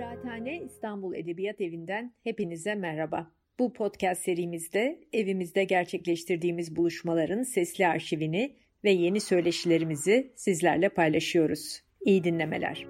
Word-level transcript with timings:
Kıraathane 0.00 0.60
İstanbul 0.62 1.14
Edebiyat 1.14 1.60
Evi'nden 1.60 2.14
hepinize 2.24 2.74
merhaba. 2.74 3.30
Bu 3.58 3.72
podcast 3.72 4.22
serimizde 4.22 5.00
evimizde 5.12 5.64
gerçekleştirdiğimiz 5.64 6.76
buluşmaların 6.76 7.42
sesli 7.42 7.86
arşivini 7.86 8.56
ve 8.84 8.90
yeni 8.90 9.20
söyleşilerimizi 9.20 10.32
sizlerle 10.36 10.88
paylaşıyoruz. 10.88 11.82
İyi 12.00 12.24
dinlemeler. 12.24 12.86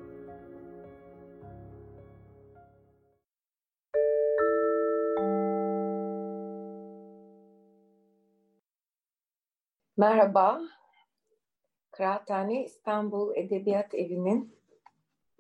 Merhaba, 9.97 10.61
Kıraathane 11.91 12.65
İstanbul 12.65 13.37
Edebiyat 13.37 13.95
Evi'nin 13.95 14.60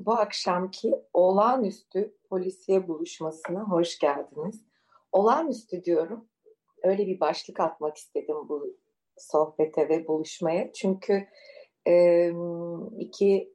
bu 0.06 0.12
akşamki 0.12 0.94
olağanüstü 1.12 2.14
polisiye 2.28 2.88
buluşmasına 2.88 3.60
hoş 3.64 3.98
geldiniz. 3.98 4.64
Olağanüstü 5.12 5.84
diyorum. 5.84 6.28
Öyle 6.82 7.06
bir 7.06 7.20
başlık 7.20 7.60
atmak 7.60 7.96
istedim 7.96 8.36
bu 8.48 8.76
sohbete 9.16 9.88
ve 9.88 10.08
buluşmaya. 10.08 10.72
Çünkü 10.72 11.26
iki 12.98 13.54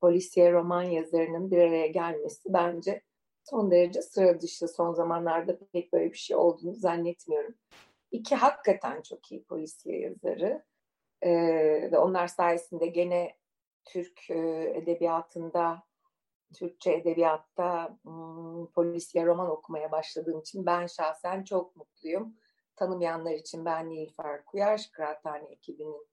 polisiye 0.00 0.52
roman 0.52 0.82
yazarının 0.82 1.50
bir 1.50 1.58
araya 1.58 1.86
gelmesi 1.86 2.52
bence 2.52 3.02
son 3.44 3.70
derece 3.70 4.02
sıra 4.02 4.40
dışı. 4.40 4.68
Son 4.68 4.92
zamanlarda 4.92 5.58
pek 5.72 5.92
böyle 5.92 6.12
bir 6.12 6.18
şey 6.18 6.36
olduğunu 6.36 6.74
zannetmiyorum. 6.74 7.54
İki 8.10 8.34
hakikaten 8.34 9.02
çok 9.02 9.32
iyi 9.32 9.44
polisiye 9.44 10.00
yazarı 10.00 10.64
e, 11.22 11.32
ve 11.92 11.98
onlar 11.98 12.26
sayesinde 12.26 12.86
gene 12.86 13.36
Türk 13.86 14.30
e, 14.30 14.72
edebiyatında, 14.74 15.82
Türkçe 16.54 16.92
edebiyatta 16.92 17.98
hmm, 18.02 18.66
polisiye 18.66 19.26
roman 19.26 19.50
okumaya 19.50 19.92
başladığım 19.92 20.40
için 20.40 20.66
ben 20.66 20.86
şahsen 20.86 21.44
çok 21.44 21.76
mutluyum. 21.76 22.36
Tanımayanlar 22.76 23.32
için 23.32 23.64
ben 23.64 23.90
Nilüfer 23.90 24.44
Kuyaş, 24.44 24.86
Kıraathane 24.86 25.48
ekibinin 25.48 26.06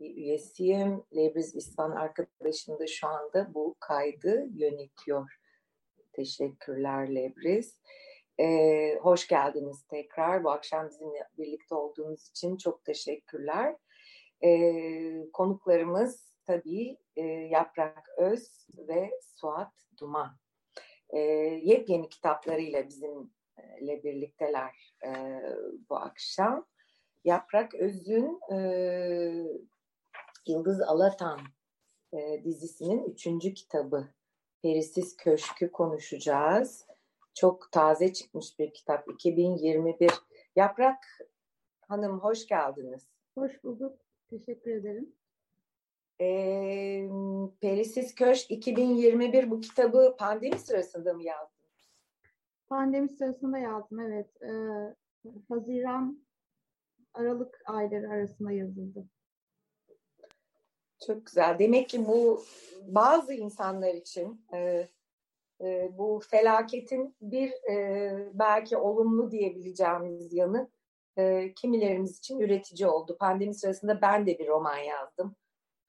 bir 0.00 0.16
üyesiyim. 0.16 1.04
Lebriz 1.16 1.56
İsvan 1.56 1.90
arkadaşım 1.90 2.78
da 2.78 2.86
şu 2.86 3.06
anda 3.06 3.54
bu 3.54 3.76
kaydı 3.80 4.46
yönetiyor. 4.54 5.40
Teşekkürler 6.12 7.14
Lebriz. 7.14 7.80
Ee, 8.40 8.98
hoş 9.02 9.28
geldiniz 9.28 9.82
tekrar. 9.82 10.44
Bu 10.44 10.50
akşam 10.50 10.88
bizimle 10.88 11.28
birlikte 11.38 11.74
olduğunuz 11.74 12.28
için 12.28 12.56
çok 12.56 12.84
teşekkürler. 12.84 13.76
Ee, 14.44 15.30
konuklarımız 15.32 16.29
tabii 16.50 16.98
e, 17.16 17.22
Yaprak 17.26 18.08
Öz 18.16 18.66
ve 18.88 19.10
Suat 19.22 19.72
Duman. 20.00 20.36
E, 21.10 21.18
yepyeni 21.62 22.08
kitaplarıyla 22.08 22.88
bizimle 22.88 24.04
birlikteler 24.04 24.94
e, 25.06 25.10
bu 25.90 25.96
akşam. 25.96 26.66
Yaprak 27.24 27.74
Öz'ün 27.74 28.40
e, 28.52 28.58
Yıldız 30.46 30.80
Alatan 30.80 31.40
e, 32.12 32.44
dizisinin 32.44 33.04
üçüncü 33.04 33.54
kitabı 33.54 34.08
Perisiz 34.62 35.16
Köşkü 35.16 35.72
konuşacağız. 35.72 36.86
Çok 37.34 37.72
taze 37.72 38.12
çıkmış 38.12 38.58
bir 38.58 38.72
kitap 38.72 39.08
2021. 39.10 40.10
Yaprak 40.56 41.04
Hanım 41.88 42.20
hoş 42.20 42.46
geldiniz. 42.46 43.06
Hoş 43.34 43.64
bulduk. 43.64 43.98
Teşekkür 44.30 44.70
ederim. 44.70 45.19
E, 46.20 47.08
Perisiz 47.60 48.14
Köşk 48.14 48.50
2021 48.50 49.50
bu 49.50 49.60
kitabı 49.60 50.16
pandemi 50.18 50.58
sırasında 50.58 51.14
mı 51.14 51.22
yazdınız? 51.22 51.90
Pandemi 52.68 53.08
sırasında 53.08 53.58
yazdım 53.58 54.00
evet. 54.00 54.42
E, 54.42 54.50
Haziran 55.48 56.24
Aralık 57.14 57.62
ayları 57.66 58.10
arasında 58.10 58.52
yazıldı. 58.52 59.04
Çok 61.06 61.26
güzel. 61.26 61.58
Demek 61.58 61.88
ki 61.88 62.06
bu 62.06 62.42
bazı 62.82 63.34
insanlar 63.34 63.94
için 63.94 64.46
e, 64.52 64.88
e, 65.60 65.90
bu 65.98 66.20
felaketin 66.30 67.16
bir 67.20 67.50
e, 67.50 68.28
belki 68.34 68.76
olumlu 68.76 69.30
diyebileceğimiz 69.30 70.32
yanı 70.32 70.70
e, 71.16 71.54
kimilerimiz 71.54 72.18
için 72.18 72.40
üretici 72.40 72.88
oldu. 72.88 73.16
Pandemi 73.20 73.54
sırasında 73.54 74.02
ben 74.02 74.26
de 74.26 74.38
bir 74.38 74.46
roman 74.46 74.78
yazdım. 74.78 75.36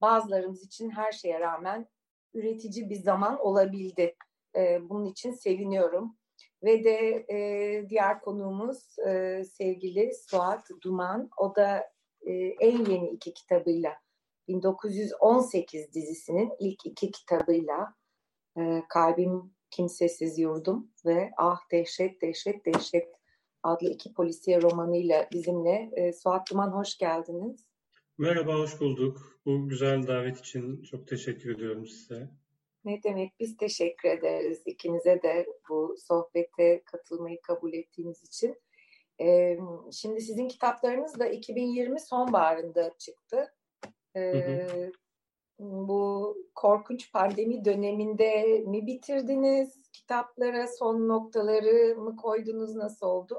Bazılarımız 0.01 0.63
için 0.63 0.89
her 0.89 1.11
şeye 1.11 1.39
rağmen 1.39 1.87
üretici 2.33 2.89
bir 2.89 2.95
zaman 2.95 3.39
olabildi. 3.39 4.15
E, 4.55 4.89
bunun 4.89 5.05
için 5.05 5.31
seviniyorum. 5.31 6.17
Ve 6.63 6.83
de 6.83 7.25
e, 7.29 7.89
diğer 7.89 8.21
konuğumuz 8.21 8.99
e, 9.07 9.43
sevgili 9.45 10.11
Suat 10.13 10.67
Duman. 10.81 11.29
O 11.37 11.55
da 11.55 11.91
e, 12.21 12.33
en 12.35 12.85
yeni 12.85 13.09
iki 13.09 13.33
kitabıyla 13.33 13.93
1918 14.47 15.93
dizisinin 15.93 16.51
ilk 16.59 16.85
iki 16.85 17.11
kitabıyla 17.11 17.93
e, 18.57 18.83
Kalbim 18.89 19.53
Kimsesiz 19.71 20.39
Yurdum 20.39 20.91
ve 21.05 21.31
Ah 21.37 21.59
Dehşet 21.71 22.21
Dehşet 22.21 22.65
Dehşet 22.65 23.13
adlı 23.63 23.89
iki 23.89 24.13
polisiye 24.13 24.61
romanıyla 24.61 25.27
bizimle. 25.31 25.91
E, 25.93 26.13
Suat 26.13 26.51
Duman 26.51 26.71
hoş 26.71 26.97
geldiniz. 26.97 27.70
Merhaba, 28.17 28.53
hoş 28.53 28.79
bulduk. 28.79 29.39
Bu 29.45 29.69
güzel 29.69 30.07
davet 30.07 30.37
için 30.39 30.83
çok 30.83 31.07
teşekkür 31.07 31.55
ediyorum 31.55 31.87
size. 31.87 32.29
Ne 32.85 33.03
demek, 33.03 33.39
biz 33.39 33.57
teşekkür 33.57 34.09
ederiz 34.09 34.61
ikinize 34.65 35.21
de 35.23 35.45
bu 35.69 35.95
sohbete 36.07 36.83
katılmayı 36.85 37.41
kabul 37.41 37.73
ettiğiniz 37.73 38.23
için. 38.23 38.55
Ee, 39.21 39.57
şimdi 39.91 40.21
sizin 40.21 40.47
kitaplarınız 40.47 41.19
da 41.19 41.27
2020 41.27 41.99
sonbaharında 41.99 42.91
çıktı. 42.97 43.53
Ee, 44.15 44.21
hı 44.21 44.37
hı. 44.37 44.91
Bu 45.59 46.37
korkunç 46.55 47.11
pandemi 47.11 47.65
döneminde 47.65 48.63
mi 48.67 48.87
bitirdiniz? 48.87 49.91
Kitaplara 49.91 50.67
son 50.67 51.07
noktaları 51.07 51.95
mı 51.95 52.15
koydunuz? 52.15 52.75
Nasıl 52.75 53.05
oldu? 53.05 53.35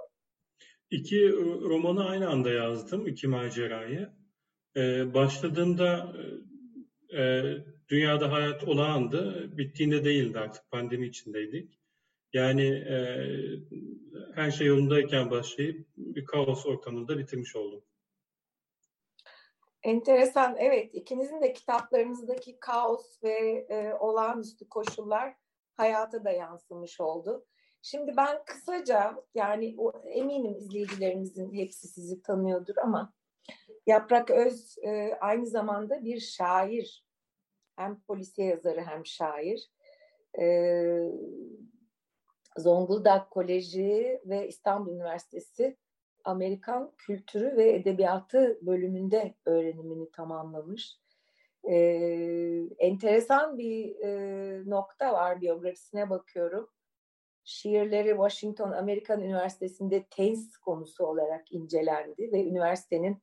İki 0.91 1.33
romanı 1.69 2.09
aynı 2.09 2.29
anda 2.29 2.51
yazdım, 2.51 3.07
iki 3.07 3.29
macerayı. 3.29 4.22
Ee, 4.77 5.15
başladığında 5.15 6.13
e, 7.17 7.43
dünyada 7.89 8.33
hayat 8.33 8.65
olağandı, 8.69 9.51
bittiğinde 9.59 10.05
değildi 10.05 10.39
artık 10.39 10.71
pandemi 10.71 11.07
içindeydik. 11.07 11.79
Yani 12.33 12.67
e, 12.67 12.97
her 14.35 14.51
şey 14.51 14.67
yolundayken 14.67 15.31
başlayıp 15.31 15.87
bir 15.97 16.25
kaos 16.25 16.67
ortamında 16.67 17.19
bitirmiş 17.19 17.57
oldum. 17.57 17.85
Enteresan, 19.83 20.57
evet. 20.59 20.95
ikinizin 20.95 21.43
de 21.43 21.53
kitaplarınızdaki 21.53 22.59
kaos 22.61 23.23
ve 23.23 23.67
e, 23.69 23.95
olağanüstü 23.95 24.69
koşullar 24.69 25.35
hayata 25.77 26.25
da 26.25 26.31
yansımış 26.31 27.01
oldu. 27.01 27.47
Şimdi 27.83 28.17
ben 28.17 28.45
kısaca 28.47 29.15
yani 29.35 29.77
eminim 30.05 30.57
izleyicilerimizin 30.57 31.53
hepsi 31.53 31.89
sizi 31.89 32.23
tanıyordur 32.23 32.77
ama 32.77 33.13
Yaprak 33.87 34.31
Öz 34.31 34.79
e, 34.85 35.15
aynı 35.21 35.47
zamanda 35.47 36.05
bir 36.05 36.21
şair. 36.21 37.05
Hem 37.77 38.01
polisiye 38.01 38.49
yazarı 38.49 38.81
hem 38.81 39.07
şair. 39.07 39.71
E, 40.39 40.47
Zonguldak 42.59 43.31
Koleji 43.31 44.21
ve 44.25 44.49
İstanbul 44.49 44.93
Üniversitesi 44.93 45.77
Amerikan 46.25 46.93
Kültürü 46.99 47.57
ve 47.57 47.73
Edebiyatı 47.73 48.59
bölümünde 48.63 49.35
öğrenimini 49.47 50.11
tamamlamış. 50.11 50.97
E, 51.65 51.77
enteresan 52.79 53.59
bir 53.59 53.97
e, 54.01 54.71
nokta 54.71 55.13
var 55.13 55.41
biyografisine 55.41 56.11
bakıyorum. 56.11 56.71
Şiirleri 57.45 58.09
Washington 58.09 58.73
Amerikan 58.73 59.23
Üniversitesi'nde 59.23 60.05
tez 60.11 60.57
konusu 60.57 61.07
olarak 61.07 61.53
incelendi 61.53 62.33
ve 62.33 62.45
üniversitenin 62.45 63.23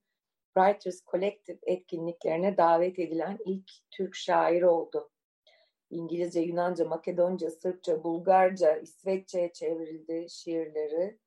Writers 0.57 1.06
Collective 1.12 1.57
etkinliklerine 1.63 2.57
davet 2.57 3.00
edilen 3.00 3.38
ilk 3.46 3.72
Türk 3.92 4.16
şair 4.16 4.62
oldu. 4.62 5.10
İngilizce, 5.90 6.40
Yunanca, 6.40 6.86
Makedonca, 6.86 7.51
Sırpça, 7.51 8.04
Bulgarca, 8.04 8.78
İsveççe'ye 8.78 9.54
çevrildi 9.54 10.28
şiirleri. 10.30 11.19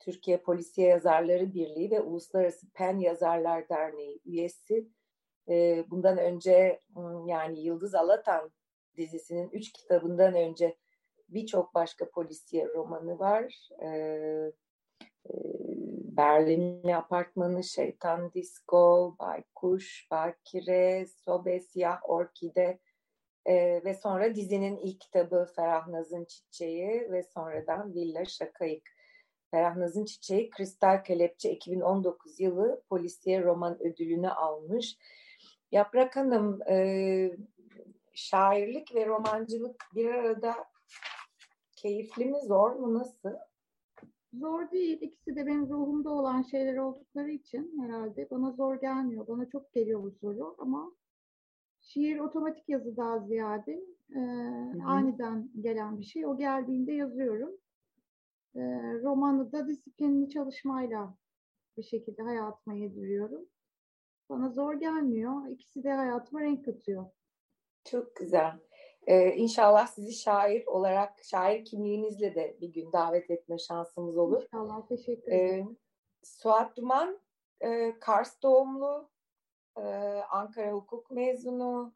Türkiye 0.00 0.36
Polisiye 0.36 0.88
Yazarları 0.88 1.54
Birliği 1.54 1.90
ve 1.90 2.00
Uluslararası 2.00 2.70
Pen 2.70 2.98
Yazarlar 2.98 3.68
Derneği 3.68 4.20
üyesi. 4.24 4.88
E, 5.48 5.84
bundan 5.90 6.18
önce 6.18 6.80
yani 7.26 7.60
Yıldız 7.60 7.94
Alatan 7.94 8.50
dizisinin 8.96 9.50
üç 9.50 9.72
kitabından 9.72 10.34
önce 10.34 10.76
birçok 11.28 11.74
başka 11.74 12.10
polisiye 12.10 12.68
romanı 12.68 13.18
var. 13.18 13.68
E, 13.82 13.88
e, 15.26 15.32
Berlinli 16.16 16.96
Apartmanı, 16.96 17.64
Şeytan 17.64 18.32
Disco, 18.32 19.16
Baykuş, 19.18 20.08
Bakire, 20.10 21.06
Sobe, 21.24 21.60
Siyah 21.60 22.10
Orkide, 22.10 22.78
E, 23.46 23.84
ve 23.84 23.94
sonra 23.94 24.34
dizinin 24.34 24.76
ilk 24.76 25.00
kitabı 25.00 25.48
Ferah 25.56 25.88
Naz'ın 25.88 26.24
Çiçeği 26.24 27.08
ve 27.10 27.22
sonradan 27.22 27.94
Villa 27.94 28.24
Şakayık. 28.24 28.88
Ferah 29.50 29.76
Naz'ın 29.76 30.04
Çiçeği 30.04 30.50
Kristal 30.50 31.04
Kelepçe 31.04 31.50
2019 31.50 32.40
yılı 32.40 32.82
polisiye 32.88 33.42
roman 33.42 33.82
ödülünü 33.82 34.30
almış. 34.30 34.96
Yaprak 35.72 36.16
Hanım 36.16 36.62
e, 36.70 37.36
şairlik 38.14 38.94
ve 38.94 39.06
romancılık 39.06 39.84
bir 39.94 40.06
arada 40.14 40.54
keyifli 41.76 42.24
mi 42.24 42.38
zor 42.46 42.70
mu 42.70 42.94
nasıl? 42.94 43.30
Zor 44.32 44.70
değil. 44.70 44.98
İkisi 45.00 45.36
de 45.36 45.46
benim 45.46 45.68
ruhumda 45.68 46.10
olan 46.10 46.42
şeyler 46.42 46.76
oldukları 46.76 47.30
için 47.30 47.82
herhalde 47.82 48.30
bana 48.30 48.50
zor 48.50 48.80
gelmiyor. 48.80 49.28
Bana 49.28 49.48
çok 49.48 49.72
geliyor 49.72 50.02
bu 50.02 50.10
soru 50.10 50.54
ama 50.58 50.92
şiir 51.80 52.18
otomatik 52.18 52.68
yazı 52.68 52.96
daha 52.96 53.18
ziyade 53.18 53.84
e, 54.14 54.20
aniden 54.84 55.50
gelen 55.60 55.98
bir 55.98 56.04
şey. 56.04 56.26
O 56.26 56.36
geldiğinde 56.36 56.92
yazıyorum. 56.92 57.50
E, 58.54 58.60
romanı 59.02 59.52
da 59.52 59.68
disiplinli 59.68 60.30
çalışmayla 60.30 61.14
bir 61.76 61.82
şekilde 61.82 62.22
hayatıma 62.22 62.76
yediriyorum. 62.76 63.46
Bana 64.28 64.48
zor 64.48 64.74
gelmiyor. 64.74 65.48
İkisi 65.48 65.84
de 65.84 65.92
hayatıma 65.92 66.40
renk 66.40 66.64
katıyor. 66.64 67.06
Çok 67.84 68.16
güzel. 68.16 68.58
Ee, 69.06 69.32
inşallah 69.32 69.86
sizi 69.86 70.12
şair 70.12 70.66
olarak, 70.66 71.24
şair 71.24 71.64
kimliğinizle 71.64 72.34
de 72.34 72.56
bir 72.60 72.68
gün 72.68 72.92
davet 72.92 73.30
etme 73.30 73.58
şansımız 73.58 74.16
olur. 74.16 74.42
İnşallah, 74.42 74.86
teşekkür 74.86 75.32
ederim. 75.32 75.68
Ee, 75.70 76.26
Suat 76.26 76.76
Duman, 76.76 77.20
e, 77.60 77.98
Kars 78.00 78.42
doğumlu, 78.42 79.10
e, 79.76 79.82
Ankara 80.30 80.72
hukuk 80.72 81.10
mezunu, 81.10 81.94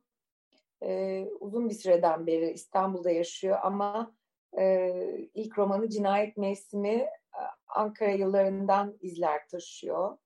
e, 0.83 1.25
uzun 1.41 1.69
bir 1.69 1.75
süreden 1.75 2.27
beri 2.27 2.51
İstanbul'da 2.51 3.11
yaşıyor 3.11 3.59
ama 3.63 4.15
e, 4.59 5.29
ilk 5.35 5.59
romanı 5.59 5.89
Cinayet 5.89 6.37
Mevsimi 6.37 6.95
e, 6.95 7.11
Ankara 7.69 8.11
yıllarından 8.11 8.99
izler 9.01 9.49
taşıyor. 9.49 10.19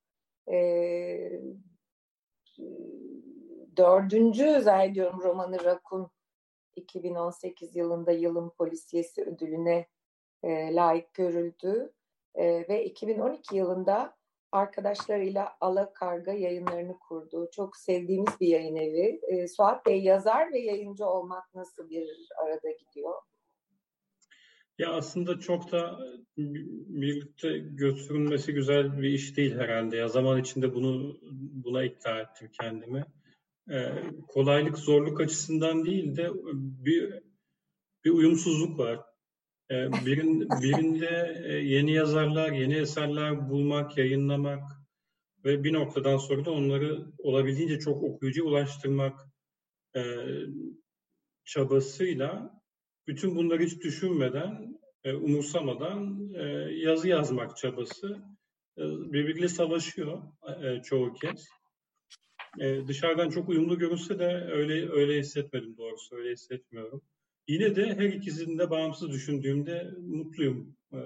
E, 0.50 1.43
dördüncü 3.77 4.61
zannediyorum 4.61 5.21
romanı 5.21 5.65
Rakun 5.65 6.11
2018 6.76 7.76
yılında 7.76 8.12
yılın 8.12 8.50
polisiyesi 8.50 9.22
ödülüne 9.22 9.87
e, 10.43 10.75
layık 10.75 11.14
görüldü 11.14 11.93
e, 12.34 12.69
ve 12.69 12.84
2012 12.84 13.56
yılında 13.56 14.17
arkadaşlarıyla 14.52 15.56
Ala 15.61 15.93
Karga 15.93 16.32
yayınlarını 16.32 16.99
kurdu. 16.99 17.49
Çok 17.52 17.76
sevdiğimiz 17.76 18.40
bir 18.40 18.49
yayın 18.49 18.76
evi. 18.76 19.20
E, 19.28 19.49
Suat 19.49 19.87
Bey 19.87 20.02
yazar 20.02 20.52
ve 20.52 20.58
yayıncı 20.58 21.06
olmak 21.06 21.55
nasıl 21.55 21.90
bir 21.90 22.08
arada 22.44 22.70
gidiyor? 22.70 23.14
Ya 24.78 24.93
aslında 24.93 25.38
çok 25.38 25.72
da 25.72 25.99
birlikte 26.37 27.58
götürülmesi 27.58 28.55
güzel 28.55 28.99
bir 28.99 29.08
iş 29.08 29.37
değil 29.37 29.58
herhalde. 29.58 29.96
Ya 29.96 30.08
zaman 30.08 30.40
içinde 30.40 30.75
bunu 30.75 31.19
buna 31.64 31.84
ikna 31.84 32.20
ettim 32.20 32.50
kendimi. 32.61 33.05
Ee, 33.70 33.93
kolaylık 34.28 34.78
zorluk 34.78 35.20
açısından 35.20 35.84
değil 35.84 36.17
de 36.17 36.31
bir 36.84 37.14
bir 38.05 38.11
uyumsuzluk 38.11 38.78
var. 38.78 39.00
Ee, 39.70 39.90
birin, 40.06 40.49
birinde 40.62 41.43
e, 41.44 41.52
yeni 41.52 41.93
yazarlar, 41.93 42.52
yeni 42.52 42.75
eserler 42.75 43.50
bulmak, 43.50 43.99
yayınlamak 43.99 44.62
ve 45.44 45.64
bir 45.64 45.72
noktadan 45.72 46.17
sonra 46.17 46.44
da 46.44 46.50
onları 46.50 47.06
olabildiğince 47.19 47.78
çok 47.78 48.02
okuyucuya 48.02 48.50
ulaştırmak 48.50 49.20
e, 49.96 50.02
çabasıyla 51.44 52.61
bütün 53.06 53.37
bunları 53.37 53.62
hiç 53.62 53.81
düşünmeden, 53.81 54.81
e, 55.05 55.12
umursamadan 55.12 56.31
e, 56.34 56.43
yazı 56.72 57.08
yazmak 57.08 57.56
çabası 57.56 58.22
e, 58.78 58.82
birbiriyle 58.82 59.49
savaşıyor 59.49 60.22
e, 60.62 60.82
çoğu 60.82 61.12
kez. 61.12 61.59
E, 62.58 62.88
dışarıdan 62.88 63.31
çok 63.31 63.49
uyumlu 63.49 63.79
görünse 63.79 64.19
de 64.19 64.49
öyle 64.52 64.91
öyle 64.93 65.19
hissetmedim 65.19 65.76
doğrusu, 65.76 66.17
öyle 66.17 66.32
hissetmiyorum. 66.32 67.02
Yine 67.49 67.76
de 67.76 67.87
her 67.87 68.08
ikisini 68.12 68.58
de 68.58 68.70
bağımsız 68.70 69.11
düşündüğümde 69.11 69.91
mutluyum 69.99 70.76
e, 70.93 70.99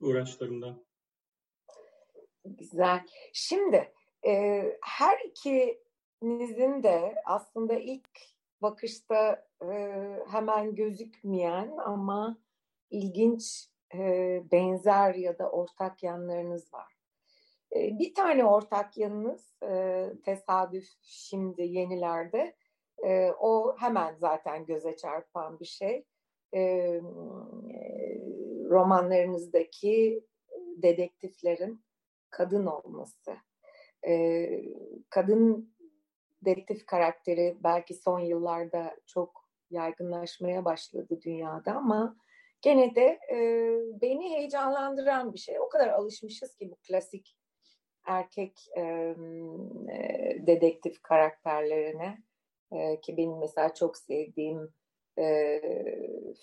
uğraşlarımdan. 0.00 0.84
Güzel. 2.44 3.06
Şimdi 3.32 3.92
e, 4.26 4.62
her 4.82 5.18
ikinizin 5.24 6.82
de 6.82 7.14
aslında 7.24 7.74
ilk 7.74 8.08
bakışta 8.62 9.46
e, 9.62 9.72
hemen 10.30 10.74
gözükmeyen 10.74 11.76
ama 11.84 12.38
ilginç 12.90 13.68
e, 13.94 14.42
benzer 14.52 15.14
ya 15.14 15.38
da 15.38 15.50
ortak 15.50 16.02
yanlarınız 16.02 16.74
var. 16.74 16.93
E, 17.74 17.98
bir 17.98 18.14
tane 18.14 18.44
ortak 18.44 18.96
yanınız 18.98 19.54
e, 19.62 20.04
tesadüf 20.24 20.88
şimdi 21.02 21.62
yenilerde 21.62 22.56
e, 23.04 23.30
o 23.30 23.76
hemen 23.78 24.14
zaten 24.14 24.66
göze 24.66 24.96
çarpan 24.96 25.60
bir 25.60 25.64
şey. 25.64 26.04
E, 26.54 27.00
romanlarınızdaki 28.70 30.24
dedektiflerin 30.76 31.84
kadın 32.30 32.66
olması. 32.66 33.36
Kadın 35.10 35.74
dedektif 36.44 36.86
karakteri 36.86 37.56
belki 37.64 37.94
son 37.94 38.20
yıllarda 38.20 38.96
çok 39.06 39.48
yaygınlaşmaya 39.70 40.64
başladı 40.64 41.20
dünyada 41.24 41.72
ama 41.72 42.16
gene 42.62 42.94
de 42.94 43.18
beni 44.02 44.30
heyecanlandıran 44.30 45.32
bir 45.32 45.38
şey. 45.38 45.60
O 45.60 45.68
kadar 45.68 45.88
alışmışız 45.88 46.56
ki 46.56 46.70
bu 46.70 46.76
klasik 46.88 47.36
erkek 48.06 48.68
e, 48.76 49.14
dedektif 50.46 51.02
karakterlerine 51.02 52.18
e, 52.72 53.00
ki 53.00 53.16
benim 53.16 53.38
mesela 53.38 53.74
çok 53.74 53.96
sevdiğim 53.96 54.74
e, 55.18 55.60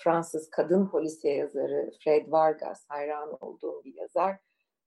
Fransız 0.04 0.50
kadın 0.50 0.88
polisiye 0.88 1.36
yazarı 1.36 1.92
Fred 2.04 2.32
Vargas 2.32 2.86
hayran 2.90 3.38
olduğum 3.42 3.84
bir 3.84 3.96
yazar. 3.96 4.38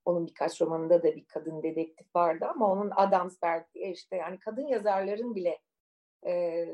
Onun 0.05 0.27
birkaç 0.27 0.61
romanında 0.61 1.03
da 1.03 1.15
bir 1.15 1.25
kadın 1.25 1.63
dedektif 1.63 2.15
vardı 2.15 2.45
ama 2.45 2.71
onun 2.71 2.91
Adamsberg 2.95 3.63
diye 3.73 3.91
işte 3.91 4.15
yani 4.15 4.39
kadın 4.39 4.67
yazarların 4.67 5.35
bile 5.35 5.59
e, 6.27 6.65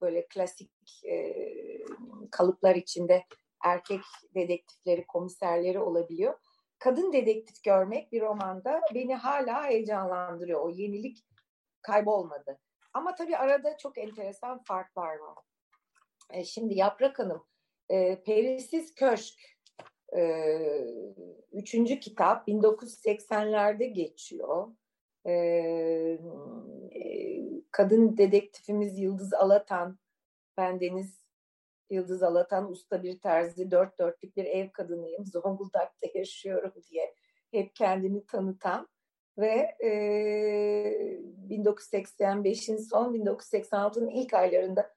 böyle 0.00 0.26
klasik 0.26 0.70
e, 1.04 1.34
kalıplar 2.30 2.74
içinde 2.74 3.24
erkek 3.64 4.00
dedektifleri, 4.34 5.06
komiserleri 5.06 5.78
olabiliyor. 5.78 6.34
Kadın 6.78 7.12
dedektif 7.12 7.62
görmek 7.62 8.12
bir 8.12 8.20
romanda 8.20 8.80
beni 8.94 9.14
hala 9.14 9.64
heyecanlandırıyor. 9.64 10.60
O 10.60 10.70
yenilik 10.70 11.24
kaybolmadı. 11.82 12.58
Ama 12.92 13.14
tabii 13.14 13.36
arada 13.36 13.76
çok 13.76 13.98
enteresan 13.98 14.62
farklar 14.62 15.16
var. 15.16 15.38
E, 16.30 16.44
şimdi 16.44 16.74
Yaprak 16.74 17.18
Hanım, 17.18 17.46
e, 17.88 18.22
Perisiz 18.22 18.94
Köşk, 18.94 19.40
e, 20.16 20.22
üçüncü 21.52 22.00
kitap 22.00 22.48
1980'lerde 22.48 23.84
geçiyor. 23.84 24.68
E, 25.26 25.32
e, 25.32 26.18
kadın 27.70 28.16
dedektifimiz 28.16 28.98
Yıldız 28.98 29.34
Alatan, 29.34 29.98
ben 30.56 30.80
Deniz 30.80 31.23
Yıldız 31.90 32.22
Alatan, 32.22 32.70
usta 32.70 33.02
bir 33.02 33.20
terzi, 33.20 33.70
dört 33.70 33.98
dörtlük 33.98 34.36
bir 34.36 34.44
ev 34.44 34.70
kadınıyım, 34.70 35.26
Zonguldak'ta 35.26 36.06
yaşıyorum 36.14 36.72
diye 36.90 37.14
hep 37.50 37.74
kendini 37.76 38.26
tanıtan 38.26 38.88
ve 39.38 39.76
e, 39.84 39.90
1985'in 41.50 42.76
son 42.76 43.14
1986'nın 43.14 44.10
ilk 44.10 44.34
aylarında 44.34 44.94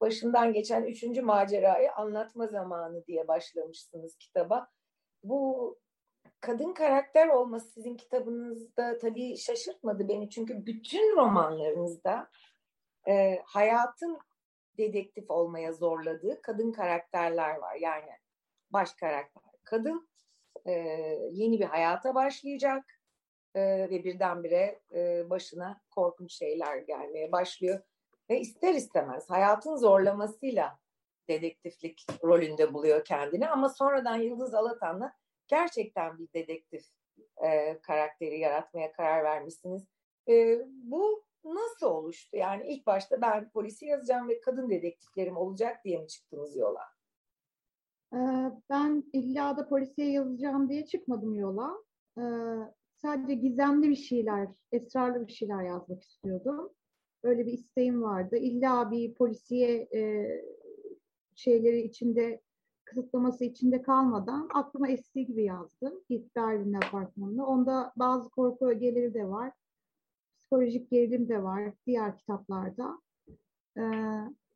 başından 0.00 0.52
geçen 0.52 0.82
üçüncü 0.82 1.22
macerayı 1.22 1.92
anlatma 1.92 2.46
zamanı 2.46 3.06
diye 3.06 3.28
başlamışsınız 3.28 4.16
kitaba. 4.16 4.68
Bu 5.22 5.78
kadın 6.40 6.72
karakter 6.72 7.28
olması 7.28 7.68
sizin 7.68 7.96
kitabınızda 7.96 8.98
tabii 8.98 9.36
şaşırtmadı 9.36 10.08
beni 10.08 10.30
çünkü 10.30 10.66
bütün 10.66 11.16
romanlarınızda 11.16 12.30
e, 13.08 13.42
hayatın 13.44 14.18
dedektif 14.78 15.30
olmaya 15.30 15.72
zorladığı 15.72 16.42
kadın 16.42 16.72
karakterler 16.72 17.56
var. 17.56 17.74
Yani 17.74 18.10
baş 18.70 18.92
karakter 18.92 19.42
kadın 19.64 20.08
e, 20.66 20.72
yeni 21.30 21.60
bir 21.60 21.64
hayata 21.64 22.14
başlayacak 22.14 22.84
e, 23.54 23.60
ve 23.90 24.04
birdenbire 24.04 24.80
e, 24.94 25.30
başına 25.30 25.80
korkunç 25.90 26.32
şeyler 26.32 26.76
gelmeye 26.76 27.32
başlıyor. 27.32 27.80
Ve 28.30 28.40
ister 28.40 28.74
istemez 28.74 29.30
hayatın 29.30 29.76
zorlamasıyla 29.76 30.78
dedektiflik 31.28 32.06
rolünde 32.24 32.74
buluyor 32.74 33.04
kendini 33.04 33.48
ama 33.48 33.68
sonradan 33.68 34.16
Yıldız 34.16 34.54
Alatan'la 34.54 35.12
gerçekten 35.48 36.18
bir 36.18 36.32
dedektif 36.32 36.84
e, 37.44 37.78
karakteri 37.82 38.38
yaratmaya 38.38 38.92
karar 38.92 39.24
vermişsiniz. 39.24 39.82
E, 40.28 40.58
bu 40.66 41.24
nasıl 41.44 41.86
oluştu? 41.86 42.36
Yani 42.36 42.66
ilk 42.68 42.86
başta 42.86 43.20
ben 43.20 43.50
polisi 43.50 43.86
yazacağım 43.86 44.28
ve 44.28 44.40
kadın 44.40 44.70
dedektiflerim 44.70 45.36
olacak 45.36 45.84
diye 45.84 45.98
mi 45.98 46.08
çıktınız 46.08 46.56
yola? 46.56 46.82
Ee, 48.14 48.50
ben 48.70 49.04
illa 49.12 49.56
da 49.56 49.68
polisiye 49.68 50.10
yazacağım 50.10 50.68
diye 50.68 50.86
çıkmadım 50.86 51.34
yola. 51.34 51.70
Ee, 52.18 52.22
sadece 52.96 53.34
gizemli 53.34 53.90
bir 53.90 53.96
şeyler, 53.96 54.48
esrarlı 54.72 55.26
bir 55.26 55.32
şeyler 55.32 55.62
yazmak 55.62 56.02
istiyordum. 56.02 56.72
Öyle 57.22 57.46
bir 57.46 57.52
isteğim 57.52 58.02
vardı. 58.02 58.36
İlla 58.36 58.90
bir 58.90 59.14
polisiye 59.14 59.88
e, 59.94 60.26
şeyleri 61.34 61.80
içinde 61.80 62.40
kısıtlaması 62.84 63.44
içinde 63.44 63.82
kalmadan 63.82 64.48
aklıma 64.54 64.88
estiği 64.88 65.26
gibi 65.26 65.44
yazdım. 65.44 66.04
İlk 66.08 66.36
Berlin 66.36 66.72
apartmanını. 66.72 67.46
Onda 67.46 67.92
bazı 67.96 68.28
korku 68.28 68.66
ögeleri 68.66 69.14
de 69.14 69.28
var. 69.28 69.52
Psikolojik 70.54 70.90
gerilim 70.90 71.28
de 71.28 71.42
var 71.42 71.72
diğer 71.86 72.18
kitaplarda. 72.18 73.00
Ee, 73.78 73.82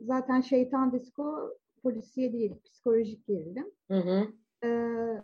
zaten 0.01 0.41
Şeytan 0.41 0.93
Disko 0.93 1.57
polisiye 1.83 2.33
değil, 2.33 2.55
psikolojik 2.65 3.27
gerilim. 3.27 3.71
Hı 3.91 3.99
hı. 3.99 4.29
Ee, 4.65 5.23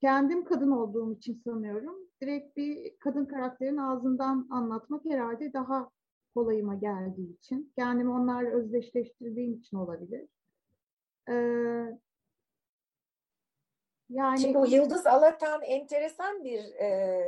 kendim 0.00 0.44
kadın 0.44 0.70
olduğum 0.70 1.12
için 1.12 1.42
sanıyorum. 1.44 1.96
Direkt 2.20 2.56
bir 2.56 2.98
kadın 2.98 3.26
karakterin 3.26 3.76
ağzından 3.76 4.48
anlatmak 4.50 5.04
herhalde 5.04 5.52
daha 5.52 5.90
kolayıma 6.34 6.74
geldiği 6.74 7.36
için. 7.36 7.72
Kendimi 7.76 8.10
onlarla 8.10 8.50
özdeşleştirdiğim 8.50 9.54
için 9.54 9.76
olabilir. 9.76 10.28
Ee, 11.28 11.98
yani 14.08 14.40
Şimdi 14.40 14.58
o 14.58 14.64
Yıldız 14.64 15.06
Alatan 15.06 15.62
enteresan 15.62 16.44
bir 16.44 16.64
e, 16.64 17.22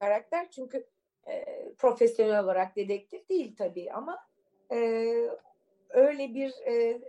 karakter 0.00 0.50
çünkü 0.50 0.86
e, 1.28 1.44
profesyonel 1.78 2.44
olarak 2.44 2.76
dedektif 2.76 3.28
değil 3.28 3.56
tabii 3.56 3.92
ama 3.92 4.18
e, 4.72 4.78
öyle 5.90 6.34
bir 6.34 6.54
e, 6.66 7.00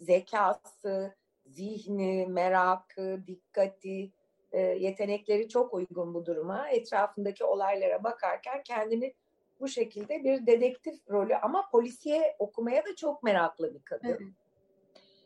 zekası, 0.00 1.14
zihni, 1.46 2.26
merakı, 2.26 3.20
dikkati, 3.26 4.10
e, 4.52 4.60
yetenekleri 4.60 5.48
çok 5.48 5.74
uygun 5.74 6.14
bu 6.14 6.26
duruma. 6.26 6.68
Etrafındaki 6.68 7.44
olaylara 7.44 8.04
bakarken 8.04 8.62
kendini 8.62 9.14
bu 9.60 9.68
şekilde 9.68 10.24
bir 10.24 10.46
dedektif 10.46 11.10
rolü 11.10 11.36
ama 11.36 11.68
polisiye 11.70 12.36
okumaya 12.38 12.84
da 12.84 12.96
çok 12.96 13.22
meraklı 13.22 13.74
bir 13.74 13.82
kadın. 13.82 14.08
Evet. 14.08 14.20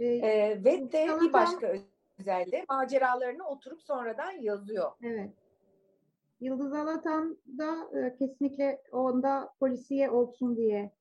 Ee, 0.01 0.07
ee, 0.07 0.65
ve 0.65 0.93
de 0.93 1.09
bir 1.21 1.33
başka 1.33 1.73
özelliği 2.19 2.65
maceralarını 2.69 3.49
oturup 3.49 3.83
sonradan 3.83 4.33
yazıyor. 4.33 4.93
Evet. 5.03 5.31
Yıldız 6.41 6.73
Alatan 6.73 7.39
da 7.59 7.99
e, 7.99 8.17
kesinlikle 8.17 8.83
onda 8.93 9.53
polisiye 9.61 10.11
olsun 10.11 10.57
diye 10.57 10.93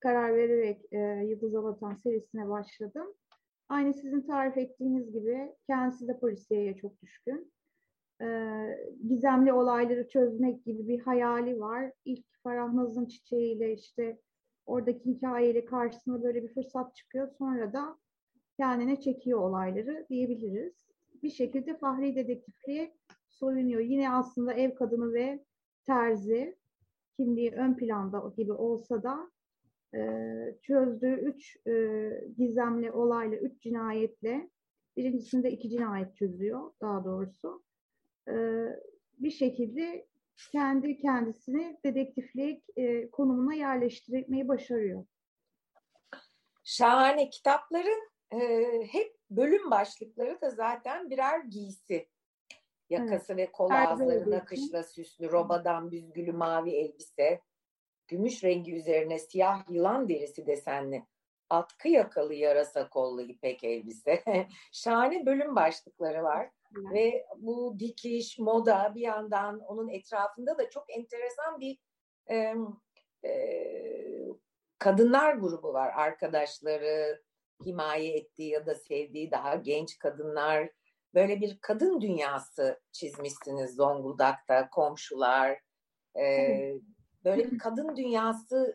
karar 0.00 0.36
vererek 0.36 0.92
e, 0.92 0.98
Yıldız 0.98 1.54
Alatan 1.54 1.94
serisine 1.94 2.48
başladım. 2.48 3.14
Aynı 3.68 3.94
sizin 3.94 4.20
tarif 4.20 4.56
ettiğiniz 4.56 5.12
gibi 5.12 5.52
kendisi 5.66 6.08
de 6.08 6.18
polisiyeye 6.18 6.76
çok 6.76 7.02
düşkün. 7.02 7.52
E, 8.22 8.26
gizemli 9.08 9.52
olayları 9.52 10.08
çözmek 10.08 10.64
gibi 10.64 10.88
bir 10.88 11.00
hayali 11.00 11.60
var. 11.60 11.92
İlk 12.04 12.26
Farah 12.42 12.72
Naz'ın 12.72 13.06
çiçeğiyle 13.06 13.72
işte 13.72 14.18
oradaki 14.66 15.10
hikayeyle 15.10 15.64
karşısına 15.64 16.22
böyle 16.22 16.42
bir 16.42 16.54
fırsat 16.54 16.96
çıkıyor. 16.96 17.28
Sonra 17.38 17.72
da 17.72 17.98
kendine 18.56 19.00
çekiyor 19.00 19.40
olayları 19.40 20.06
diyebiliriz. 20.10 20.74
Bir 21.22 21.30
şekilde 21.30 21.78
Fahri 21.78 22.16
dedektifliğe 22.16 22.94
soyunuyor. 23.34 23.80
Yine 23.80 24.10
aslında 24.10 24.52
ev 24.52 24.74
kadını 24.74 25.14
ve 25.14 25.44
terzi 25.86 26.56
kimliği 27.16 27.52
ön 27.52 27.76
planda 27.76 28.32
gibi 28.36 28.52
olsa 28.52 29.02
da 29.02 29.30
e, 29.94 30.00
çözdüğü 30.62 31.14
üç 31.14 31.56
e, 31.66 31.72
gizemli 32.38 32.92
olayla, 32.92 33.38
üç 33.38 33.62
cinayetle 33.62 34.50
birincisinde 34.96 35.50
iki 35.50 35.70
cinayet 35.70 36.16
çözüyor 36.16 36.72
daha 36.80 37.04
doğrusu. 37.04 37.62
E, 38.28 38.34
bir 39.18 39.30
şekilde 39.30 40.06
kendi 40.52 40.98
kendisini 40.98 41.78
dedektiflik 41.84 42.64
e, 42.76 43.10
konumuna 43.10 43.54
yerleştirmeyi 43.54 44.48
başarıyor. 44.48 45.04
Şahane 46.64 47.30
kitapların 47.30 48.08
e, 48.32 48.38
hep 48.92 49.16
bölüm 49.30 49.70
başlıkları 49.70 50.40
da 50.40 50.50
zaten 50.50 51.10
birer 51.10 51.40
giysi. 51.40 52.08
Yakası 52.90 53.32
evet. 53.32 53.48
ve 53.48 53.52
kol 53.52 53.70
ağızları 53.70 54.30
nakışla 54.30 54.82
süslü, 54.82 55.32
robadan 55.32 55.90
büzgülü 55.90 56.32
mavi 56.32 56.70
elbise, 56.70 57.40
gümüş 58.08 58.44
rengi 58.44 58.74
üzerine 58.74 59.18
siyah 59.18 59.70
yılan 59.70 60.08
derisi 60.08 60.46
desenli, 60.46 61.06
atkı 61.50 61.88
yakalı 61.88 62.34
yarasa 62.34 62.88
kollu 62.88 63.22
ipek 63.22 63.64
elbise. 63.64 64.22
Şahane 64.72 65.26
bölüm 65.26 65.56
başlıkları 65.56 66.22
var. 66.22 66.50
Evet. 66.76 66.94
Ve 66.94 67.26
bu 67.36 67.76
dikiş, 67.78 68.38
moda 68.38 68.92
bir 68.94 69.00
yandan 69.00 69.60
onun 69.60 69.88
etrafında 69.88 70.58
da 70.58 70.70
çok 70.70 70.84
enteresan 70.90 71.60
bir 71.60 71.78
e, 72.30 72.54
e, 73.24 73.32
kadınlar 74.78 75.34
grubu 75.34 75.72
var. 75.72 75.92
Arkadaşları, 75.96 77.22
himaye 77.64 78.16
ettiği 78.16 78.50
ya 78.50 78.66
da 78.66 78.74
sevdiği 78.74 79.30
daha 79.30 79.54
genç 79.54 79.98
kadınlar. 79.98 80.70
Böyle 81.14 81.40
bir 81.40 81.58
kadın 81.60 82.00
dünyası 82.00 82.80
çizmişsiniz 82.92 83.74
Zonguldak'ta, 83.74 84.70
komşular. 84.70 85.60
E, 86.16 86.24
böyle 87.24 87.50
bir 87.50 87.58
kadın 87.58 87.96
dünyası 87.96 88.74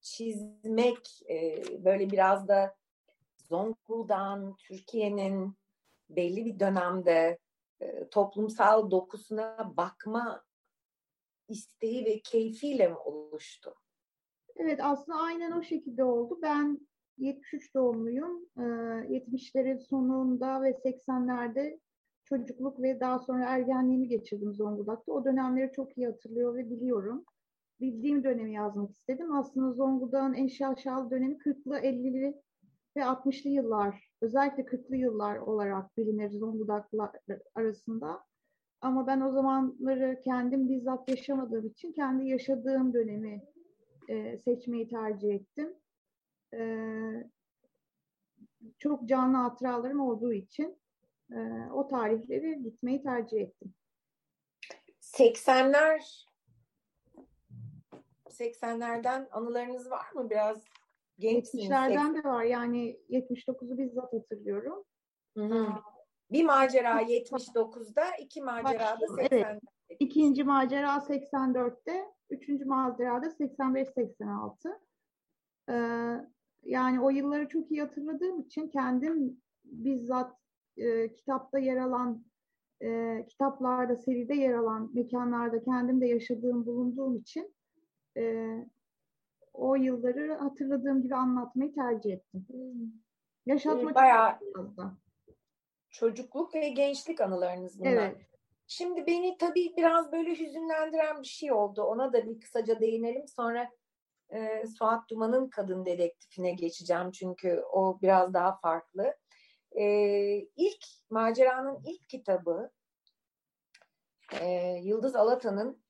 çizmek, 0.00 1.22
e, 1.30 1.64
böyle 1.84 2.10
biraz 2.10 2.48
da 2.48 2.76
Zonguldak'ın, 3.48 4.56
Türkiye'nin 4.56 5.56
belli 6.10 6.44
bir 6.44 6.60
dönemde 6.60 7.38
e, 7.80 8.08
toplumsal 8.08 8.90
dokusuna 8.90 9.72
bakma 9.76 10.44
isteği 11.48 12.04
ve 12.04 12.20
keyfiyle 12.20 12.88
mi 12.88 12.96
oluştu? 12.96 13.74
Evet 14.56 14.80
aslında 14.82 15.18
aynen 15.18 15.52
o 15.52 15.62
şekilde 15.62 16.04
oldu. 16.04 16.38
Ben 16.42 16.88
73 17.18 17.74
doğumluyum. 17.74 18.46
E, 18.58 18.62
70'lerin 18.62 19.78
sonunda 19.78 20.62
ve 20.62 20.70
80'lerde 20.70 21.78
çocukluk 22.24 22.82
ve 22.82 23.00
daha 23.00 23.18
sonra 23.18 23.44
ergenliğimi 23.44 24.08
geçirdim 24.08 24.54
Zonguldak'ta. 24.54 25.12
O 25.12 25.24
dönemleri 25.24 25.72
çok 25.72 25.98
iyi 25.98 26.06
hatırlıyor 26.06 26.54
ve 26.54 26.70
biliyorum. 26.70 27.24
Bildiğim 27.80 28.24
dönemi 28.24 28.52
yazmak 28.52 28.90
istedim. 28.90 29.34
Aslında 29.34 29.72
Zonguldak'ın 29.72 30.34
en 30.34 30.48
şaşalı 30.48 31.10
dönemi 31.10 31.34
40'lı, 31.34 31.78
50'li 31.78 32.42
ve 32.96 33.00
60'lı 33.00 33.50
yıllar, 33.50 34.10
özellikle 34.20 34.62
40'lı 34.62 34.96
yıllar 34.96 35.36
olarak 35.36 35.96
bilinir 35.96 36.30
Zonguldaklar 36.30 37.10
arasında. 37.54 38.24
Ama 38.80 39.06
ben 39.06 39.20
o 39.20 39.30
zamanları 39.30 40.20
kendim 40.24 40.68
bizzat 40.68 41.08
yaşamadığım 41.08 41.66
için 41.66 41.92
kendi 41.92 42.28
yaşadığım 42.28 42.94
dönemi 42.94 43.42
e, 44.08 44.38
seçmeyi 44.38 44.88
tercih 44.88 45.34
ettim. 45.34 45.74
E, 46.54 46.62
çok 48.78 49.08
canlı 49.08 49.36
hatıralarım 49.36 50.00
olduğu 50.00 50.32
için 50.32 50.78
e, 51.32 51.38
o 51.72 51.88
tarihleri 51.88 52.62
gitmeyi 52.62 53.02
tercih 53.02 53.40
ettim. 53.40 53.74
80'ler 55.00 56.26
80'lerden 58.30 59.28
anılarınız 59.30 59.90
var 59.90 60.12
mı? 60.14 60.30
Biraz 60.30 60.64
gençsiniz. 61.18 61.64
70'lerden 61.64 62.14
de 62.14 62.28
var. 62.28 62.42
Yani 62.42 63.00
79'u 63.10 63.78
bizzat 63.78 64.12
hatırlıyorum. 64.12 64.84
Hı 65.36 65.44
hı. 65.44 65.68
Bir 66.30 66.44
macera 66.44 67.02
79'da, 67.02 68.04
iki 68.20 68.42
macera 68.42 69.00
da 69.00 69.04
80'de. 69.04 69.36
Evet. 69.36 69.62
İkinci 70.00 70.44
macera 70.44 70.96
84'te, 70.96 72.04
üçüncü 72.30 72.64
macera 72.64 73.22
da 73.22 73.26
85-86. 73.26 74.78
Ee, 75.68 76.26
yani 76.64 77.00
o 77.00 77.10
yılları 77.10 77.48
çok 77.48 77.70
iyi 77.70 77.80
hatırladığım 77.80 78.40
için 78.40 78.68
kendim 78.68 79.40
bizzat 79.64 80.36
e, 80.76 81.12
kitapta 81.12 81.58
yer 81.58 81.76
alan, 81.76 82.24
e, 82.82 83.24
kitaplarda, 83.28 83.96
seride 83.96 84.34
yer 84.34 84.54
alan 84.54 84.90
mekanlarda 84.94 85.62
kendim 85.62 86.00
de 86.00 86.06
yaşadığım, 86.06 86.66
bulunduğum 86.66 87.16
için 87.16 87.54
e, 88.16 88.46
o 89.52 89.74
yılları 89.74 90.34
hatırladığım 90.34 91.02
gibi 91.02 91.14
anlatmayı 91.14 91.74
tercih 91.74 92.12
ettim. 92.12 92.46
Hmm. 92.50 92.92
Yaşatmak 93.46 93.94
Bayağı 93.94 94.38
çocukluk 95.90 96.54
ve 96.54 96.68
gençlik 96.68 97.20
anılarınız 97.20 97.80
bunlar. 97.80 97.90
Evet. 97.90 98.16
Şimdi 98.66 99.06
beni 99.06 99.36
tabii 99.38 99.74
biraz 99.76 100.12
böyle 100.12 100.30
hüzünlendiren 100.30 101.22
bir 101.22 101.26
şey 101.26 101.52
oldu. 101.52 101.82
Ona 101.82 102.12
da 102.12 102.26
bir 102.26 102.40
kısaca 102.40 102.80
değinelim. 102.80 103.28
Sonra 103.28 103.70
e, 104.32 104.66
Suat 104.66 105.10
Duman'ın 105.10 105.48
kadın 105.48 105.86
dedektifine 105.86 106.52
geçeceğim. 106.52 107.10
Çünkü 107.10 107.62
o 107.72 107.98
biraz 108.02 108.34
daha 108.34 108.56
farklı. 108.56 109.16
E, 109.72 109.84
ilk 110.56 110.84
maceranın 111.10 111.80
ilk 111.84 112.08
kitabı 112.08 112.70
e, 114.40 114.46
Yıldız 114.82 115.16
Alatan'ın 115.16 115.82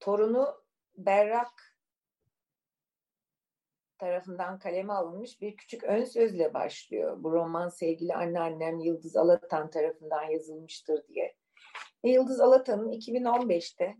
torunu 0.00 0.62
Berrak 0.96 1.72
tarafından 3.98 4.58
kaleme 4.58 4.92
alınmış 4.92 5.40
bir 5.40 5.56
küçük 5.56 5.84
ön 5.84 6.04
sözle 6.04 6.54
başlıyor. 6.54 7.22
Bu 7.22 7.32
roman 7.32 7.68
sevgili 7.68 8.14
anneannem 8.14 8.78
Yıldız 8.78 9.16
Alatan 9.16 9.70
tarafından 9.70 10.22
yazılmıştır 10.22 11.08
diye. 11.08 11.36
Ve 12.04 12.10
Yıldız 12.10 12.40
Alatan'ın 12.40 12.92
2015'te 12.92 13.96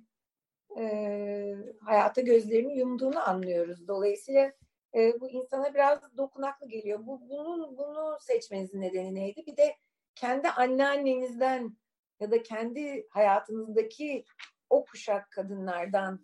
e, 0.78 1.56
hayata 1.80 2.20
gözlerini 2.20 2.78
yumduğunu 2.78 3.28
anlıyoruz. 3.28 3.88
Dolayısıyla 3.88 4.52
e, 4.94 5.20
bu 5.20 5.28
insana 5.28 5.74
biraz 5.74 6.16
dokunaklı 6.16 6.68
geliyor. 6.68 7.06
Bu 7.06 7.20
bunun 7.28 7.76
bunu 7.76 8.16
seçmenizin 8.20 8.80
nedeni 8.80 9.14
neydi? 9.14 9.42
Bir 9.46 9.56
de 9.56 9.76
kendi 10.14 10.48
anneannenizden 10.48 11.76
ya 12.20 12.30
da 12.30 12.42
kendi 12.42 13.06
hayatınızdaki 13.10 14.24
o 14.70 14.84
kuşak 14.84 15.30
kadınlardan 15.30 16.20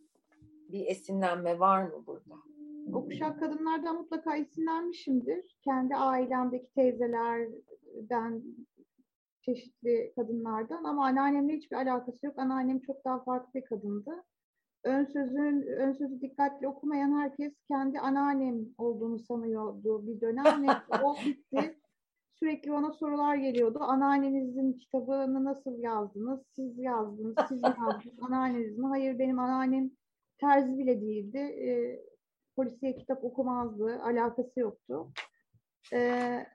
bir 0.69 0.87
esinlenme 0.87 1.59
var 1.59 1.83
mı 1.83 2.07
burada? 2.07 2.35
O 2.93 3.05
kuşak 3.05 3.41
kadınlardan 3.41 3.97
mutlaka 3.97 4.37
esinlenmişimdir. 4.37 5.59
Kendi 5.65 5.97
ailemdeki 5.97 6.73
teyzelerden, 6.75 8.43
çeşitli 9.43 10.13
kadınlardan 10.17 10.85
ama 10.85 11.07
anneannemle 11.07 11.57
hiçbir 11.57 11.77
alakası 11.77 12.27
yok. 12.27 12.39
Anneannem 12.39 12.81
çok 12.81 13.05
daha 13.05 13.25
farklı 13.25 13.55
bir 13.55 13.65
kadındı. 13.65 14.25
Ön 14.85 15.05
sözün 15.05 15.63
ön 15.63 15.93
sözü 15.93 16.21
dikkatli 16.21 16.69
okumayan 16.69 17.21
herkes 17.21 17.53
kendi 17.69 18.01
anneannem 18.01 18.67
olduğunu 18.79 19.19
sanıyordu 19.19 20.07
bir 20.07 20.21
dönem 20.21 20.67
o 21.03 21.17
bitti. 21.27 21.79
Sürekli 22.39 22.73
ona 22.73 22.93
sorular 22.93 23.35
geliyordu. 23.35 23.79
Anneannenizin 23.83 24.73
kitabını 24.73 25.45
nasıl 25.45 25.79
yazdınız? 25.79 26.41
Siz 26.57 26.79
yazdınız, 26.79 27.37
siz 27.49 27.63
mi 27.63 27.75
yazdınız? 27.79 28.17
Anneanneniz 28.23 28.79
mi? 28.79 28.87
Hayır 28.87 29.19
benim 29.19 29.39
anneannem 29.39 29.91
terzi 30.41 30.79
bile 30.79 31.01
değildi. 31.01 31.39
E, 31.39 32.01
polisiye 32.57 32.97
kitap 32.97 33.25
okumazdı. 33.25 34.03
Alakası 34.03 34.61
yoktu. 34.61 35.13
E, 35.93 36.47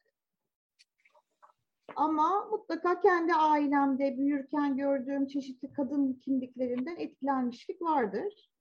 ama 1.95 2.45
mutlaka 2.51 2.99
kendi 2.99 3.33
ailemde 3.33 4.17
büyürken 4.17 4.77
gördüğüm 4.77 5.27
çeşitli 5.27 5.73
kadın 5.73 6.13
kimliklerinden 6.13 6.95
etkilenmişlik 6.95 7.81
vardır. 7.81 8.51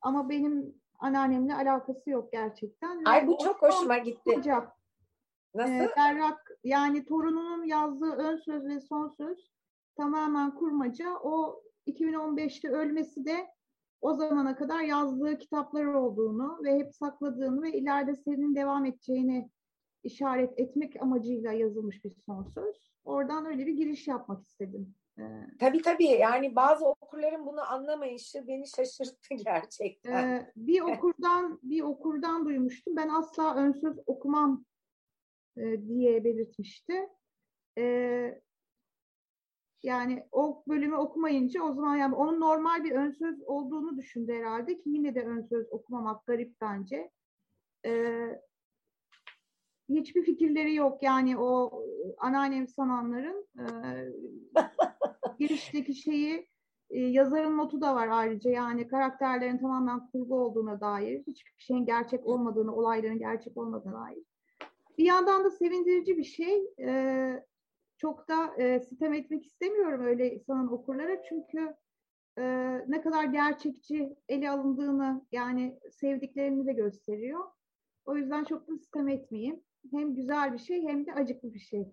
Ama 0.00 0.28
benim 0.28 0.74
anneannemle 0.98 1.54
alakası 1.54 2.10
yok 2.10 2.32
gerçekten. 2.32 3.04
Ay 3.04 3.26
bu 3.26 3.38
çok 3.44 3.62
hoşuma 3.62 3.98
gitti. 3.98 4.36
Hoca, 4.36 4.72
Nasıl? 5.54 5.72
e, 5.72 5.90
Berrak 5.96 6.50
yani 6.64 7.04
torununun 7.04 7.64
yazdığı 7.64 8.12
ön 8.12 8.36
söz 8.36 8.64
ve 8.66 8.80
son 8.80 9.08
söz 9.08 9.50
tamamen 9.96 10.54
kurmaca. 10.54 11.16
O 11.22 11.62
2015'te 11.86 12.68
ölmesi 12.68 13.24
de 13.24 13.46
o 14.00 14.14
zamana 14.14 14.56
kadar 14.56 14.80
yazdığı 14.80 15.38
kitaplar 15.38 15.84
olduğunu 15.84 16.58
ve 16.64 16.78
hep 16.78 16.94
sakladığını 16.94 17.62
ve 17.62 17.72
ileride 17.72 18.16
serinin 18.16 18.54
devam 18.54 18.84
edeceğini 18.84 19.50
işaret 20.02 20.60
etmek 20.60 21.02
amacıyla 21.02 21.52
yazılmış 21.52 22.04
bir 22.04 22.12
son 22.26 22.42
söz. 22.42 22.90
Oradan 23.04 23.46
öyle 23.46 23.66
bir 23.66 23.72
giriş 23.72 24.08
yapmak 24.08 24.42
istedim. 24.42 24.94
Ee, 25.18 25.22
Tabii 25.60 25.82
tabii 25.82 26.04
yani 26.04 26.56
bazı 26.56 26.86
okurların 26.88 27.46
bunu 27.46 27.72
anlamayışı 27.72 28.46
beni 28.48 28.68
şaşırttı 28.68 29.34
gerçekten. 29.44 30.28
e, 30.28 30.52
bir 30.56 30.80
okurdan 30.80 31.60
bir 31.62 31.82
okurdan 31.82 32.44
duymuştum. 32.44 32.96
Ben 32.96 33.08
asla 33.08 33.54
ön 33.56 33.72
söz 33.72 33.98
okumam 34.06 34.64
e, 35.56 35.88
diye 35.88 36.24
belirtmişti. 36.24 37.08
E, 37.78 38.42
yani 39.82 40.26
o 40.32 40.62
bölümü 40.68 40.96
okumayınca 40.96 41.62
o 41.62 41.72
zaman 41.72 41.96
yani 41.96 42.14
onun 42.14 42.40
normal 42.40 42.84
bir 42.84 42.92
ön 42.92 43.10
söz 43.10 43.42
olduğunu 43.42 43.96
düşündü 43.96 44.32
herhalde 44.32 44.74
ki 44.78 44.90
yine 44.90 45.14
de 45.14 45.22
ön 45.22 45.42
söz 45.42 45.72
okumamak 45.72 46.26
garip 46.26 46.60
bence. 46.60 47.10
Ee, 47.86 48.40
hiçbir 49.88 50.22
fikirleri 50.22 50.74
yok 50.74 51.02
yani 51.02 51.38
o 51.38 51.82
anneannem 52.18 52.68
sananların 52.68 53.46
e, 53.58 53.64
girişteki 55.38 55.94
şeyi 55.94 56.48
e, 56.90 57.00
yazarın 57.00 57.58
notu 57.58 57.80
da 57.80 57.94
var 57.94 58.08
ayrıca 58.08 58.50
yani 58.50 58.88
karakterlerin 58.88 59.58
tamamen 59.58 60.06
kurgu 60.06 60.34
olduğuna 60.34 60.80
dair 60.80 61.22
hiçbir 61.26 61.52
şeyin 61.58 61.86
gerçek 61.86 62.26
olmadığını 62.26 62.74
olayların 62.74 63.18
gerçek 63.18 63.56
olmadığına 63.56 64.06
dair. 64.06 64.24
Bir 64.98 65.04
yandan 65.04 65.44
da 65.44 65.50
sevindirici 65.50 66.18
bir 66.18 66.24
şey. 66.24 66.74
E, 66.80 67.44
çok 67.98 68.28
da 68.28 68.54
e, 68.58 68.80
sitem 68.80 69.12
etmek 69.14 69.46
istemiyorum 69.46 70.04
öyle 70.04 70.38
sanan 70.38 70.72
okurlara 70.72 71.22
çünkü 71.22 71.74
e, 72.38 72.44
ne 72.88 73.00
kadar 73.00 73.24
gerçekçi 73.24 74.16
ele 74.28 74.50
alındığını 74.50 75.26
yani 75.32 75.78
sevdiklerini 75.90 76.66
de 76.66 76.72
gösteriyor. 76.72 77.44
O 78.04 78.16
yüzden 78.16 78.44
çok 78.44 78.68
da 78.68 78.78
sitem 78.78 79.08
etmeyeyim. 79.08 79.60
Hem 79.90 80.14
güzel 80.14 80.52
bir 80.52 80.58
şey 80.58 80.82
hem 80.82 81.06
de 81.06 81.12
acıklı 81.12 81.54
bir 81.54 81.58
şey. 81.60 81.92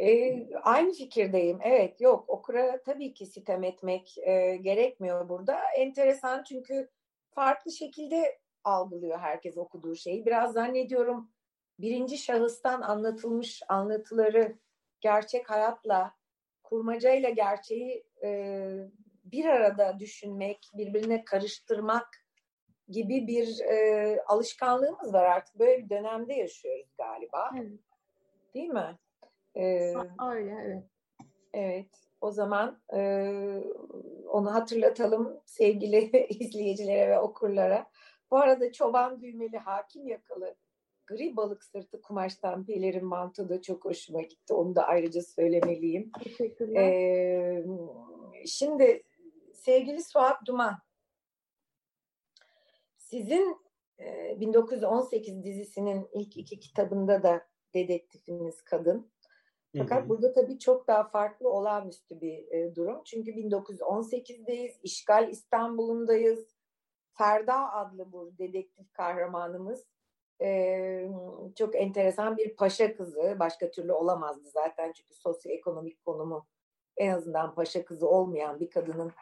Ee, 0.00 0.48
aynı 0.62 0.92
fikirdeyim. 0.92 1.58
Evet, 1.62 2.00
yok 2.00 2.24
okura 2.28 2.82
tabii 2.82 3.14
ki 3.14 3.26
sitem 3.26 3.64
etmek 3.64 4.18
e, 4.18 4.56
gerekmiyor 4.56 5.28
burada. 5.28 5.60
Enteresan 5.76 6.42
çünkü 6.42 6.88
farklı 7.30 7.72
şekilde 7.72 8.38
algılıyor 8.64 9.18
herkes 9.18 9.56
okuduğu 9.58 9.96
şeyi. 9.96 10.26
Biraz 10.26 10.52
zannediyorum 10.52 11.30
birinci 11.78 12.18
şahıstan 12.18 12.82
anlatılmış 12.82 13.62
anlatıları 13.68 14.58
gerçek 15.00 15.50
hayatla, 15.50 16.14
kurmacayla 16.62 17.30
gerçeği 17.30 18.04
e, 18.24 18.70
bir 19.24 19.44
arada 19.44 19.98
düşünmek, 19.98 20.70
birbirine 20.74 21.24
karıştırmak 21.24 22.08
gibi 22.90 23.26
bir 23.26 23.60
e, 23.60 24.20
alışkanlığımız 24.26 25.12
var 25.12 25.24
artık. 25.24 25.58
Böyle 25.58 25.84
bir 25.84 25.90
dönemde 25.90 26.34
yaşıyoruz 26.34 26.94
galiba. 26.98 27.50
Evet. 27.58 27.80
Değil 28.54 28.68
mi? 28.68 28.98
Ee, 29.56 29.94
Öyle 30.30 30.56
evet. 30.64 30.84
evet. 31.52 31.90
O 32.20 32.30
zaman 32.30 32.82
e, 32.96 33.00
onu 34.28 34.54
hatırlatalım 34.54 35.40
sevgili 35.46 36.26
izleyicilere 36.28 37.10
ve 37.10 37.20
okurlara. 37.20 37.86
Bu 38.30 38.38
arada 38.38 38.72
çoban 38.72 39.22
düğmeli 39.22 39.58
hakim 39.58 40.08
yakalı 40.08 40.56
gri 41.10 41.36
balık 41.36 41.64
sırtı 41.64 42.02
kumaştan 42.02 42.66
pelerin 42.66 43.04
mantığı 43.04 43.48
da 43.48 43.62
çok 43.62 43.84
hoşuma 43.84 44.22
gitti. 44.22 44.54
Onu 44.54 44.76
da 44.76 44.86
ayrıca 44.86 45.22
söylemeliyim. 45.22 46.10
Teşekkürler. 46.24 46.82
Ee, 46.82 47.64
şimdi 48.46 49.02
sevgili 49.52 50.02
Suat 50.02 50.46
Duman, 50.46 50.78
sizin 53.10 53.56
e, 54.00 54.40
1918 54.40 55.44
dizisinin 55.44 56.08
ilk 56.12 56.36
iki 56.36 56.60
kitabında 56.60 57.22
da 57.22 57.46
dedektifiniz 57.74 58.62
kadın. 58.62 59.10
Fakat 59.78 60.00
Hı 60.00 60.04
hı. 60.04 60.08
burada 60.08 60.32
tabii 60.32 60.58
çok 60.58 60.88
daha 60.88 61.08
farklı 61.08 61.50
olağanüstü 61.50 62.20
bir 62.20 62.52
e, 62.52 62.74
durum. 62.74 63.02
Çünkü 63.04 63.30
1918'deyiz, 63.30 64.80
işgal 64.82 65.28
İstanbul'undayız. 65.28 66.56
Ferda 67.18 67.72
adlı 67.72 68.12
bu 68.12 68.38
dedektif 68.38 68.92
kahramanımız 68.92 69.86
e, 70.42 71.10
çok 71.58 71.76
enteresan 71.76 72.36
bir 72.36 72.56
paşa 72.56 72.96
kızı. 72.96 73.36
Başka 73.38 73.70
türlü 73.70 73.92
olamazdı 73.92 74.48
zaten 74.48 74.92
çünkü 74.92 75.14
sosyoekonomik 75.14 76.04
konumu 76.04 76.46
en 76.96 77.10
azından 77.10 77.54
paşa 77.54 77.84
kızı 77.84 78.08
olmayan 78.08 78.60
bir 78.60 78.70
kadının 78.70 79.12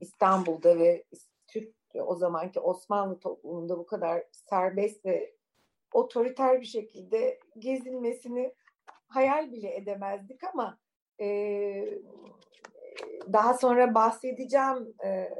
İstanbul'da 0.00 0.78
ve 0.78 1.04
Türk 1.48 1.74
o 1.94 2.14
zamanki 2.14 2.60
Osmanlı 2.60 3.18
toplumunda 3.18 3.78
bu 3.78 3.86
kadar 3.86 4.24
serbest 4.32 5.06
ve 5.06 5.34
otoriter 5.92 6.60
bir 6.60 6.66
şekilde 6.66 7.40
gezinmesini 7.58 8.54
hayal 9.08 9.52
bile 9.52 9.76
edemezdik 9.76 10.44
ama 10.44 10.78
e, 11.20 11.28
daha 13.32 13.54
sonra 13.54 13.94
bahsedeceğim 13.94 14.94
e, 15.04 15.30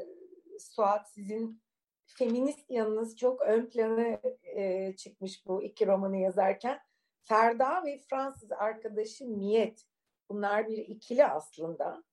Suat 0.59 1.09
sizin 1.09 1.61
feminist 2.05 2.71
yanınız 2.71 3.17
çok 3.17 3.41
ön 3.41 3.69
plana 3.69 4.19
e, 4.43 4.95
çıkmış 4.95 5.47
bu 5.47 5.63
iki 5.63 5.87
romanı 5.87 6.17
yazarken. 6.17 6.79
Ferda 7.21 7.85
ve 7.85 8.01
Fransız 8.09 8.51
arkadaşı 8.51 9.25
Miyet. 9.25 9.85
Bunlar 10.29 10.67
bir 10.67 10.77
ikili 10.77 11.25
aslında. 11.25 12.03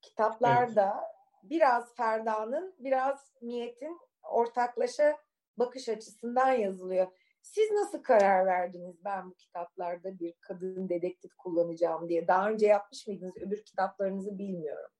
Kitaplarda. 0.00 1.12
Biraz 1.42 1.94
Ferda'nın 1.96 2.74
biraz 2.78 3.32
Miyet'in 3.42 3.98
ortaklaşa 4.22 5.16
bakış 5.58 5.88
açısından 5.88 6.52
yazılıyor. 6.52 7.06
Siz 7.42 7.70
nasıl 7.70 8.02
karar 8.02 8.46
verdiniz 8.46 9.04
ben 9.04 9.30
bu 9.30 9.34
kitaplarda 9.34 10.18
bir 10.18 10.34
kadın 10.40 10.88
dedektif 10.88 11.34
kullanacağım 11.34 12.08
diye? 12.08 12.28
Daha 12.28 12.50
önce 12.50 12.66
yapmış 12.66 13.06
mıydınız? 13.06 13.36
Öbür 13.36 13.62
kitaplarınızı 13.62 14.38
bilmiyorum. 14.38 14.90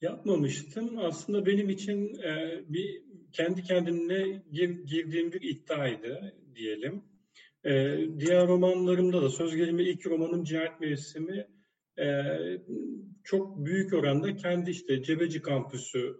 Yapmamıştım. 0.00 0.98
Aslında 0.98 1.46
benim 1.46 1.70
için 1.70 2.14
e, 2.22 2.62
bir 2.68 3.02
kendi 3.32 3.62
kendimle 3.62 4.42
gir, 4.52 4.84
girdiğim 4.84 5.32
bir 5.32 5.42
iddiaydı 5.42 6.36
diyelim. 6.54 7.04
E, 7.64 7.98
diğer 8.18 8.48
romanlarımda 8.48 9.22
da 9.22 9.30
söz 9.30 9.56
gelimi 9.56 9.82
ilk 9.82 10.06
romanım 10.06 10.44
Cinayet 10.44 10.80
Mevsimi 10.80 11.46
e, 11.98 12.24
çok 13.24 13.64
büyük 13.64 13.92
oranda 13.92 14.36
kendi 14.36 14.70
işte 14.70 15.02
Cebeci 15.02 15.42
kampüsü 15.42 16.16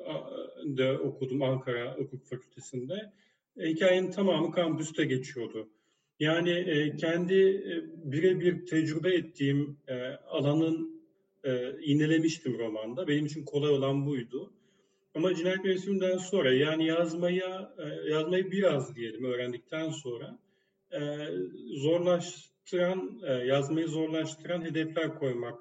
de 0.65 0.93
okudum 0.93 1.43
Ankara 1.43 1.95
Hukuk 1.99 2.27
Fakültesi'nde. 2.27 3.13
E, 3.57 3.69
hikayenin 3.69 4.11
tamamı 4.11 4.53
kampüste 4.53 5.05
geçiyordu. 5.05 5.69
Yani 6.21 6.51
e, 6.51 6.97
kendi 6.97 7.35
e, 7.35 7.73
birebir 8.13 8.67
tecrübe 8.67 9.15
ettiğim 9.15 9.79
e, 9.89 9.95
alanın 10.13 11.03
e, 11.45 11.81
iğnelemiştim 11.81 12.59
romanda. 12.59 13.09
Benim 13.09 13.27
için 13.27 13.45
kolay 13.45 13.71
olan 13.71 14.07
buydu. 14.07 14.53
Ama 15.15 15.35
cinayet 15.35 15.65
mevsiminden 15.65 16.17
sonra 16.17 16.55
yani 16.55 16.87
yazmaya 16.87 17.75
e, 17.79 18.11
yazmayı 18.11 18.51
biraz 18.51 18.97
diyelim 18.97 19.25
öğrendikten 19.25 19.91
sonra 19.91 20.39
e, 20.91 21.01
zorlaştıran 22.65 23.21
e, 23.27 23.33
yazmayı 23.33 23.89
zorlaştıran 23.89 24.65
hedefler 24.65 25.15
koymak 25.19 25.59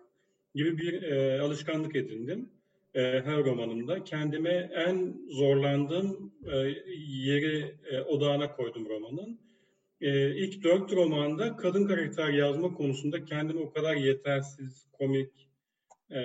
gibi 0.55 0.77
bir 0.77 1.03
e, 1.03 1.41
alışkanlık 1.41 1.95
edindim 1.95 2.49
e, 2.93 3.01
her 3.01 3.43
romanımda. 3.45 4.03
Kendime 4.03 4.71
en 4.75 5.17
zorlandığım 5.29 6.33
e, 6.45 6.57
yeri 7.07 7.75
e, 7.91 8.01
odağına 8.01 8.55
koydum 8.55 8.89
romanın. 8.89 9.39
E, 10.01 10.35
ilk 10.35 10.63
dört 10.63 10.91
romanda 10.91 11.55
kadın 11.55 11.87
karakter 11.87 12.29
yazma 12.29 12.73
konusunda 12.73 13.25
kendimi 13.25 13.59
o 13.59 13.71
kadar 13.73 13.95
yetersiz, 13.95 14.87
komik, 14.93 15.31
e, 16.11 16.17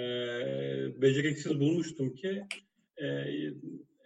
beceriksiz 1.03 1.61
bulmuştum 1.61 2.15
ki 2.15 2.43
e, 3.03 3.07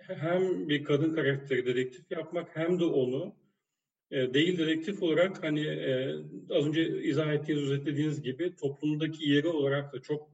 hem 0.06 0.68
bir 0.68 0.84
kadın 0.84 1.14
karakteri 1.14 1.66
dedektif 1.66 2.10
yapmak 2.10 2.56
hem 2.56 2.80
de 2.80 2.84
onu 2.84 3.39
değil 4.10 4.58
dedektif 4.58 5.02
olarak 5.02 5.42
hani 5.42 5.66
e, 5.66 6.14
az 6.50 6.66
önce 6.66 7.02
izah 7.02 7.32
ettiğiniz, 7.32 7.64
özetlediğiniz 7.64 8.22
gibi 8.22 8.56
toplumdaki 8.56 9.30
yeri 9.30 9.48
olarak 9.48 9.92
da 9.92 10.02
çok 10.02 10.30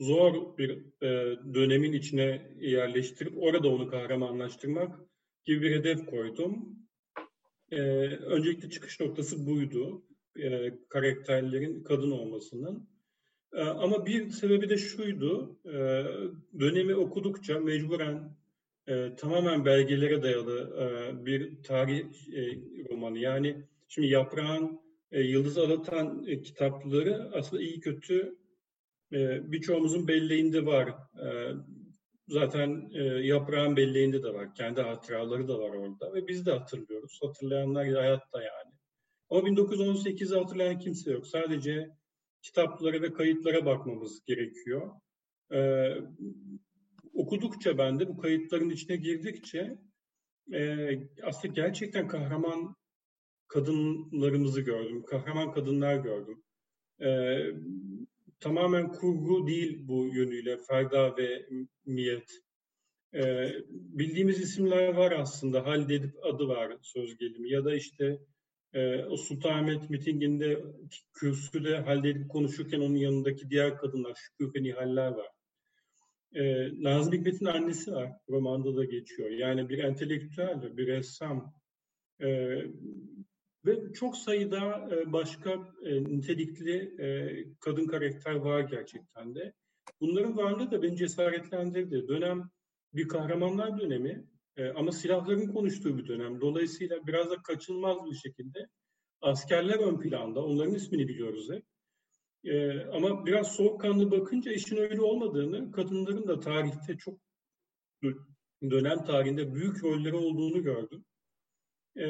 zor 0.00 0.58
bir 0.58 0.70
e, 1.02 1.38
dönemin 1.54 1.92
içine 1.92 2.56
yerleştirip 2.60 3.32
orada 3.36 3.68
onu 3.68 3.90
kahramanlaştırmak 3.90 5.00
gibi 5.44 5.62
bir 5.62 5.76
hedef 5.76 6.06
koydum. 6.06 6.78
E, 7.70 7.80
öncelikle 8.06 8.70
çıkış 8.70 9.00
noktası 9.00 9.46
buydu. 9.46 10.02
E, 10.36 10.74
karakterlerin 10.88 11.82
kadın 11.82 12.10
olmasının. 12.10 12.88
E, 13.52 13.62
ama 13.62 14.06
bir 14.06 14.30
sebebi 14.30 14.68
de 14.68 14.76
şuydu. 14.76 15.58
E, 15.64 16.04
dönemi 16.60 16.94
okudukça 16.94 17.60
mecburen 17.60 18.36
e, 18.90 19.16
tamamen 19.16 19.64
belgelere 19.64 20.22
dayalı 20.22 20.76
e, 20.80 21.26
bir 21.26 21.62
tarih 21.62 22.04
e, 22.34 22.42
romanı. 22.90 23.18
Yani 23.18 23.64
şimdi 23.88 24.08
Yaprağın 24.08 24.80
e, 25.12 25.20
Yıldız 25.20 25.58
Alatan 25.58 26.24
e, 26.26 26.42
kitapları 26.42 27.30
aslında 27.34 27.62
iyi 27.62 27.80
kötü 27.80 28.36
e, 29.12 29.52
birçoğumuzun 29.52 30.08
belleğinde 30.08 30.66
var. 30.66 30.88
E, 31.24 31.26
zaten 32.28 32.90
e, 32.94 33.02
Yaprağın 33.02 33.76
belleğinde 33.76 34.22
de 34.22 34.34
var. 34.34 34.54
Kendi 34.54 34.80
hatıraları 34.80 35.48
da 35.48 35.58
var 35.58 35.70
orada 35.70 36.14
ve 36.14 36.28
biz 36.28 36.46
de 36.46 36.52
hatırlıyoruz. 36.52 37.18
Hatırlayanlar 37.22 37.86
hayatta 37.86 38.42
yani. 38.42 38.74
Ama 39.30 39.40
1918'i 39.40 40.38
hatırlayan 40.38 40.78
kimse 40.78 41.12
yok. 41.12 41.26
Sadece 41.26 41.90
kitaplara 42.42 43.02
ve 43.02 43.12
kayıtlara 43.12 43.66
bakmamız 43.66 44.24
gerekiyor. 44.24 44.90
Ee, 45.52 45.96
okudukça 47.14 47.78
ben 47.78 48.00
de 48.00 48.08
bu 48.08 48.16
kayıtların 48.18 48.70
içine 48.70 48.96
girdikçe 48.96 49.78
e, 50.52 50.88
aslında 51.22 51.54
gerçekten 51.54 52.08
kahraman 52.08 52.76
kadınlarımızı 53.48 54.60
gördüm. 54.60 55.02
Kahraman 55.02 55.52
kadınlar 55.52 55.96
gördüm. 55.96 56.42
E, 57.02 57.38
tamamen 58.40 58.92
kurgu 58.92 59.46
değil 59.46 59.88
bu 59.88 60.06
yönüyle 60.14 60.56
Ferda 60.68 61.16
ve 61.16 61.46
Miyet. 61.86 62.30
E, 63.14 63.52
bildiğimiz 63.70 64.40
isimler 64.40 64.94
var 64.94 65.12
aslında. 65.12 65.66
Halide 65.66 65.94
Edip 65.94 66.24
adı 66.24 66.48
var 66.48 66.76
söz 66.82 67.16
gelimi. 67.18 67.50
Ya 67.50 67.64
da 67.64 67.74
işte 67.74 68.18
e, 68.72 69.04
o 69.04 69.16
Sultanahmet 69.16 69.90
mitinginde 69.90 70.64
kürsüde 71.14 71.78
Halide 71.78 72.08
Edip 72.08 72.30
konuşurken 72.30 72.80
onun 72.80 72.96
yanındaki 72.96 73.50
diğer 73.50 73.76
kadınlar, 73.76 74.14
Şükür 74.14 74.54
ve 74.54 74.62
Nihaller 74.62 75.10
var 75.10 75.28
e, 76.34 76.68
Nazım 76.82 77.12
Hikmet'in 77.12 77.46
annesi 77.46 77.92
var. 77.92 78.12
Romanda 78.28 78.76
da 78.76 78.84
geçiyor. 78.84 79.30
Yani 79.30 79.68
bir 79.68 79.78
entelektüel, 79.78 80.76
bir 80.76 80.86
ressam. 80.86 81.54
E, 82.20 82.28
ve 83.66 83.92
çok 83.92 84.16
sayıda 84.16 84.88
e, 84.90 85.12
başka 85.12 85.50
e, 85.82 86.04
nitelikli 86.04 87.02
e, 87.02 87.06
kadın 87.60 87.86
karakter 87.86 88.34
var 88.34 88.60
gerçekten 88.60 89.34
de. 89.34 89.52
Bunların 90.00 90.36
varlığı 90.36 90.70
da 90.70 90.82
beni 90.82 90.96
cesaretlendirdi. 90.96 92.08
Dönem 92.08 92.50
bir 92.94 93.08
kahramanlar 93.08 93.80
dönemi 93.80 94.24
e, 94.56 94.68
ama 94.68 94.92
silahların 94.92 95.46
konuştuğu 95.46 95.98
bir 95.98 96.06
dönem. 96.06 96.40
Dolayısıyla 96.40 97.06
biraz 97.06 97.30
da 97.30 97.42
kaçınılmaz 97.42 98.10
bir 98.10 98.16
şekilde 98.16 98.68
askerler 99.20 99.78
ön 99.78 100.00
planda. 100.00 100.44
Onların 100.44 100.74
ismini 100.74 101.08
biliyoruz 101.08 101.50
hep. 101.50 101.64
E, 102.44 102.80
ama 102.84 103.26
biraz 103.26 103.52
soğukkanlı 103.52 104.10
bakınca 104.10 104.52
işin 104.52 104.76
öyle 104.76 105.02
olmadığını, 105.02 105.72
kadınların 105.72 106.28
da 106.28 106.40
tarihte 106.40 106.96
çok 106.96 107.18
dönem 108.62 109.04
tarihinde 109.04 109.54
büyük 109.54 109.84
rolleri 109.84 110.16
olduğunu 110.16 110.62
gördüm. 110.62 111.04
E, 111.96 112.04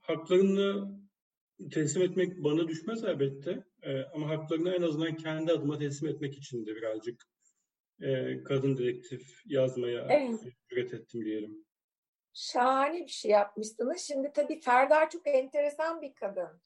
haklarını 0.00 0.98
teslim 1.72 2.02
etmek 2.02 2.44
bana 2.44 2.68
düşmez 2.68 3.04
elbette. 3.04 3.64
E, 3.82 4.02
ama 4.02 4.28
haklarını 4.28 4.74
en 4.74 4.82
azından 4.82 5.16
kendi 5.16 5.52
adıma 5.52 5.78
teslim 5.78 6.10
etmek 6.10 6.38
için 6.38 6.66
de 6.66 6.76
birazcık 6.76 7.24
e, 8.00 8.42
kadın 8.42 8.76
dedektif 8.76 9.42
yazmaya 9.46 10.06
evet. 10.10 10.94
ettim 10.94 11.24
diyelim. 11.24 11.64
Şahane 12.32 13.00
bir 13.00 13.10
şey 13.10 13.30
yapmışsınız. 13.30 14.00
Şimdi 14.00 14.32
tabii 14.34 14.60
Ferda 14.60 15.08
çok 15.08 15.26
enteresan 15.26 16.02
bir 16.02 16.14
kadın 16.14 16.60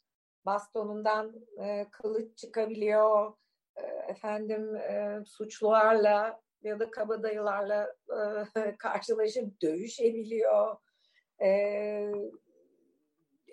bastonundan 0.46 1.34
e, 1.62 1.86
kılıç 1.90 2.38
çıkabiliyor, 2.38 3.32
e, 3.76 3.82
efendim 3.82 4.76
e, 4.76 5.22
suçlularla 5.26 6.40
ya 6.62 6.80
da 6.80 6.90
kabadayılarla 6.90 7.94
e, 8.56 8.76
karşılaşıp 8.78 9.62
dövüşebiliyor. 9.62 10.76
E, 11.42 11.50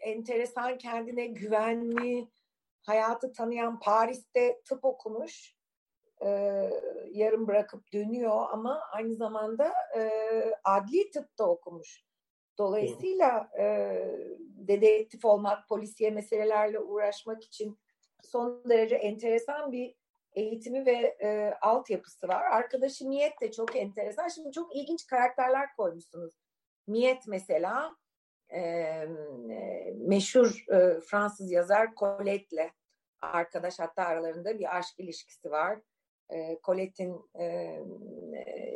enteresan 0.02 0.78
kendine 0.78 1.28
güvenli, 1.28 2.28
hayatı 2.82 3.34
tanıyan 3.34 3.80
Paris'te 3.80 4.62
tıp 4.66 4.86
okumuş. 4.86 5.56
E, 6.26 6.30
yarım 7.12 7.48
bırakıp 7.48 7.94
dönüyor 7.94 8.46
ama 8.52 8.82
aynı 8.92 9.16
zamanda 9.16 9.74
e, 9.98 10.12
adli 10.64 11.12
tıpta 11.12 11.48
okumuş. 11.48 12.04
Dolayısıyla 12.58 13.50
e, 13.60 13.96
dedektif 14.68 15.26
olmak, 15.26 15.70
polisiye 15.70 16.12
meselelerle 16.12 16.80
uğraşmak 16.80 17.44
için 17.44 17.80
son 18.24 18.70
derece 18.70 18.96
enteresan 18.96 19.72
bir 19.72 19.96
eğitimi 20.34 20.86
ve 20.86 21.18
e, 21.22 21.54
altyapısı 21.62 22.28
var. 22.28 22.44
Arkadaşı 22.44 23.08
Miyet 23.08 23.42
de 23.42 23.52
çok 23.52 23.76
enteresan. 23.76 24.28
Şimdi 24.28 24.52
çok 24.52 24.76
ilginç 24.76 25.08
karakterler 25.08 25.76
koymuşsunuz. 25.78 26.34
Miyet 26.88 27.28
mesela 27.28 27.96
e, 28.54 28.84
meşhur 29.96 30.66
e, 30.74 31.00
Fransız 31.00 31.52
yazar 31.52 31.90
Colette'le 31.96 32.72
arkadaş 33.22 33.80
hatta 33.80 34.04
aralarında 34.04 34.60
bir 34.60 34.78
aşk 34.78 35.00
ilişkisi 35.00 35.52
var. 35.52 35.80
E, 36.30 36.60
Colette'in 36.64 37.30
e, 37.40 37.80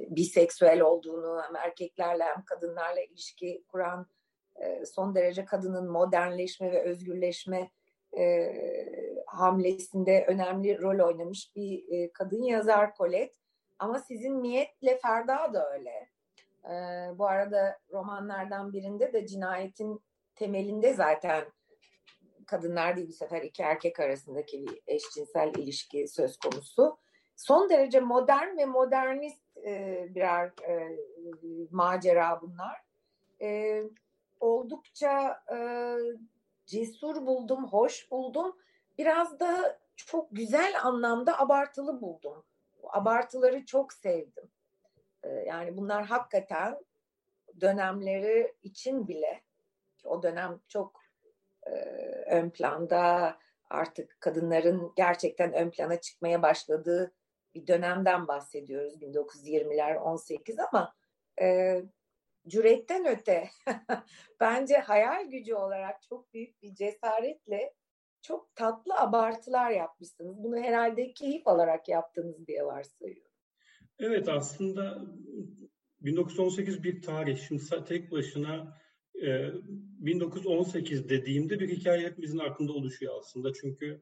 biseksüel 0.10 0.82
olduğunu 0.82 1.42
hem 1.44 1.56
erkeklerle 1.56 2.24
hem 2.24 2.46
kadınlarla 2.46 3.02
ilişki 3.02 3.64
kuran 3.68 4.08
e, 4.56 4.86
son 4.86 5.16
derece 5.16 5.46
kadının 5.46 5.92
modernleşme 5.92 6.72
ve 6.72 6.82
özgürleşme 6.82 7.72
e, 8.18 8.54
hamlesinde 9.28 10.26
önemli 10.28 10.82
rol 10.82 11.08
oynamış 11.08 11.56
bir 11.56 11.84
e, 11.90 12.12
kadın 12.12 12.44
yazar 12.44 12.96
Colette. 12.98 13.38
Ama 13.80 14.00
sizin 14.00 14.44
Niyet'le 14.44 15.02
Ferda 15.02 15.54
da 15.54 15.74
öyle. 15.74 16.10
E, 16.66 16.74
bu 17.18 17.28
arada 17.28 17.80
romanlardan 17.92 18.74
birinde 18.74 19.14
de 19.14 19.28
cinayetin 19.28 20.02
temelinde 20.36 20.94
zaten 20.94 21.46
kadınlar 22.46 22.96
değil 22.96 23.08
bu 23.08 23.14
sefer 23.14 23.42
iki 23.42 23.64
erkek 23.64 24.00
arasındaki 24.00 24.66
bir 24.68 24.82
eşcinsel 24.88 25.52
ilişki 25.58 26.08
söz 26.08 26.38
konusu. 26.38 26.98
Son 27.36 27.70
derece 27.70 28.00
modern 28.00 28.58
ve 28.58 28.66
modernist 28.66 29.58
e, 29.58 30.06
birer 30.16 30.52
e, 30.70 30.98
macera 31.72 32.42
bunlar. 32.42 32.82
E, 33.42 33.82
oldukça 34.40 35.44
e, 35.54 35.58
cesur 36.66 37.26
buldum, 37.26 37.68
hoş 37.68 38.12
buldum. 38.12 38.58
Biraz 38.98 39.40
da 39.40 39.80
çok 39.96 40.28
güzel 40.32 40.74
anlamda 40.84 41.40
abartılı 41.40 42.02
buldum. 42.02 42.46
Bu 42.84 42.96
abartıları 42.96 43.66
çok 43.66 43.94
sevdim. 43.94 44.52
E, 45.24 45.30
yani 45.30 45.78
bunlar 45.78 46.06
hakikaten 46.06 46.80
dönemleri 47.62 48.56
için 48.64 49.08
bile 49.08 49.42
o 50.04 50.24
dönem 50.24 50.60
çok 50.68 51.02
e, 51.68 51.72
ön 52.26 52.50
planda 52.50 53.38
artık 53.70 54.18
kadınların 54.20 54.94
gerçekten 54.96 55.54
ön 55.54 55.70
plana 55.70 56.02
çıkmaya 56.02 56.42
başladığı 56.42 57.14
bir 57.56 57.68
dönemden 57.68 58.28
bahsediyoruz 58.28 59.02
1920'ler 59.02 59.98
18 59.98 60.60
ama 60.60 60.96
e, 61.42 61.82
cüretten 62.48 63.06
öte 63.06 63.50
bence 64.40 64.76
hayal 64.76 65.30
gücü 65.30 65.54
olarak 65.54 66.02
çok 66.10 66.34
büyük 66.34 66.62
bir 66.62 66.76
cesaretle 66.76 67.74
çok 68.22 68.56
tatlı 68.56 68.96
abartılar 68.96 69.72
yapmışsınız. 69.72 70.44
Bunu 70.44 70.58
herhalde 70.58 71.14
keyif 71.14 71.48
alarak 71.48 71.90
yaptınız 71.90 72.48
diye 72.48 72.66
varsayıyorum. 72.66 73.32
Evet 74.00 74.30
aslında 74.30 75.06
1918 76.02 76.84
bir 76.84 77.02
tarih. 77.02 77.38
Şimdi 77.48 77.64
tek 77.88 78.12
başına 78.12 78.78
e, 79.22 79.50
1918 79.68 81.10
dediğimde 81.10 81.60
bir 81.60 81.70
hikaye 81.70 82.08
hepimizin 82.08 82.40
aklında 82.40 82.74
oluşuyor 82.74 83.14
aslında. 83.20 83.54
Çünkü 83.54 84.02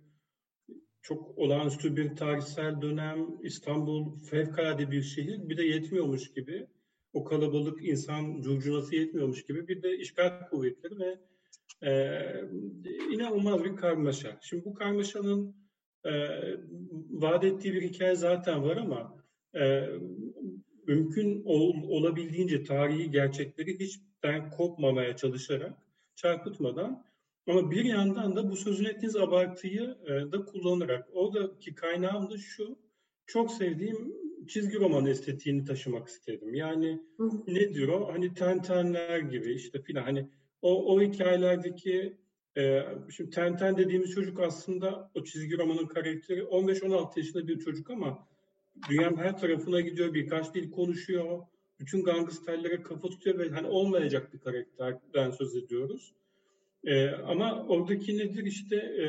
çok 1.02 1.38
olağanüstü 1.38 1.98
bir 1.98 2.16
tarihsel 2.16 2.82
dönem. 2.82 3.28
İstanbul 3.42 4.20
fevkalade 4.20 4.92
bir 4.92 5.04
şehir. 5.04 5.50
Bir 5.50 5.58
de 5.58 5.64
yetmiyormuş 5.64 6.34
gibi 6.34 6.68
o 7.14 7.24
kalabalık 7.24 7.86
insan 7.86 8.42
curcunası 8.42 8.96
yetmiyormuş 8.96 9.46
gibi 9.46 9.68
bir 9.68 9.84
de 9.84 9.98
işgal 9.98 10.48
kuvvetleri 10.50 11.00
ve 11.00 11.20
e, 11.82 12.12
inanılmaz 13.12 13.64
bir 13.64 13.76
karmaşa. 13.76 14.38
Şimdi 14.42 14.66
bu 14.66 14.74
karmaşanın 14.74 15.56
e, 16.06 16.12
vaat 17.10 17.44
ettiği 17.44 17.74
bir 17.74 17.82
hikaye 17.82 18.16
zaten 18.16 18.64
var 18.64 18.78
ama 18.78 19.24
e, 19.56 19.90
mümkün 20.88 21.44
ol, 21.46 21.74
olabildiğince 21.88 22.64
tarihi 22.64 23.12
gerçekleri 23.12 23.80
hiçten 23.80 24.50
kopmamaya 24.50 25.16
çalışarak, 25.16 25.74
çarpıtmadan 26.16 27.06
ama 27.48 27.72
bir 27.72 27.86
yandan 27.86 28.36
da 28.36 28.50
bu 28.50 28.56
sözün 28.56 28.86
ettiğiniz 28.86 29.16
abartıyı 29.16 29.98
e, 30.06 30.32
da 30.32 30.46
kullanarak 30.46 31.10
oradaki 31.14 31.76
kaynağım 31.76 32.30
da 32.30 32.38
şu, 32.38 32.80
çok 33.26 33.52
sevdiğim 33.52 34.23
çizgi 34.48 34.80
roman 34.80 35.06
estetiğini 35.06 35.66
taşımak 35.66 36.08
istedim. 36.08 36.56
Yani 36.56 37.02
hı 37.18 37.30
ne 37.48 37.74
diyor 37.74 37.88
o? 37.88 38.14
Hani 38.14 38.34
tentenler 38.34 39.20
gibi 39.20 39.54
işte 39.54 39.82
filan 39.82 40.04
hani 40.04 40.30
o, 40.62 40.94
o 40.96 41.02
hikayelerdeki 41.02 42.18
e, 42.58 42.80
şimdi 43.16 43.30
Tenten 43.30 43.78
dediğimiz 43.78 44.12
çocuk 44.12 44.40
aslında 44.40 45.12
o 45.16 45.24
çizgi 45.24 45.58
romanın 45.58 45.88
karakteri 45.88 46.42
15-16 46.42 47.20
yaşında 47.20 47.48
bir 47.48 47.60
çocuk 47.60 47.90
ama 47.90 48.28
dünyanın 48.90 49.18
her 49.18 49.38
tarafına 49.38 49.82
gidiyor, 49.82 50.14
birkaç 50.14 50.54
dil 50.54 50.72
konuşuyor, 50.72 51.40
bütün 51.80 52.04
gangsterlere 52.04 52.82
kafa 52.82 53.10
tutuyor 53.10 53.40
ve 53.40 53.50
hani 53.50 53.68
olmayacak 53.68 54.34
bir 54.34 54.40
karakterden 54.40 55.32
söz 55.32 55.56
ediyoruz. 55.56 56.14
E, 56.84 57.08
ama 57.08 57.66
oradaki 57.68 58.18
nedir 58.18 58.46
işte 58.46 58.76
e, 58.76 59.06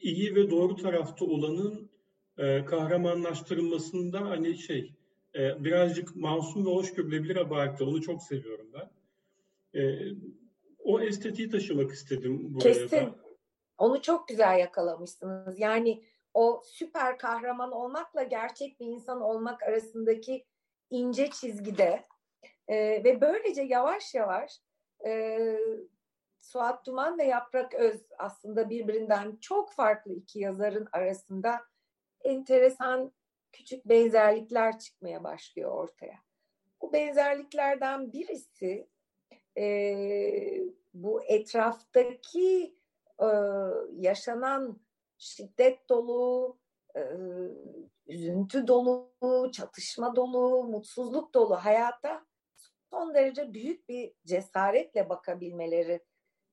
iyi 0.00 0.34
ve 0.34 0.50
doğru 0.50 0.76
tarafta 0.76 1.24
olanın 1.24 1.90
e, 2.38 2.64
kahramanlaştırılmasında 2.64 4.20
hani 4.20 4.58
şey 4.58 4.92
e, 5.34 5.64
birazcık 5.64 6.16
masum 6.16 6.66
ve 6.66 6.70
hoş 6.70 6.94
görülebilir 6.94 7.36
abartı. 7.36 7.84
Onu 7.86 8.02
çok 8.02 8.22
seviyorum 8.22 8.70
ben. 8.74 8.90
E, 9.80 9.82
o 10.78 11.00
estetiği 11.00 11.50
taşımak 11.50 11.90
istedim 11.90 12.54
buraya 12.54 12.72
Kesin. 12.72 12.96
Da. 12.96 13.14
Onu 13.78 14.02
çok 14.02 14.28
güzel 14.28 14.58
yakalamışsınız. 14.58 15.60
Yani 15.60 16.04
o 16.34 16.62
süper 16.64 17.18
kahraman 17.18 17.72
olmakla 17.72 18.22
gerçek 18.22 18.80
bir 18.80 18.86
insan 18.86 19.20
olmak 19.20 19.62
arasındaki 19.62 20.44
ince 20.90 21.30
çizgide 21.30 22.04
e, 22.68 22.76
ve 23.04 23.20
böylece 23.20 23.62
yavaş 23.62 24.14
yavaş 24.14 24.60
e, 25.06 25.38
Suat 26.40 26.86
Duman 26.86 27.18
ve 27.18 27.24
Yaprak 27.24 27.74
Öz 27.74 28.06
aslında 28.18 28.70
birbirinden 28.70 29.36
çok 29.36 29.72
farklı 29.72 30.12
iki 30.12 30.38
yazarın 30.38 30.88
arasında 30.92 31.60
enteresan 32.24 33.12
küçük 33.52 33.84
benzerlikler 33.84 34.78
çıkmaya 34.78 35.24
başlıyor 35.24 35.70
ortaya. 35.70 36.18
Bu 36.82 36.92
benzerliklerden 36.92 38.12
birisi 38.12 38.88
e, 39.58 39.64
bu 40.94 41.24
etraftaki 41.24 42.76
e, 43.20 43.26
yaşanan 43.92 44.80
şiddet 45.18 45.88
dolu, 45.88 46.58
e, 46.96 47.02
üzüntü 48.06 48.66
dolu, 48.66 49.50
çatışma 49.52 50.16
dolu, 50.16 50.64
mutsuzluk 50.64 51.34
dolu 51.34 51.56
hayata 51.56 52.26
son 52.90 53.14
derece 53.14 53.54
büyük 53.54 53.88
bir 53.88 54.12
cesaretle 54.26 55.08
bakabilmeleri. 55.08 56.00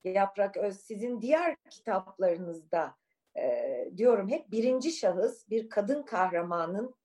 Yaprak 0.04 0.58
Öz 0.58 0.80
sizin 0.80 1.22
diğer 1.22 1.56
kitaplarınızda 1.70 2.96
e, 3.38 3.88
diyorum 3.98 4.30
hep 4.30 4.52
birinci 4.52 4.92
şahıs 4.92 5.50
bir 5.50 5.70
kadın 5.70 6.04
kahramanın 6.04 6.96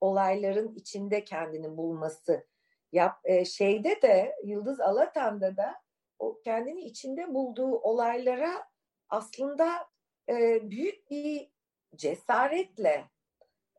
olayların 0.00 0.74
içinde 0.74 1.24
kendini 1.24 1.76
bulması. 1.76 2.46
Yap, 2.92 3.20
e, 3.24 3.44
şeyde 3.44 4.02
de 4.02 4.36
Yıldız 4.44 4.80
Alatan'da 4.80 5.56
da 5.56 5.74
o 6.18 6.40
kendini 6.40 6.80
içinde 6.80 7.34
bulduğu 7.34 7.78
olaylara 7.78 8.68
aslında 9.08 9.88
e, 10.28 10.70
büyük 10.70 11.10
bir 11.10 11.50
cesaretle, 11.96 13.04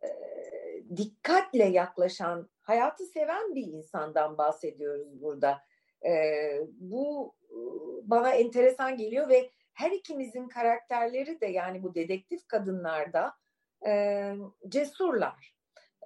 e, 0.04 0.10
dikkatle 0.97 1.65
yaklaşan, 1.65 2.49
hayatı 2.62 3.06
seven 3.06 3.56
bir 3.56 3.67
insandan 3.67 4.38
bahsediyoruz 4.38 5.21
burada. 5.21 5.62
E, 6.06 6.12
bu 6.67 7.36
bana 8.04 8.32
enteresan 8.32 8.97
geliyor 8.97 9.30
ve 9.30 9.49
her 9.80 9.92
ikimizin 9.92 10.48
karakterleri 10.48 11.42
de 11.42 11.46
yani 11.46 11.84
bu 11.84 11.96
dedektif 11.96 12.48
kadınlarda 12.48 13.34
e, 13.88 14.34
cesurlar. 14.70 15.56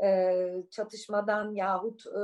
E, 0.03 0.47
çatışmadan 0.71 1.51
yahut 1.51 2.07
e, 2.07 2.23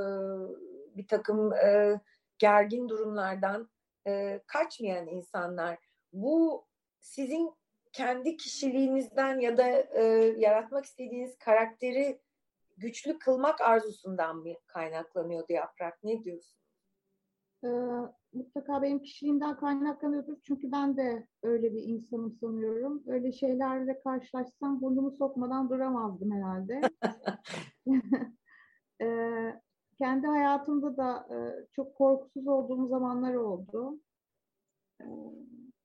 bir 0.98 1.08
takım 1.08 1.54
e, 1.54 2.02
gergin 2.38 2.90
durumlardan 2.90 3.70
e, 4.08 4.42
kaçmayan 4.48 5.08
insanlar. 5.08 5.78
Bu 6.14 6.66
sizin 7.00 7.54
kendi 7.94 8.38
kişiliğinizden 8.38 9.40
ya 9.40 9.58
da 9.58 9.68
e, 9.70 10.04
yaratmak 10.38 10.86
istediğiniz 10.86 11.38
karakteri 11.38 12.22
güçlü 12.78 13.20
kılmak 13.20 13.62
arzusundan 13.62 14.38
mı 14.38 14.54
kaynaklanıyordu 14.68 15.54
Yaprak? 15.54 16.04
Ne 16.04 16.24
diyorsun? 16.24 16.59
Ee, 17.64 17.68
mutlaka 18.34 18.82
benim 18.82 19.00
kişiliğimden 19.02 19.58
kaynaklanıyordur. 19.58 20.38
Çünkü 20.44 20.72
ben 20.72 20.98
de 20.98 21.28
öyle 21.44 21.74
bir 21.74 21.84
insanım 21.84 22.38
sanıyorum. 22.42 23.04
Öyle 23.08 23.32
şeylerle 23.32 24.00
karşılaşsam 24.04 24.82
burnumu 24.82 25.12
sokmadan 25.12 25.70
duramazdım 25.70 26.32
herhalde. 26.32 26.82
ee, 29.02 29.62
kendi 29.98 30.28
hayatımda 30.28 30.98
da 30.98 31.28
e, 31.36 31.38
çok 31.72 31.96
korkusuz 31.96 32.48
olduğum 32.48 32.88
zamanlar 32.88 33.34
oldu. 33.34 34.00
Ee, 35.02 35.06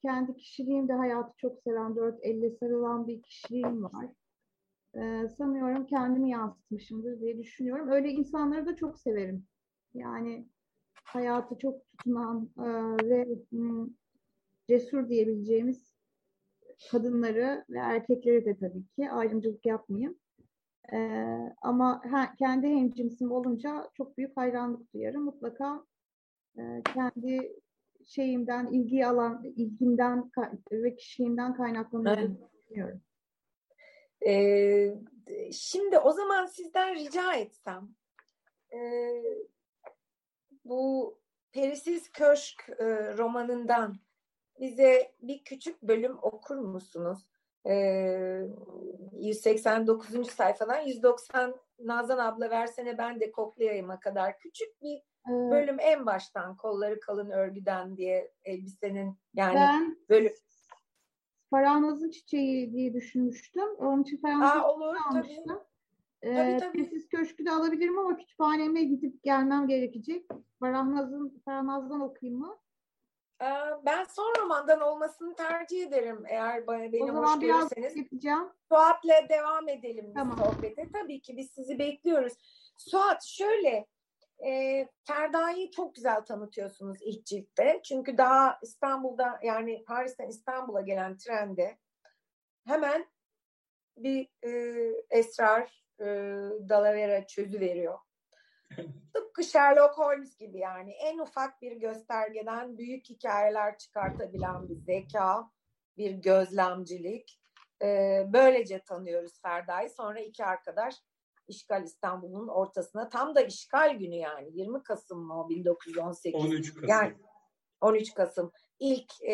kendi 0.02 0.36
kişiliğim 0.36 0.88
de 0.88 0.92
hayatı 0.92 1.36
çok 1.36 1.62
seven, 1.62 1.96
dört 1.96 2.18
elle 2.22 2.50
sarılan 2.50 3.06
bir 3.08 3.22
kişiliğim 3.22 3.84
var. 3.84 4.06
Ee, 4.96 5.28
sanıyorum 5.38 5.86
kendimi 5.86 6.30
yansıtmışımdır 6.30 7.20
diye 7.20 7.38
düşünüyorum. 7.38 7.88
Öyle 7.88 8.10
insanları 8.10 8.66
da 8.66 8.76
çok 8.76 8.98
severim. 8.98 9.46
Yani 9.94 10.48
hayatı 11.04 11.58
çok 11.58 11.86
tutunan 11.86 12.50
e, 12.58 12.66
ve 13.08 13.26
cesur 14.68 15.08
diyebileceğimiz 15.08 15.94
kadınları 16.90 17.64
ve 17.70 17.78
erkekleri 17.78 18.44
de 18.44 18.56
tabii 18.58 18.84
ki 18.86 19.10
ayrımcılık 19.10 19.66
yapmayayım. 19.66 20.18
E, 20.92 20.98
ama 21.62 22.02
ha, 22.10 22.34
kendi 22.38 22.66
hemcinsim 22.66 23.32
olunca 23.32 23.90
çok 23.94 24.18
büyük 24.18 24.36
hayranlık 24.36 24.94
duyarım. 24.94 25.22
Mutlaka 25.22 25.84
e, 26.58 26.82
kendi 26.94 27.52
şeyimden, 28.06 28.66
ilgi 28.66 29.06
alan, 29.06 29.44
ilgimden 29.44 30.30
ve 30.72 30.96
kişiliğimden 30.96 31.54
kaynaklandığını 31.54 32.38
düşünüyorum. 32.52 33.00
Ee, 34.26 34.94
şimdi 35.52 35.98
o 35.98 36.12
zaman 36.12 36.46
sizden 36.46 36.94
rica 36.94 37.34
etsem 37.34 37.88
e, 38.72 38.78
Perisiz 41.54 42.12
Köşk 42.12 42.68
e, 42.78 42.84
romanından 43.16 43.96
bize 44.60 45.12
bir 45.22 45.44
küçük 45.44 45.82
bölüm 45.82 46.18
okur 46.22 46.56
musunuz? 46.56 47.18
E, 47.66 47.74
189. 49.12 50.30
sayfadan 50.30 50.80
190 50.80 51.54
Nazan 51.78 52.18
abla 52.18 52.50
versene 52.50 52.98
ben 52.98 53.20
de 53.20 53.32
koklayayım'a 53.32 54.00
kadar 54.00 54.38
küçük 54.38 54.82
bir 54.82 55.02
bölüm 55.28 55.76
en 55.80 56.06
baştan 56.06 56.56
kolları 56.56 57.00
kalın 57.00 57.30
örgüden 57.30 57.96
diye 57.96 58.32
elbisenin 58.44 59.18
yani 59.34 59.54
ben 59.54 59.98
bölüm. 60.08 60.34
Faranaz'ın 61.50 62.10
çiçeği 62.10 62.72
diye 62.72 62.94
düşünmüştüm. 62.94 63.76
Onun 63.78 64.02
için 64.02 64.16
Faranaz'ın 64.16 64.60
olur, 64.60 64.96
almıştım. 64.96 65.44
Tabii. 65.48 65.73
Tabii, 66.24 66.56
tabii. 66.58 66.84
Sessiz 66.84 67.08
Köşkü 67.08 67.46
de 67.46 67.50
alabilirim 67.50 67.98
ama 67.98 68.16
kütüphaneme 68.16 68.84
gidip 68.84 69.22
gelmem 69.22 69.68
gerekecek. 69.68 70.26
Farahnaz'ın 70.60 71.42
Farahnaz'dan 71.44 72.00
okuyayım 72.00 72.40
mı? 72.40 72.58
Ee, 73.42 73.46
ben 73.86 74.04
son 74.04 74.34
romandan 74.38 74.80
olmasını 74.80 75.34
tercih 75.34 75.86
ederim 75.86 76.24
eğer 76.28 76.66
beni 76.66 77.12
o 77.12 77.14
hoş 77.14 77.40
biraz 77.40 77.70
görürseniz. 77.70 77.96
yapacağım. 77.96 78.52
Suat'la 78.68 79.28
devam 79.28 79.68
edelim 79.68 80.04
biz 80.06 80.14
Tamam. 80.14 80.38
sohbete. 80.38 80.88
Tabii 80.92 81.20
ki 81.20 81.36
biz 81.36 81.50
sizi 81.50 81.78
bekliyoruz. 81.78 82.32
Suat 82.76 83.24
şöyle 83.24 83.86
e, 84.46 84.88
Ferda'yı 85.04 85.70
çok 85.70 85.94
güzel 85.94 86.24
tanıtıyorsunuz 86.24 86.98
ilk 87.00 87.26
ciltte. 87.26 87.80
Çünkü 87.84 88.18
daha 88.18 88.58
İstanbul'da 88.62 89.40
yani 89.42 89.84
Paris'ten 89.84 90.28
İstanbul'a 90.28 90.80
gelen 90.80 91.16
trende 91.16 91.78
hemen 92.66 93.06
bir 93.96 94.28
e, 94.44 94.50
esrar 95.10 95.83
e, 96.00 96.04
Dalavera 96.68 97.26
çözü 97.26 97.60
veriyor. 97.60 97.98
Tıpkı 99.14 99.44
Sherlock 99.44 99.98
Holmes 99.98 100.36
gibi 100.36 100.58
yani 100.58 100.92
en 100.92 101.18
ufak 101.18 101.62
bir 101.62 101.72
göstergeden 101.72 102.78
büyük 102.78 103.08
hikayeler 103.08 103.78
çıkartabilen 103.78 104.68
bir 104.68 104.76
zeka, 104.76 105.50
bir 105.96 106.10
gözlemcilik. 106.10 107.40
Ee, 107.82 108.26
böylece 108.32 108.82
tanıyoruz 108.82 109.42
Ferda'yı. 109.42 109.90
Sonra 109.90 110.20
iki 110.20 110.44
arkadaş 110.44 110.94
İşgal 111.48 111.84
İstanbul'un 111.84 112.48
ortasına 112.48 113.08
tam 113.08 113.34
da 113.34 113.40
işgal 113.40 113.94
günü 113.98 114.14
yani 114.14 114.48
20 114.52 114.82
Kasım 114.82 115.18
mı 115.18 115.40
o 115.44 115.48
1918? 115.48 116.44
13 116.44 116.74
Kasım. 116.74 116.88
Yani 116.88 117.14
13 117.80 118.14
Kasım 118.14 118.52
ilk 118.78 119.22
e, 119.22 119.32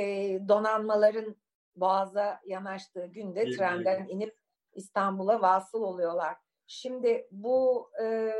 donanmaların 0.48 1.36
Boğaz'a 1.76 2.40
yanaştığı 2.44 3.06
günde 3.06 3.46
Bir 3.46 3.56
trenden 3.56 4.08
inip 4.08 4.36
İstanbul'a 4.72 5.42
vasıl 5.42 5.82
oluyorlar. 5.82 6.36
Şimdi 6.72 7.28
bu 7.30 7.90
e, 8.02 8.32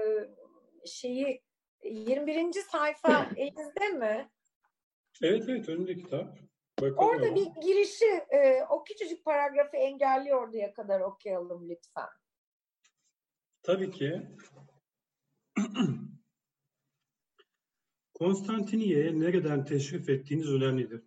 şeyi 0.87 1.43
21. 1.85 2.53
sayfa 2.53 3.31
elinizde 3.37 3.89
mi? 3.89 4.31
Evet 5.23 5.45
evet 5.49 5.69
önümde 5.69 5.97
kitap. 5.97 6.39
Bakalım 6.81 7.09
Orada 7.09 7.27
ama. 7.27 7.37
bir 7.37 7.47
girişi 7.63 8.05
e, 8.31 8.63
o 8.71 8.85
küçücük 8.85 9.25
paragrafı 9.25 9.77
engelliyor 9.77 10.53
diye 10.53 10.73
kadar 10.73 11.01
okuyalım 11.01 11.69
lütfen. 11.69 12.09
Tabii 13.63 13.91
ki. 13.91 14.23
Konstantiniye'ye 18.15 19.21
nereden 19.21 19.65
teşrif 19.65 20.09
ettiğiniz 20.09 20.53
önemlidir. 20.53 21.03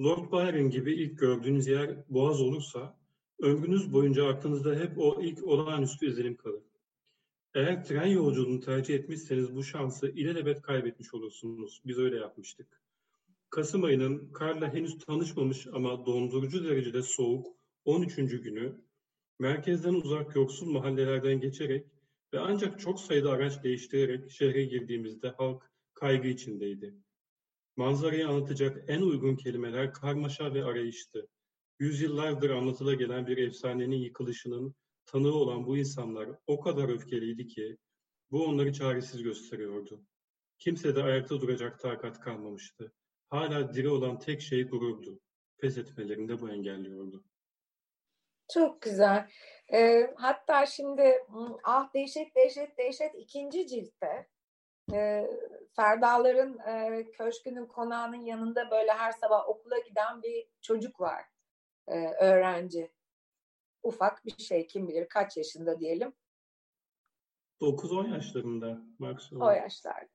Lord 0.00 0.32
Byron 0.32 0.70
gibi 0.70 0.94
ilk 0.94 1.18
gördüğünüz 1.18 1.66
yer 1.66 2.08
Boğaz 2.08 2.40
olursa, 2.40 3.03
ömrünüz 3.40 3.92
boyunca 3.92 4.26
aklınızda 4.28 4.74
hep 4.74 4.98
o 4.98 5.22
ilk 5.22 5.44
olağanüstü 5.44 6.06
izlenim 6.06 6.36
kalır. 6.36 6.62
Eğer 7.54 7.84
tren 7.84 8.06
yolculuğunu 8.06 8.60
tercih 8.60 8.94
etmişseniz 8.94 9.54
bu 9.54 9.64
şansı 9.64 10.08
ilelebet 10.10 10.62
kaybetmiş 10.62 11.14
olursunuz. 11.14 11.82
Biz 11.84 11.98
öyle 11.98 12.16
yapmıştık. 12.16 12.82
Kasım 13.50 13.84
ayının 13.84 14.32
karla 14.32 14.74
henüz 14.74 14.98
tanışmamış 14.98 15.66
ama 15.66 16.06
dondurucu 16.06 16.64
derecede 16.64 17.02
soğuk 17.02 17.46
13. 17.84 18.16
günü 18.16 18.80
merkezden 19.38 19.94
uzak 19.94 20.36
yoksul 20.36 20.70
mahallelerden 20.70 21.40
geçerek 21.40 21.86
ve 22.32 22.38
ancak 22.38 22.80
çok 22.80 23.00
sayıda 23.00 23.30
araç 23.30 23.64
değiştirerek 23.64 24.30
şehre 24.30 24.64
girdiğimizde 24.64 25.28
halk 25.28 25.70
kaygı 25.94 26.28
içindeydi. 26.28 26.94
Manzarayı 27.76 28.28
anlatacak 28.28 28.84
en 28.88 29.00
uygun 29.00 29.36
kelimeler 29.36 29.92
karmaşa 29.92 30.54
ve 30.54 30.64
arayıştı. 30.64 31.28
Yüzyıllardır 31.78 32.50
anlatıla 32.50 32.94
gelen 32.94 33.26
bir 33.26 33.38
efsanenin 33.38 33.96
yıkılışının 33.96 34.74
tanığı 35.06 35.34
olan 35.34 35.66
bu 35.66 35.76
insanlar 35.76 36.28
o 36.46 36.60
kadar 36.60 36.88
öfkeliydi 36.88 37.46
ki 37.46 37.76
bu 38.30 38.46
onları 38.46 38.72
çaresiz 38.72 39.22
gösteriyordu. 39.22 40.04
Kimse 40.58 40.96
de 40.96 41.02
ayakta 41.02 41.40
duracak 41.40 41.80
takat 41.80 42.20
kalmamıştı. 42.20 42.92
Hala 43.30 43.74
diri 43.74 43.88
olan 43.88 44.18
tek 44.18 44.40
şey 44.40 44.68
gururdu. 44.68 45.20
Pes 45.58 45.78
etmelerini 45.78 46.28
de 46.28 46.40
bu 46.40 46.50
engelliyordu. 46.50 47.24
Çok 48.52 48.82
güzel. 48.82 49.30
E, 49.72 50.10
hatta 50.16 50.66
şimdi 50.66 51.26
ah 51.64 51.94
dehşet 51.94 52.36
dehşet 52.36 52.78
dehşet 52.78 53.14
ikinci 53.14 53.66
ciltte 53.66 54.26
e, 54.92 55.26
Ferdaların 55.76 56.58
e, 56.58 57.04
köşkünün 57.10 57.66
konağının 57.66 58.20
yanında 58.20 58.70
böyle 58.70 58.92
her 58.92 59.12
sabah 59.12 59.48
okula 59.48 59.78
giden 59.78 60.22
bir 60.22 60.46
çocuk 60.62 61.00
var. 61.00 61.33
E, 61.88 62.08
öğrenci. 62.08 62.90
Ufak 63.82 64.24
bir 64.24 64.42
şey 64.42 64.66
kim 64.66 64.88
bilir 64.88 65.08
kaç 65.08 65.36
yaşında 65.36 65.80
diyelim. 65.80 66.12
9-10 67.60 68.14
yaşlarında 68.14 68.78
maksimum. 68.98 69.42
O 69.46 69.50
yaşlarda. 69.50 70.08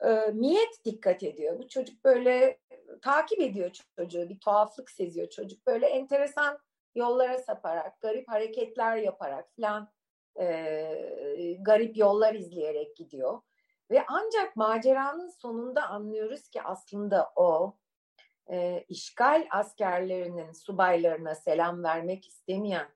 E, 0.00 0.40
niyet 0.40 0.84
dikkat 0.84 1.22
ediyor. 1.22 1.58
Bu 1.58 1.68
çocuk 1.68 2.04
böyle 2.04 2.60
takip 3.02 3.40
ediyor 3.40 3.70
çocuğu. 3.96 4.28
Bir 4.28 4.40
tuhaflık 4.40 4.90
seziyor 4.90 5.28
çocuk. 5.28 5.66
Böyle 5.66 5.86
enteresan 5.86 6.58
yollara 6.94 7.38
saparak, 7.38 8.00
garip 8.00 8.28
hareketler 8.28 8.96
yaparak 8.96 9.48
falan 9.56 9.92
e, 10.40 11.56
garip 11.60 11.96
yollar 11.96 12.34
izleyerek 12.34 12.96
gidiyor. 12.96 13.40
Ve 13.90 14.04
ancak 14.08 14.56
maceranın 14.56 15.28
sonunda 15.28 15.88
anlıyoruz 15.88 16.48
ki 16.48 16.62
aslında 16.62 17.32
o 17.36 17.76
e, 18.52 18.84
işgal 18.88 19.46
askerlerinin 19.50 20.52
subaylarına 20.52 21.34
selam 21.34 21.84
vermek 21.84 22.28
istemeyen 22.28 22.88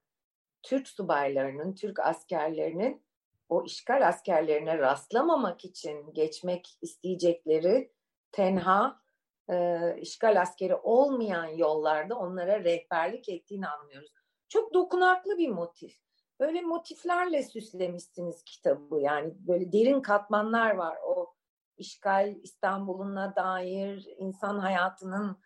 Türk 0.63 0.89
subaylarının, 0.89 1.75
Türk 1.75 2.01
askerlerinin 2.01 3.03
o 3.49 3.65
işgal 3.65 4.09
askerlerine 4.09 4.79
rastlamamak 4.79 5.65
için 5.65 6.13
geçmek 6.13 6.79
isteyecekleri 6.83 7.93
tenha 8.33 9.03
e, 9.51 9.79
işgal 10.01 10.41
askeri 10.41 10.75
olmayan 10.75 11.47
yollarda 11.47 12.19
onlara 12.19 12.65
rehberlik 12.65 13.29
ettiğini 13.29 13.69
anlıyoruz. 13.69 14.13
Çok 14.49 14.75
dokunaklı 14.75 15.39
bir 15.39 15.49
motif. 15.49 15.97
Böyle 16.41 16.61
motiflerle 16.61 17.43
süslemişsiniz 17.43 18.45
kitabı. 18.45 19.01
Yani 19.01 19.33
böyle 19.35 19.73
derin 19.73 20.01
katmanlar 20.01 20.71
var. 20.75 20.99
O 21.07 21.35
işgal 21.77 22.37
İstanbul'una 22.43 23.37
dair, 23.37 24.09
insan 24.17 24.59
hayatının 24.59 25.37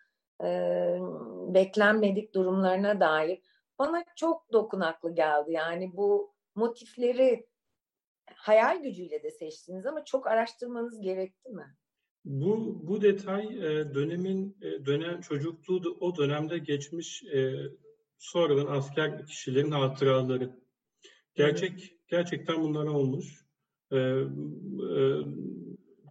e, 0.43 0.49
beklenmedik 1.53 2.35
durumlarına 2.35 2.99
dair. 2.99 3.39
Bana 3.79 4.03
çok 4.15 4.53
dokunaklı 4.53 5.15
geldi. 5.15 5.51
Yani 5.51 5.91
bu 5.93 6.33
motifleri 6.55 7.47
hayal 8.35 8.83
gücüyle 8.83 9.23
de 9.23 9.31
seçtiniz 9.31 9.85
ama 9.85 10.05
çok 10.05 10.27
araştırmanız 10.27 11.01
gerekti 11.01 11.49
mi? 11.49 11.75
Bu 12.25 12.79
bu 12.87 13.01
detay 13.01 13.45
e, 13.45 13.93
dönemin 13.93 14.57
e, 14.61 14.85
dönem 14.85 15.21
çocukluğu 15.21 15.97
o 15.99 16.15
dönemde 16.15 16.57
geçmiş 16.57 17.23
e, 17.23 17.53
sonradan 18.17 18.65
asker 18.65 19.25
kişilerin 19.25 19.71
hatıraları. 19.71 20.59
Gerçek 21.35 21.97
gerçekten 22.07 22.63
bunlar 22.63 22.85
olmuş. 22.85 23.47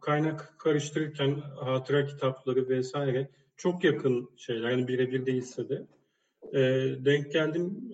Kaynak 0.00 0.54
karıştırırken 0.58 1.34
hatıra 1.40 2.06
kitapları 2.06 2.68
vesaire 2.68 3.30
çok 3.56 3.84
yakın 3.84 4.30
şeyler 4.36 4.70
yani 4.70 4.88
birebir 4.88 5.26
değilse 5.26 5.68
de 5.68 5.86
denk 7.04 7.32
geldim 7.32 7.92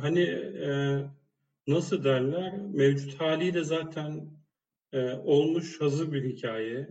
hani 0.00 0.52
nasıl 1.66 2.04
derler 2.04 2.58
mevcut 2.58 3.20
haliyle 3.20 3.64
zaten 3.64 4.30
e, 4.92 5.12
olmuş 5.12 5.80
hazır 5.80 6.12
bir 6.12 6.24
hikaye. 6.24 6.88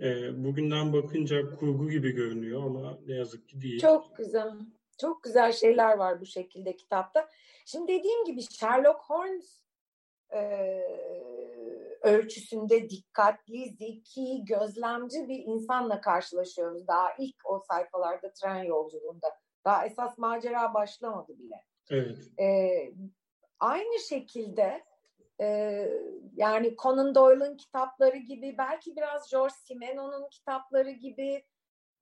E, 0.00 0.44
bugünden 0.44 0.92
bakınca 0.92 1.56
kurgu 1.56 1.90
gibi 1.90 2.10
görünüyor 2.10 2.62
ama 2.62 2.98
ne 3.06 3.14
yazık 3.14 3.48
ki 3.48 3.60
değil. 3.60 3.80
Çok 3.80 4.16
güzel. 4.16 4.52
Çok 5.00 5.22
güzel 5.22 5.52
şeyler 5.52 5.96
var 5.96 6.20
bu 6.20 6.26
şekilde 6.26 6.76
kitapta. 6.76 7.28
Şimdi 7.66 7.92
dediğim 7.92 8.24
gibi 8.24 8.42
Sherlock 8.42 9.00
Holmes 9.00 9.62
e, 10.32 10.40
ölçüsünde 12.08 12.90
dikkatli, 12.90 13.68
zeki, 13.68 14.44
gözlemci 14.44 15.28
bir 15.28 15.38
insanla 15.38 16.00
karşılaşıyoruz. 16.00 16.86
Daha 16.86 17.14
ilk 17.18 17.36
o 17.44 17.62
sayfalarda 17.68 18.32
tren 18.32 18.62
yolculuğunda. 18.62 19.26
Daha 19.64 19.86
esas 19.86 20.18
macera 20.18 20.74
başlamadı 20.74 21.38
bile. 21.38 21.64
Evet. 21.90 22.18
E, 22.40 22.46
aynı 23.60 23.98
şekilde 23.98 24.88
ee, 25.40 25.88
yani 26.36 26.76
Conan 26.76 27.14
Doyle'ın 27.14 27.56
kitapları 27.56 28.16
gibi 28.16 28.54
belki 28.58 28.96
biraz 28.96 29.30
George 29.30 29.54
Simenon'un 29.54 30.28
kitapları 30.28 30.90
gibi 30.90 31.44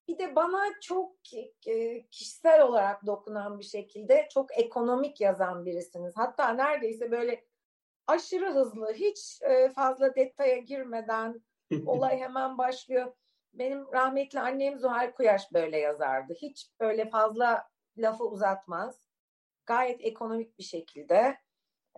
bir 0.08 0.18
de 0.18 0.36
bana 0.36 0.64
çok 0.82 1.16
kişisel 2.10 2.62
olarak 2.62 3.06
dokunan 3.06 3.58
bir 3.58 3.64
şekilde 3.64 4.28
çok 4.30 4.58
ekonomik 4.58 5.20
yazan 5.20 5.66
birisiniz. 5.66 6.16
Hatta 6.16 6.48
neredeyse 6.48 7.10
böyle 7.10 7.44
aşırı 8.06 8.54
hızlı 8.54 8.92
hiç 8.92 9.40
fazla 9.74 10.14
detaya 10.14 10.58
girmeden 10.58 11.40
olay 11.86 12.18
hemen 12.18 12.58
başlıyor. 12.58 13.12
Benim 13.52 13.92
rahmetli 13.92 14.40
annem 14.40 14.78
Zuhal 14.78 15.12
Kuyaş 15.12 15.52
böyle 15.52 15.78
yazardı. 15.78 16.34
Hiç 16.34 16.70
böyle 16.80 17.10
fazla 17.10 17.68
lafı 17.98 18.24
uzatmaz. 18.24 19.06
Gayet 19.66 20.04
ekonomik 20.04 20.58
bir 20.58 20.64
şekilde 20.64 21.36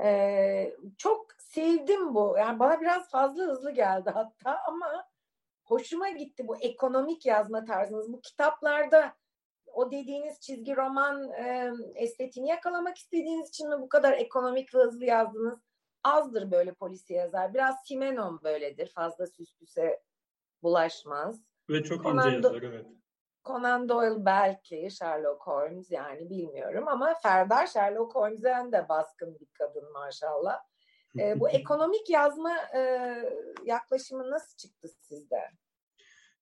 ee, 0.00 0.76
çok 0.98 1.26
sevdim 1.38 2.14
bu. 2.14 2.34
Yani 2.38 2.58
bana 2.58 2.80
biraz 2.80 3.10
fazla 3.10 3.44
hızlı 3.44 3.70
geldi 3.70 4.10
hatta 4.10 4.58
ama 4.66 5.08
hoşuma 5.64 6.08
gitti 6.08 6.48
bu 6.48 6.56
ekonomik 6.56 7.26
yazma 7.26 7.64
tarzınız. 7.64 8.12
Bu 8.12 8.20
kitaplarda 8.20 9.14
o 9.66 9.90
dediğiniz 9.90 10.40
çizgi 10.40 10.76
roman 10.76 11.30
e, 11.30 11.72
estetiğini 11.94 12.48
yakalamak 12.48 12.96
istediğiniz 12.96 13.48
için 13.48 13.68
mi 13.68 13.80
bu 13.80 13.88
kadar 13.88 14.12
ekonomik 14.12 14.74
ve 14.74 14.78
hızlı 14.78 15.04
yazdınız? 15.04 15.67
Azdır 16.04 16.50
böyle 16.50 16.74
polisi 16.74 17.12
yazar. 17.12 17.54
Biraz 17.54 17.76
Simenon 17.84 18.40
böyledir. 18.44 18.86
Fazla 18.94 19.26
süslüse 19.26 20.00
bulaşmaz. 20.62 21.42
Ve 21.70 21.82
çok 21.82 22.02
Conan 22.02 22.26
ince 22.26 22.36
yazar 22.36 22.62
evet. 22.62 22.86
Conan 23.44 23.88
Doyle 23.88 24.24
belki 24.24 24.88
Sherlock 24.90 25.46
Holmes 25.46 25.90
yani 25.90 26.30
bilmiyorum 26.30 26.88
ama 26.88 27.14
Ferda 27.22 27.66
Sherlock 27.66 28.14
Holmes'en 28.14 28.72
de 28.72 28.86
baskın 28.88 29.38
bir 29.40 29.46
kadın 29.52 29.92
maşallah. 29.92 30.58
E, 31.18 31.40
bu 31.40 31.48
ekonomik 31.48 32.10
yazma 32.10 32.52
e, 32.76 32.80
yaklaşımı 33.64 34.30
nasıl 34.30 34.56
çıktı 34.56 34.88
sizde? 34.88 35.40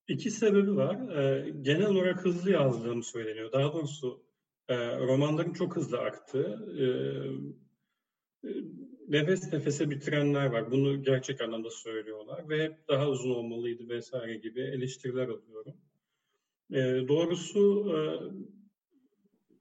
İki 0.08 0.30
sebebi 0.30 0.76
var. 0.76 1.18
E, 1.18 1.50
genel 1.50 1.86
olarak 1.86 2.24
hızlı 2.24 2.50
yazdığım 2.50 3.02
söyleniyor. 3.02 3.52
Daha 3.52 3.72
doğrusu 3.72 4.22
e, 4.68 4.98
romanlarım 4.98 5.52
çok 5.52 5.76
hızlı 5.76 5.98
aktı. 5.98 6.58
E, 6.78 6.84
e, 8.48 8.50
nefes 9.08 9.52
nefese 9.52 9.90
bitirenler 9.90 10.46
var. 10.46 10.70
Bunu 10.70 11.02
gerçek 11.02 11.40
anlamda 11.40 11.70
söylüyorlar 11.70 12.48
ve 12.48 12.64
hep 12.64 12.88
daha 12.88 13.08
uzun 13.08 13.30
olmalıydı 13.30 13.88
vesaire 13.88 14.36
gibi 14.36 14.60
eleştiriler 14.60 15.28
alıyorum. 15.28 15.74
E, 16.70 17.08
doğrusu 17.08 17.92
e, 17.96 17.98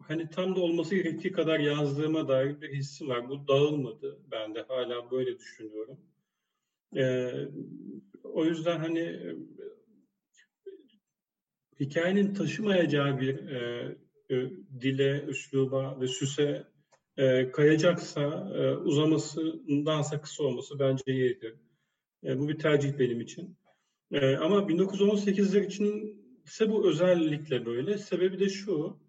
hani 0.04 0.30
tam 0.30 0.56
da 0.56 0.60
olması 0.60 0.96
gerektiği 0.96 1.32
kadar 1.32 1.60
yazdığıma 1.60 2.28
dair 2.28 2.62
bir 2.62 2.74
hissim 2.74 3.10
var. 3.10 3.30
Bu 3.30 3.48
dağılmadı. 3.48 4.20
Ben 4.32 4.56
de 4.56 4.62
hala 4.62 5.12
böyle 5.12 5.40
düşünüyorum. 5.40 6.00
E, 6.96 7.32
o 8.24 8.46
yüzden 8.46 8.80
hani 8.80 9.00
e, 9.00 9.36
hikayenin 11.80 12.34
taşımayacağı 12.34 13.20
bir 13.20 13.48
e, 13.48 13.96
e, 14.30 14.50
dile, 14.82 15.24
üsluba 15.24 16.02
ve 16.02 16.08
süse 16.08 16.75
e, 17.18 17.52
kayacaksa 17.52 18.52
e, 18.56 18.76
uzamasındansa 18.76 20.22
kısa 20.22 20.44
olması 20.44 20.80
bence 20.80 21.04
iyidir. 21.08 21.56
E, 22.24 22.40
bu 22.40 22.50
bir 22.50 22.60
tercih 22.60 23.00
benim 23.00 23.22
için. 23.22 23.58
E, 24.12 24.36
ama 24.36 24.58
1918'ler 24.58 25.66
için 25.66 26.16
ise 26.46 26.72
bu 26.72 26.90
özellikle 26.90 27.66
böyle. 27.66 27.98
Sebebi 27.98 28.40
de 28.40 28.50
şu, 28.50 29.00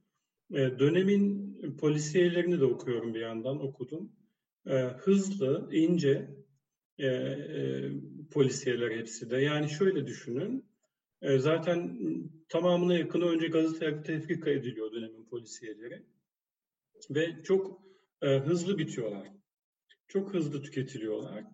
e, 0.50 0.78
dönemin 0.78 1.56
polisiyelerini 1.80 2.60
de 2.60 2.64
okuyorum 2.64 3.14
bir 3.14 3.20
yandan, 3.20 3.64
okudum. 3.64 4.12
E, 4.66 4.74
hızlı, 4.74 5.68
ince 5.72 6.30
e, 6.98 7.06
e, 7.06 7.90
polisiyeler 8.30 8.90
hepsi 8.90 9.30
de. 9.30 9.36
Yani 9.36 9.68
şöyle 9.68 10.06
düşünün, 10.06 10.64
e, 11.22 11.38
zaten 11.38 11.98
tamamına 12.48 12.94
yakını 12.94 13.24
önce 13.24 13.46
gazetede 13.46 14.02
tefrika 14.02 14.50
ediliyor 14.50 14.92
dönemin 14.92 15.24
polisiyeleri. 15.24 16.02
Ve 17.10 17.42
çok 17.44 17.85
e, 18.22 18.26
hızlı 18.26 18.78
bitiyorlar. 18.78 19.28
Çok 20.08 20.34
hızlı 20.34 20.62
tüketiliyorlar. 20.62 21.44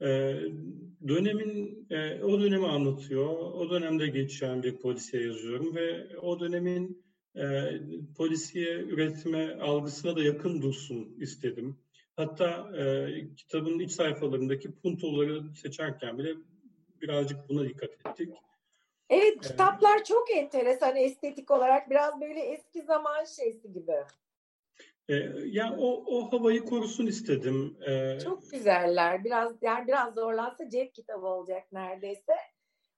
E, 0.00 0.06
dönemin, 1.08 1.86
e, 1.90 2.22
o 2.22 2.40
dönemi 2.40 2.66
anlatıyor. 2.66 3.28
O 3.28 3.70
dönemde 3.70 4.06
geçen 4.06 4.62
bir 4.62 4.76
polisiye 4.76 5.22
yazıyorum 5.26 5.74
ve 5.74 6.16
o 6.18 6.40
dönemin 6.40 7.04
e, 7.36 7.44
polisiye 8.16 8.74
üretme 8.74 9.54
algısına 9.54 10.16
da 10.16 10.22
yakın 10.22 10.62
dursun 10.62 11.16
istedim. 11.20 11.76
Hatta 12.16 12.78
e, 12.78 13.08
kitabın 13.36 13.78
iç 13.78 13.90
sayfalarındaki 13.90 14.72
puntoları 14.72 15.54
seçerken 15.54 16.18
bile 16.18 16.34
birazcık 17.02 17.48
buna 17.48 17.64
dikkat 17.64 17.90
ettik. 17.90 18.28
Evet, 19.10 19.40
kitaplar 19.40 20.00
ee, 20.00 20.04
çok 20.04 20.30
enteresan 20.30 20.96
estetik 20.96 21.50
olarak. 21.50 21.90
Biraz 21.90 22.20
böyle 22.20 22.40
eski 22.40 22.82
zaman 22.82 23.24
şeysi 23.24 23.72
gibi. 23.72 23.92
E, 25.08 25.14
yani 25.44 25.76
o, 25.78 26.04
o 26.06 26.32
havayı 26.32 26.64
korusun 26.64 27.06
istedim. 27.06 27.76
E, 27.86 28.18
çok 28.20 28.50
güzeller. 28.50 29.24
Biraz 29.24 29.52
yani 29.62 29.86
biraz 29.86 30.14
zorlansa 30.14 30.70
cep 30.70 30.94
kitabı 30.94 31.26
olacak 31.26 31.72
neredeyse. 31.72 32.32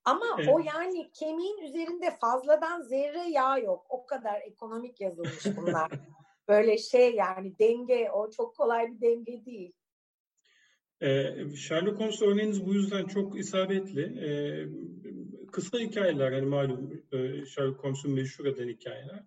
Ama 0.05 0.37
evet. 0.39 0.49
o 0.53 0.59
yani 0.59 1.11
kemiğin 1.13 1.59
üzerinde 1.59 2.11
fazladan 2.21 2.83
zerre 2.83 3.31
yağ 3.31 3.59
yok. 3.59 3.87
O 3.89 4.07
kadar 4.07 4.41
ekonomik 4.41 5.01
yazılmış 5.01 5.47
bunlar. 5.57 5.91
Böyle 6.49 6.79
şey 6.79 7.15
yani 7.15 7.59
denge 7.59 8.11
o 8.11 8.31
çok 8.31 8.57
kolay 8.57 8.93
bir 8.93 9.01
denge 9.01 9.45
değil. 9.47 9.73
Ee, 11.03 11.57
Sherlock 11.57 12.01
Holmes 12.01 12.23
örneğiniz 12.23 12.67
bu 12.67 12.75
yüzden 12.75 13.07
çok 13.07 13.39
isabetli. 13.39 14.03
Ee, 14.03 14.67
kısa 15.53 15.79
hikayeler 15.79 16.33
yani 16.33 16.47
malum 16.47 17.05
e, 17.13 17.47
Sherlock 17.47 17.85
Holmes'un 17.85 18.13
meşhur 18.13 18.47
eden 18.47 18.69
hikayeler. 18.69 19.25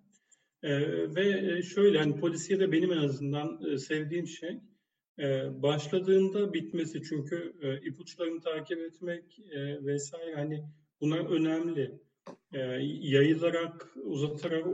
E, 0.64 0.72
ve 1.16 1.62
şöyle 1.62 2.00
hani 2.00 2.20
polisiye 2.20 2.60
de 2.60 2.72
benim 2.72 2.94
en 2.94 2.98
azından 2.98 3.62
e, 3.72 3.78
sevdiğim 3.78 4.28
şey 4.28 4.60
e, 5.20 5.50
başladığında 5.64 6.54
bitmesi 6.54 7.04
çünkü 7.04 7.54
e, 7.62 7.88
ipuçlarını 7.88 8.42
takip 8.42 8.80
etmek 8.80 9.40
e, 9.52 9.86
vesaire 9.86 10.36
hani 10.36 10.64
bunlar 11.02 11.20
önemli. 11.20 12.00
E, 12.54 12.60
yayılarak, 13.02 13.94
uzatarak, 14.04 14.68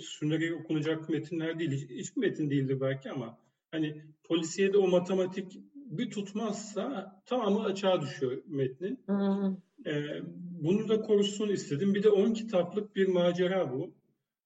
sünerek 0.00 0.60
okunacak 0.60 1.08
metinler 1.08 1.58
değil. 1.58 1.88
Hiçbir 1.88 2.20
metin 2.20 2.50
değildir 2.50 2.80
belki 2.80 3.10
ama 3.10 3.38
hani 3.70 4.02
polisiye 4.24 4.72
de 4.72 4.78
o 4.78 4.88
matematik 4.88 5.60
bir 5.74 6.10
tutmazsa 6.10 7.16
tamamı 7.26 7.64
açığa 7.64 8.02
düşüyor 8.02 8.42
metnin. 8.46 8.98
Hmm. 9.06 9.56
E, 9.86 10.22
bunu 10.62 10.88
da 10.88 11.00
korusun 11.00 11.48
istedim. 11.48 11.94
Bir 11.94 12.02
de 12.02 12.10
10 12.10 12.32
kitaplık 12.32 12.96
bir 12.96 13.08
macera 13.08 13.72
bu. 13.72 13.94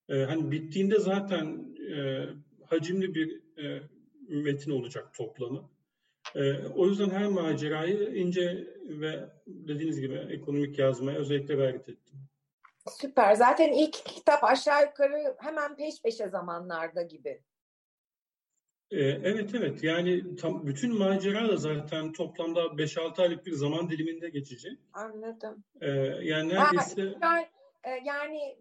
E, 0.08 0.14
hani 0.24 0.50
bittiğinde 0.50 0.98
zaten 0.98 1.76
e, 1.96 2.26
hacimli 2.66 3.14
bir 3.14 3.42
e, 3.64 3.82
metin 4.28 4.70
olacak 4.70 5.14
toplamı. 5.14 5.70
E, 6.34 6.66
o 6.66 6.86
yüzden 6.86 7.10
her 7.10 7.26
macerayı 7.26 8.14
ince 8.14 8.68
ve 8.88 9.28
dediğiniz 9.46 10.00
gibi 10.00 10.14
ekonomik 10.14 10.78
yazmaya 10.78 11.18
özellikle 11.18 11.54
gayret 11.54 11.88
ettim. 11.88 12.18
Süper. 12.90 13.34
Zaten 13.34 13.72
ilk 13.72 13.92
kitap 13.92 14.44
aşağı 14.44 14.82
yukarı 14.82 15.36
hemen 15.38 15.76
peş 15.76 16.02
peşe 16.02 16.28
zamanlarda 16.28 17.02
gibi. 17.02 17.40
Ee, 18.90 19.00
evet 19.00 19.54
evet 19.54 19.84
yani 19.84 20.36
tam 20.36 20.66
bütün 20.66 20.98
macera 20.98 21.48
da 21.48 21.56
zaten 21.56 22.12
toplamda 22.12 22.60
5-6 22.60 23.22
aylık 23.22 23.46
bir 23.46 23.52
zaman 23.52 23.90
diliminde 23.90 24.30
geçecek. 24.30 24.78
Anladım. 24.92 25.64
Ee, 25.80 25.90
yani 26.22 26.48
neredeyse... 26.48 27.14
Ha, 27.20 27.40
e, 27.40 27.53
yani 28.04 28.56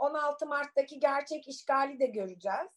16 0.00 0.44
e, 0.44 0.48
Mart'taki 0.48 1.00
gerçek 1.00 1.48
işgali 1.48 2.00
de 2.00 2.06
göreceğiz. 2.06 2.68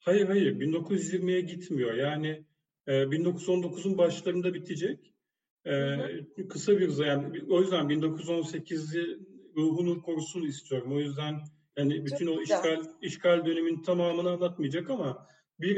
Hayır 0.00 0.26
hayır 0.26 0.60
1920'ye 0.60 1.40
gitmiyor. 1.40 1.94
Yani 1.94 2.44
1919'un 2.86 3.94
e, 3.94 3.98
başlarında 3.98 4.54
bitecek. 4.54 5.14
Kısa 6.48 6.78
bir 6.78 7.06
yani 7.06 7.42
o 7.50 7.60
yüzden 7.60 7.84
1918'i 7.84 9.18
ruhunu 9.56 10.02
korusun 10.02 10.42
istiyorum. 10.42 10.92
O 10.92 11.00
yüzden 11.00 11.40
yani 11.76 12.06
bütün 12.06 12.26
Çok 12.26 12.36
o 12.36 12.40
güzel. 12.40 12.56
işgal 12.56 12.82
işgal 13.00 13.46
dönemin 13.46 13.82
tamamını 13.82 14.30
anlatmayacak 14.30 14.90
ama 14.90 15.26
bir 15.60 15.76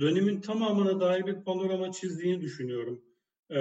dönemin 0.00 0.40
tamamına 0.40 1.00
dair 1.00 1.26
bir 1.26 1.44
panorama 1.44 1.92
çizdiğini 1.92 2.40
düşünüyorum. 2.40 3.02
Ee, 3.50 3.56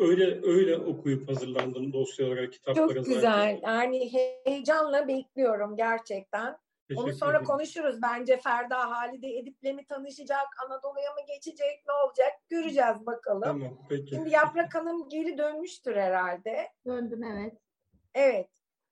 öyle 0.00 0.40
öyle 0.42 0.76
okuyup 0.76 1.28
hazırlandım 1.28 1.92
dosyalara, 1.92 2.50
kitaplara. 2.50 2.94
Çok 2.94 3.06
güzel. 3.06 3.20
Zaten. 3.20 3.60
Yani 3.62 4.12
heyecanla 4.44 5.08
bekliyorum 5.08 5.76
gerçekten. 5.76 6.56
Teşekkür 6.88 7.08
Onu 7.08 7.14
sonra 7.14 7.30
ederim. 7.30 7.44
konuşuruz. 7.46 8.02
Bence 8.02 8.36
Ferda 8.36 8.90
Halide 8.90 9.38
Edip'le 9.38 9.74
mi 9.74 9.86
tanışacak, 9.86 10.46
Anadolu'ya 10.66 11.10
mı 11.10 11.20
geçecek, 11.34 11.84
ne 11.86 11.92
olacak 11.92 12.32
göreceğiz 12.48 13.06
bakalım. 13.06 13.42
Tamam, 13.42 13.86
peki. 13.88 14.14
Şimdi 14.14 14.30
Yaprak 14.30 14.74
Hanım 14.74 15.08
geri 15.08 15.38
dönmüştür 15.38 15.96
herhalde. 15.96 16.68
Döndüm 16.86 17.22
evet. 17.22 17.54
Evet. 18.14 18.48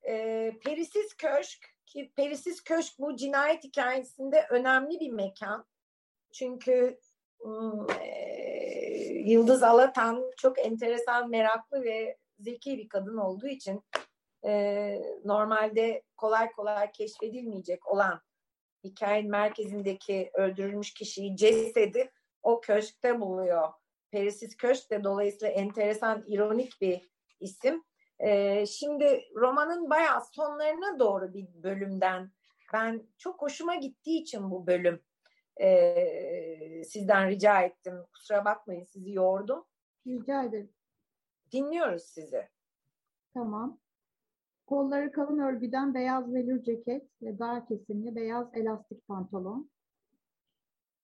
Ee, 0.09 0.53
Perisiz 0.65 1.15
Köşk 1.15 1.69
ki 1.87 2.13
Perisiz 2.17 2.65
Köşk 2.65 2.99
bu 2.99 3.17
cinayet 3.17 3.65
hikayesinde 3.65 4.47
önemli 4.51 5.01
bir 5.01 5.13
mekan. 5.13 5.67
Çünkü 6.33 6.99
Yıldız 9.11 9.63
Alatan 9.63 10.31
çok 10.37 10.59
enteresan, 10.59 11.31
meraklı 11.31 11.83
ve 11.83 12.17
zeki 12.39 12.79
bir 12.79 12.89
kadın 12.89 13.17
olduğu 13.17 13.47
için 13.47 13.83
normalde 15.25 16.03
kolay 16.17 16.53
kolay 16.53 16.93
keşfedilmeyecek 16.93 17.89
olan 17.89 18.21
hikayenin 18.85 19.31
merkezindeki 19.31 20.31
öldürülmüş 20.35 20.95
kişiyi 20.95 21.37
cesedi 21.37 22.11
o 22.43 22.61
köşkte 22.61 23.21
buluyor. 23.21 23.69
Perisiz 24.11 24.57
Köşk 24.57 24.91
de 24.91 25.05
dolayısıyla 25.05 25.55
enteresan, 25.55 26.25
ironik 26.27 26.81
bir 26.81 27.11
isim. 27.41 27.85
Ee, 28.19 28.67
şimdi 28.67 29.25
romanın 29.37 29.91
bayağı 29.91 30.21
sonlarına 30.33 30.99
doğru 30.99 31.35
bir 31.35 31.47
bölümden 31.63 32.33
ben 32.73 33.03
çok 33.19 33.43
hoşuma 33.43 33.75
gittiği 33.75 34.21
için 34.23 34.51
bu 34.51 34.67
bölüm 34.67 35.01
e, 35.61 36.85
sizden 36.85 37.29
rica 37.29 37.63
ettim. 37.63 37.95
Kusura 38.13 38.45
bakmayın 38.45 38.85
sizi 38.85 39.13
yordum. 39.13 39.65
Rica 40.07 40.45
ederim. 40.45 40.71
Dinliyoruz 41.53 42.03
sizi. 42.03 42.49
Tamam. 43.35 43.81
Kolları 44.67 45.13
kalın 45.13 45.39
örgüden 45.39 45.95
beyaz 45.95 46.35
velür 46.35 46.63
ceket 46.63 47.09
ve 47.23 47.39
dar 47.39 47.67
kesimli 47.67 48.17
beyaz 48.17 48.49
elastik 48.55 49.07
pantolon. 49.09 49.71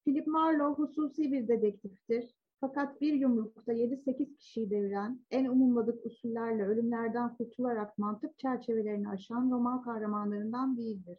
Philip 0.05 0.27
Marlowe 0.27 0.83
hususi 0.83 1.33
bir 1.33 1.49
dedektiftir. 1.49 2.35
Fakat 2.61 3.01
bir 3.01 3.13
yumrukta 3.13 3.73
7-8 3.73 4.37
kişiyi 4.37 4.71
deviren, 4.71 5.21
en 5.31 5.45
umulmadık 5.45 6.07
usullerle 6.07 6.67
ölümlerden 6.67 7.37
kurtularak 7.37 7.99
mantık 7.99 8.39
çerçevelerini 8.39 9.09
aşan 9.09 9.51
roman 9.51 9.83
kahramanlarından 9.83 10.77
değildir. 10.77 11.19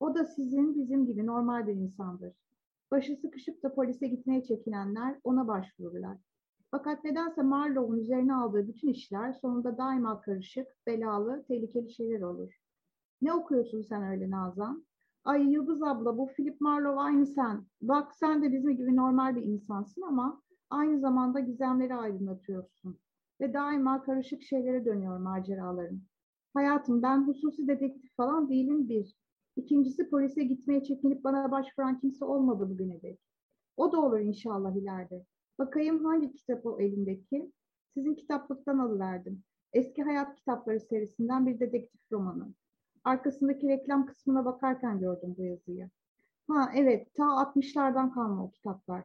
O 0.00 0.14
da 0.14 0.24
sizin, 0.24 0.74
bizim 0.74 1.06
gibi 1.06 1.26
normal 1.26 1.66
bir 1.66 1.72
insandır. 1.72 2.34
Başı 2.90 3.16
sıkışıp 3.16 3.62
da 3.62 3.74
polise 3.74 4.06
gitmeye 4.06 4.44
çekinenler 4.44 5.20
ona 5.24 5.48
başvururlar. 5.48 6.18
Fakat 6.70 7.04
nedense 7.04 7.42
Marlowe'un 7.42 7.98
üzerine 7.98 8.34
aldığı 8.34 8.68
bütün 8.68 8.88
işler 8.88 9.32
sonunda 9.32 9.78
daima 9.78 10.20
karışık, 10.20 10.66
belalı, 10.86 11.44
tehlikeli 11.48 11.90
şeyler 11.90 12.20
olur. 12.20 12.52
Ne 13.22 13.32
okuyorsun 13.32 13.82
sen 13.82 14.02
öyle 14.02 14.30
Nazan? 14.30 14.86
Ay 15.24 15.52
Yıldız 15.52 15.82
abla 15.82 16.18
bu 16.18 16.26
Philip 16.26 16.60
Marlowe 16.60 17.00
aynı 17.00 17.26
sen. 17.26 17.66
Bak 17.82 18.14
sen 18.14 18.42
de 18.42 18.52
bizim 18.52 18.76
gibi 18.76 18.96
normal 18.96 19.36
bir 19.36 19.42
insansın 19.42 20.02
ama 20.02 20.42
aynı 20.70 21.00
zamanda 21.00 21.40
gizemleri 21.40 21.94
aydınlatıyorsun. 21.94 22.98
Ve 23.40 23.54
daima 23.54 24.02
karışık 24.02 24.42
şeylere 24.42 24.84
dönüyor 24.84 25.18
maceraların. 25.18 26.00
Hayatım 26.54 27.02
ben 27.02 27.26
hususi 27.26 27.68
dedektif 27.68 28.16
falan 28.16 28.48
değilim 28.48 28.88
bir. 28.88 29.16
İkincisi 29.58 30.10
polise 30.10 30.44
gitmeye 30.44 30.84
çekinip 30.84 31.24
bana 31.24 31.50
başvuran 31.50 32.00
kimse 32.00 32.24
olmadı 32.24 32.70
bugüne 32.70 33.02
dek. 33.02 33.20
O 33.76 33.92
da 33.92 34.00
olur 34.00 34.18
inşallah 34.18 34.76
ileride. 34.76 35.24
Bakayım 35.58 36.04
hangi 36.04 36.32
kitap 36.32 36.66
o 36.66 36.80
elindeki? 36.80 37.52
Sizin 37.94 38.14
kitaplıktan 38.14 38.78
alıverdim. 38.78 39.42
Eski 39.72 40.02
Hayat 40.02 40.36
Kitapları 40.36 40.80
serisinden 40.80 41.46
bir 41.46 41.60
dedektif 41.60 42.00
romanı. 42.12 42.54
Arkasındaki 43.04 43.68
reklam 43.68 44.06
kısmına 44.06 44.44
bakarken 44.44 45.00
gördüm 45.00 45.34
bu 45.38 45.44
yazıyı. 45.44 45.90
Ha 46.48 46.70
evet, 46.74 47.14
ta 47.14 47.24
60'lardan 47.24 48.14
kalma 48.14 48.44
o 48.44 48.50
kitaplar. 48.50 49.04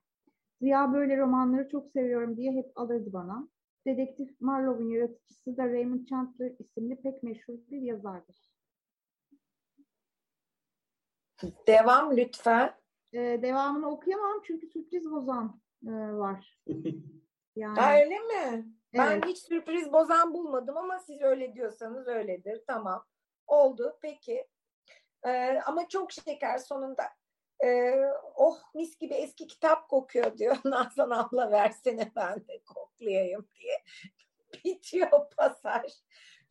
Ziya 0.62 0.94
böyle 0.94 1.18
romanları 1.18 1.70
çok 1.70 1.92
seviyorum 1.92 2.38
diye 2.38 2.52
hep 2.52 2.72
alırdı 2.76 3.14
bana. 3.14 3.48
Dedektif 3.86 4.42
Marlowe'un 4.42 4.90
yaratıcısı 4.90 5.58
da 5.58 5.70
Raymond 5.70 6.06
Chandler 6.06 6.54
isimli 6.60 6.96
pek 6.96 7.24
meşhur 7.24 7.54
bir 7.72 7.82
yazardır. 7.82 8.53
Devam 11.68 12.18
lütfen. 12.18 12.74
Ee, 13.14 13.40
devamını 13.42 13.90
okuyamam 13.90 14.42
çünkü 14.44 14.68
sürpriz 14.68 15.12
bozan 15.12 15.62
e, 15.88 15.92
var. 15.92 16.60
Yani, 17.56 17.80
ha, 17.80 17.94
öyle 18.00 18.20
mi? 18.20 18.66
Ben 18.94 19.12
Evet. 19.12 19.26
hiç 19.26 19.38
sürpriz 19.38 19.94
bozan 19.94 20.34
bulmadım 20.34 20.78
ama 20.78 21.00
siz 21.00 21.22
öyle 21.22 21.54
diyorsanız 21.54 22.08
öyledir. 22.08 22.64
Tamam. 22.68 23.06
Oldu. 23.48 23.98
Peki. 24.02 24.48
Ee, 25.26 25.62
ama 25.66 25.88
çok 25.88 26.12
şeker 26.12 26.58
sonunda. 26.58 27.04
Ee, 27.64 28.02
oh 28.36 28.58
mis 28.76 28.98
gibi 28.98 29.14
eski 29.14 29.48
kitap 29.48 29.90
kokuyor 29.90 30.38
diyor. 30.38 30.58
Nazan 30.66 31.10
abla 31.10 31.52
versene 31.52 32.12
ben 32.16 32.36
de 32.48 32.64
koklayayım 32.66 33.48
diye. 33.60 33.84
Bitiyor 34.66 35.30
pasaj. 35.38 35.92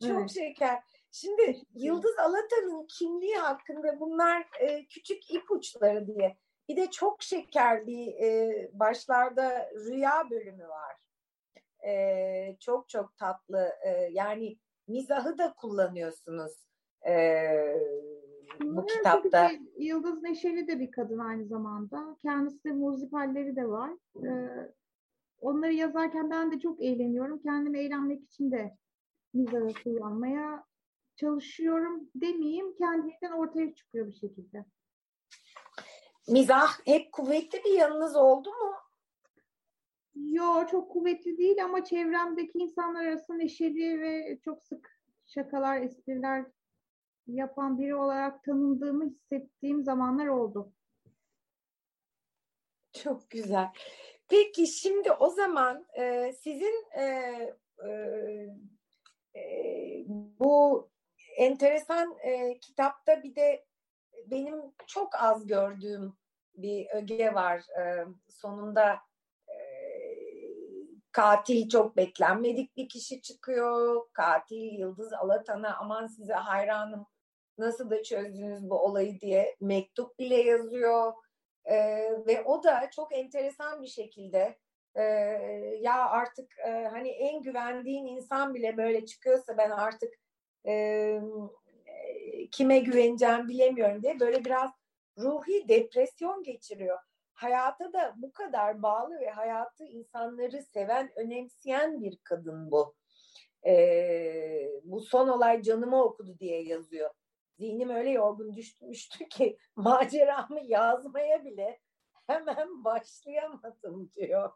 Çok 0.01 0.19
Evet. 0.19 0.31
şeker. 0.31 0.79
Şimdi 1.13 1.61
Yıldız 1.75 2.19
Alatan'ın 2.19 2.87
kimliği 2.87 3.35
hakkında 3.35 3.99
bunlar 3.99 4.47
e, 4.59 4.85
küçük 4.85 5.31
ipuçları 5.31 6.07
diye. 6.07 6.37
Bir 6.69 6.77
de 6.77 6.91
çok 6.91 7.23
şeker 7.23 7.87
bir 7.87 8.07
e, 8.07 8.69
başlarda 8.73 9.69
rüya 9.73 10.29
bölümü 10.29 10.67
var. 10.67 10.95
E, 11.87 12.57
çok 12.59 12.89
çok 12.89 13.17
tatlı. 13.17 13.69
E, 13.85 13.89
yani 14.11 14.57
mizahı 14.87 15.37
da 15.37 15.53
kullanıyorsunuz 15.53 16.51
e, 17.07 17.13
bu 18.61 18.75
Bunlar 18.75 18.87
kitapta. 18.87 19.47
ki 19.47 19.61
Yıldız 19.77 20.23
Neşeli 20.23 20.67
de 20.67 20.79
bir 20.79 20.91
kadın 20.91 21.19
aynı 21.19 21.45
zamanda. 21.45 22.17
Kendisi 22.21 22.63
de 22.63 22.71
muzipalleri 22.71 23.55
de 23.55 23.67
var. 23.67 23.91
Ee, 24.25 24.71
onları 25.41 25.73
yazarken 25.73 26.29
ben 26.31 26.51
de 26.51 26.59
çok 26.59 26.81
eğleniyorum. 26.81 27.41
Kendimi 27.41 27.79
eğlenmek 27.79 28.23
için 28.23 28.51
de 28.51 28.77
mizahı 29.33 29.73
kullanmaya 29.83 30.63
çalışıyorum 31.15 32.09
demeyeyim. 32.15 32.75
Kendiliğinden 32.75 33.31
ortaya 33.31 33.75
çıkıyor 33.75 34.07
bir 34.07 34.13
şekilde. 34.13 34.65
Mizah 36.27 36.87
hep 36.87 37.11
kuvvetli 37.11 37.63
bir 37.65 37.73
yanınız 37.73 38.15
oldu 38.15 38.49
mu? 38.49 38.73
Yo 40.15 40.67
çok 40.71 40.91
kuvvetli 40.91 41.37
değil 41.37 41.63
ama 41.63 41.83
çevremdeki 41.83 42.57
insanlar 42.57 43.05
arasında 43.05 43.37
neşeli 43.37 44.01
ve 44.01 44.39
çok 44.45 44.63
sık 44.63 44.99
şakalar, 45.25 45.81
espriler 45.81 46.45
yapan 47.27 47.79
biri 47.79 47.95
olarak 47.95 48.43
tanındığımı 48.43 49.05
hissettiğim 49.05 49.83
zamanlar 49.83 50.27
oldu. 50.27 50.73
Çok 52.93 53.29
güzel. 53.29 53.67
Peki 54.27 54.67
şimdi 54.67 55.11
o 55.11 55.29
zaman 55.29 55.85
e, 55.99 56.33
sizin 56.33 56.85
e, 56.97 57.03
e, 57.85 57.89
e, 59.35 60.05
bu 60.39 60.89
enteresan 61.37 62.17
e, 62.21 62.59
kitapta 62.59 63.23
bir 63.23 63.35
de 63.35 63.65
benim 64.25 64.61
çok 64.87 65.15
az 65.15 65.47
gördüğüm 65.47 66.17
bir 66.55 66.87
öge 66.95 67.33
var. 67.33 67.59
E, 67.59 68.05
sonunda 68.29 68.99
e, 69.47 69.55
katil 71.11 71.69
çok 71.69 71.97
beklenmedik 71.97 72.77
bir 72.77 72.89
kişi 72.89 73.21
çıkıyor. 73.21 74.07
Katil 74.13 74.79
Yıldız 74.79 75.13
Alatan'a 75.13 75.77
aman 75.77 76.07
size 76.07 76.33
hayranım 76.33 77.05
nasıl 77.57 77.89
da 77.89 78.03
çözdünüz 78.03 78.69
bu 78.69 78.79
olayı 78.79 79.19
diye 79.19 79.55
mektup 79.61 80.19
bile 80.19 80.41
yazıyor. 80.41 81.13
E, 81.65 81.75
ve 82.27 82.43
o 82.45 82.63
da 82.63 82.89
çok 82.95 83.17
enteresan 83.17 83.81
bir 83.81 83.87
şekilde 83.87 84.57
e, 84.95 85.03
ya 85.81 86.09
artık 86.09 86.59
e, 86.67 86.87
hani 86.91 87.09
en 87.09 87.41
güvendiğin 87.41 88.05
insan 88.05 88.53
bile 88.53 88.77
böyle 88.77 89.05
çıkıyorsa 89.05 89.57
ben 89.57 89.69
artık 89.69 90.13
e, 90.67 91.21
kime 92.51 92.79
güveneceğim 92.79 93.47
bilemiyorum 93.47 94.03
diye 94.03 94.19
böyle 94.19 94.45
biraz 94.45 94.71
ruhi 95.17 95.67
depresyon 95.67 96.43
geçiriyor. 96.43 96.99
Hayata 97.33 97.93
da 97.93 98.13
bu 98.17 98.31
kadar 98.31 98.83
bağlı 98.83 99.19
ve 99.19 99.29
hayatı 99.29 99.85
insanları 99.85 100.61
seven, 100.61 101.11
önemseyen 101.15 102.01
bir 102.01 102.17
kadın 102.23 102.71
bu. 102.71 102.95
E, 103.65 104.81
bu 104.83 105.01
son 105.01 105.27
olay 105.27 105.61
canımı 105.61 106.03
okudu 106.03 106.39
diye 106.39 106.63
yazıyor. 106.63 107.09
Zihnim 107.59 107.89
öyle 107.89 108.09
yorgun 108.09 108.55
düşmüştü 108.55 109.29
ki 109.29 109.57
maceramı 109.75 110.59
yazmaya 110.63 111.45
bile 111.45 111.79
hemen 112.27 112.83
başlayamadım 112.83 114.11
diyor. 114.15 114.51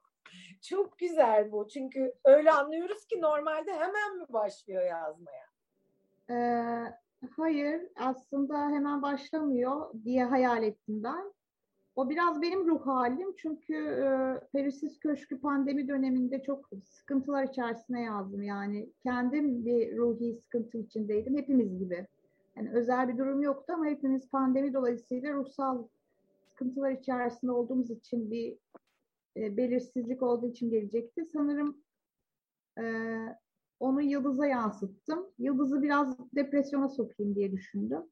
Çok 0.62 0.98
güzel 0.98 1.52
bu. 1.52 1.68
Çünkü 1.68 2.14
öyle 2.24 2.52
anlıyoruz 2.52 3.06
ki 3.06 3.22
normalde 3.22 3.74
hemen 3.74 4.18
mi 4.18 4.26
başlıyor 4.30 4.84
yazmaya? 4.84 5.48
Ee, 6.30 6.94
hayır, 7.36 7.82
aslında 7.96 8.70
hemen 8.70 9.02
başlamıyor 9.02 9.94
diye 10.04 10.26
hayal 10.26 10.64
ettim 10.64 11.04
ben. 11.04 11.34
O 11.96 12.10
biraz 12.10 12.42
benim 12.42 12.68
ruh 12.68 12.88
halim 12.88 13.36
çünkü 13.38 13.76
e, 13.76 14.08
Perisiz 14.52 15.00
Köşkü 15.00 15.40
pandemi 15.40 15.88
döneminde 15.88 16.44
çok 16.44 16.70
sıkıntılar 16.84 17.44
içerisine 17.44 18.02
yazdım. 18.02 18.44
Yani 18.44 18.90
kendim 19.04 19.66
bir 19.66 19.98
ruhi 19.98 20.36
sıkıntı 20.36 20.78
içindeydim, 20.78 21.38
hepimiz 21.38 21.80
gibi. 21.80 22.08
Yani 22.56 22.72
özel 22.72 23.08
bir 23.08 23.18
durum 23.18 23.42
yoktu 23.42 23.74
ama 23.74 23.86
hepimiz 23.86 24.30
pandemi 24.30 24.74
dolayısıyla 24.74 25.34
ruhsal 25.34 25.88
sıkıntılar 26.50 26.92
içerisinde 26.92 27.52
olduğumuz 27.52 27.92
için 27.92 28.32
bir 28.32 28.58
e, 29.38 29.58
belirsizlik 29.58 30.24
olduğu 30.24 30.48
için 30.48 30.70
gelecekti. 30.70 31.26
Sanırım 31.34 31.78
e, 32.80 32.84
onu 33.80 34.02
Yıldız'a 34.02 34.48
yansıttım. 34.48 35.32
Yıldız'ı 35.38 35.82
biraz 35.82 36.18
depresyona 36.36 36.90
sokayım 36.90 37.36
diye 37.36 37.52
düşündüm. 37.52 38.04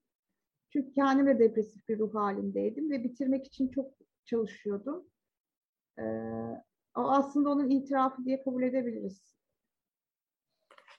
Çünkü 0.69 0.93
kendim 0.93 1.27
de 1.27 1.39
depresif 1.39 1.87
bir 1.87 1.99
ruh 1.99 2.15
halindeydim 2.15 2.91
ve 2.91 3.03
bitirmek 3.03 3.47
için 3.47 3.67
çok 3.67 3.91
çalışıyordum. 4.25 5.07
Ee, 5.99 6.03
o 6.95 7.01
aslında 7.01 7.49
onun 7.49 7.69
itirafı 7.69 8.25
diye 8.25 8.43
kabul 8.43 8.63
edebiliriz. 8.63 9.35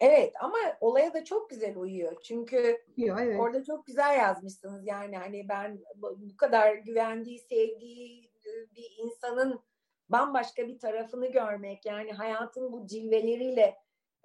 Evet 0.00 0.34
ama 0.40 0.58
olaya 0.80 1.14
da 1.14 1.24
çok 1.24 1.50
güzel 1.50 1.76
uyuyor. 1.76 2.22
Çünkü 2.22 2.78
Diyor, 2.96 3.18
evet. 3.20 3.40
orada 3.40 3.64
çok 3.64 3.86
güzel 3.86 4.18
yazmışsınız. 4.18 4.86
Yani 4.86 5.16
hani 5.16 5.48
ben 5.48 5.78
bu 5.96 6.36
kadar 6.36 6.74
güvendiği, 6.74 7.38
sevdiği 7.38 8.30
bir 8.76 8.96
insanın 8.98 9.60
bambaşka 10.08 10.68
bir 10.68 10.78
tarafını 10.78 11.32
görmek 11.32 11.86
yani 11.86 12.12
hayatın 12.12 12.72
bu 12.72 12.86
cilveleriyle 12.86 13.76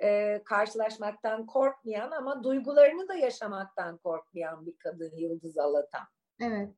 e, 0.03 0.41
karşılaşmaktan 0.45 1.45
korkmayan 1.45 2.11
ama 2.11 2.43
duygularını 2.43 3.07
da 3.07 3.15
yaşamaktan 3.15 3.97
korkmayan 3.97 4.65
bir 4.65 4.77
kadın 4.77 5.11
Yıldız 5.15 5.57
Alatan. 5.57 6.03
Evet. 6.39 6.69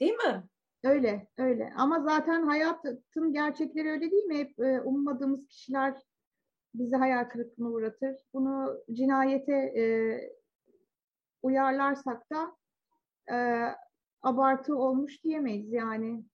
Değil 0.00 0.14
mi? 0.14 0.48
Öyle, 0.84 1.28
öyle. 1.38 1.72
Ama 1.76 2.00
zaten 2.00 2.42
hayatın 2.42 3.32
gerçekleri 3.32 3.90
öyle 3.90 4.10
değil 4.10 4.24
mi? 4.24 4.38
Hep 4.38 4.60
e, 4.60 4.80
ummadığımız 4.80 5.48
kişiler 5.48 5.94
bizi 6.74 6.96
hayal 6.96 7.24
kırıklığına 7.24 7.68
uğratır. 7.68 8.16
Bunu 8.32 8.84
cinayete 8.92 9.52
e, 9.52 9.84
uyarlarsak 11.42 12.30
da 12.30 12.56
e, 13.34 13.68
abartı 14.22 14.76
olmuş 14.76 15.24
diyemeyiz 15.24 15.72
yani. 15.72 16.24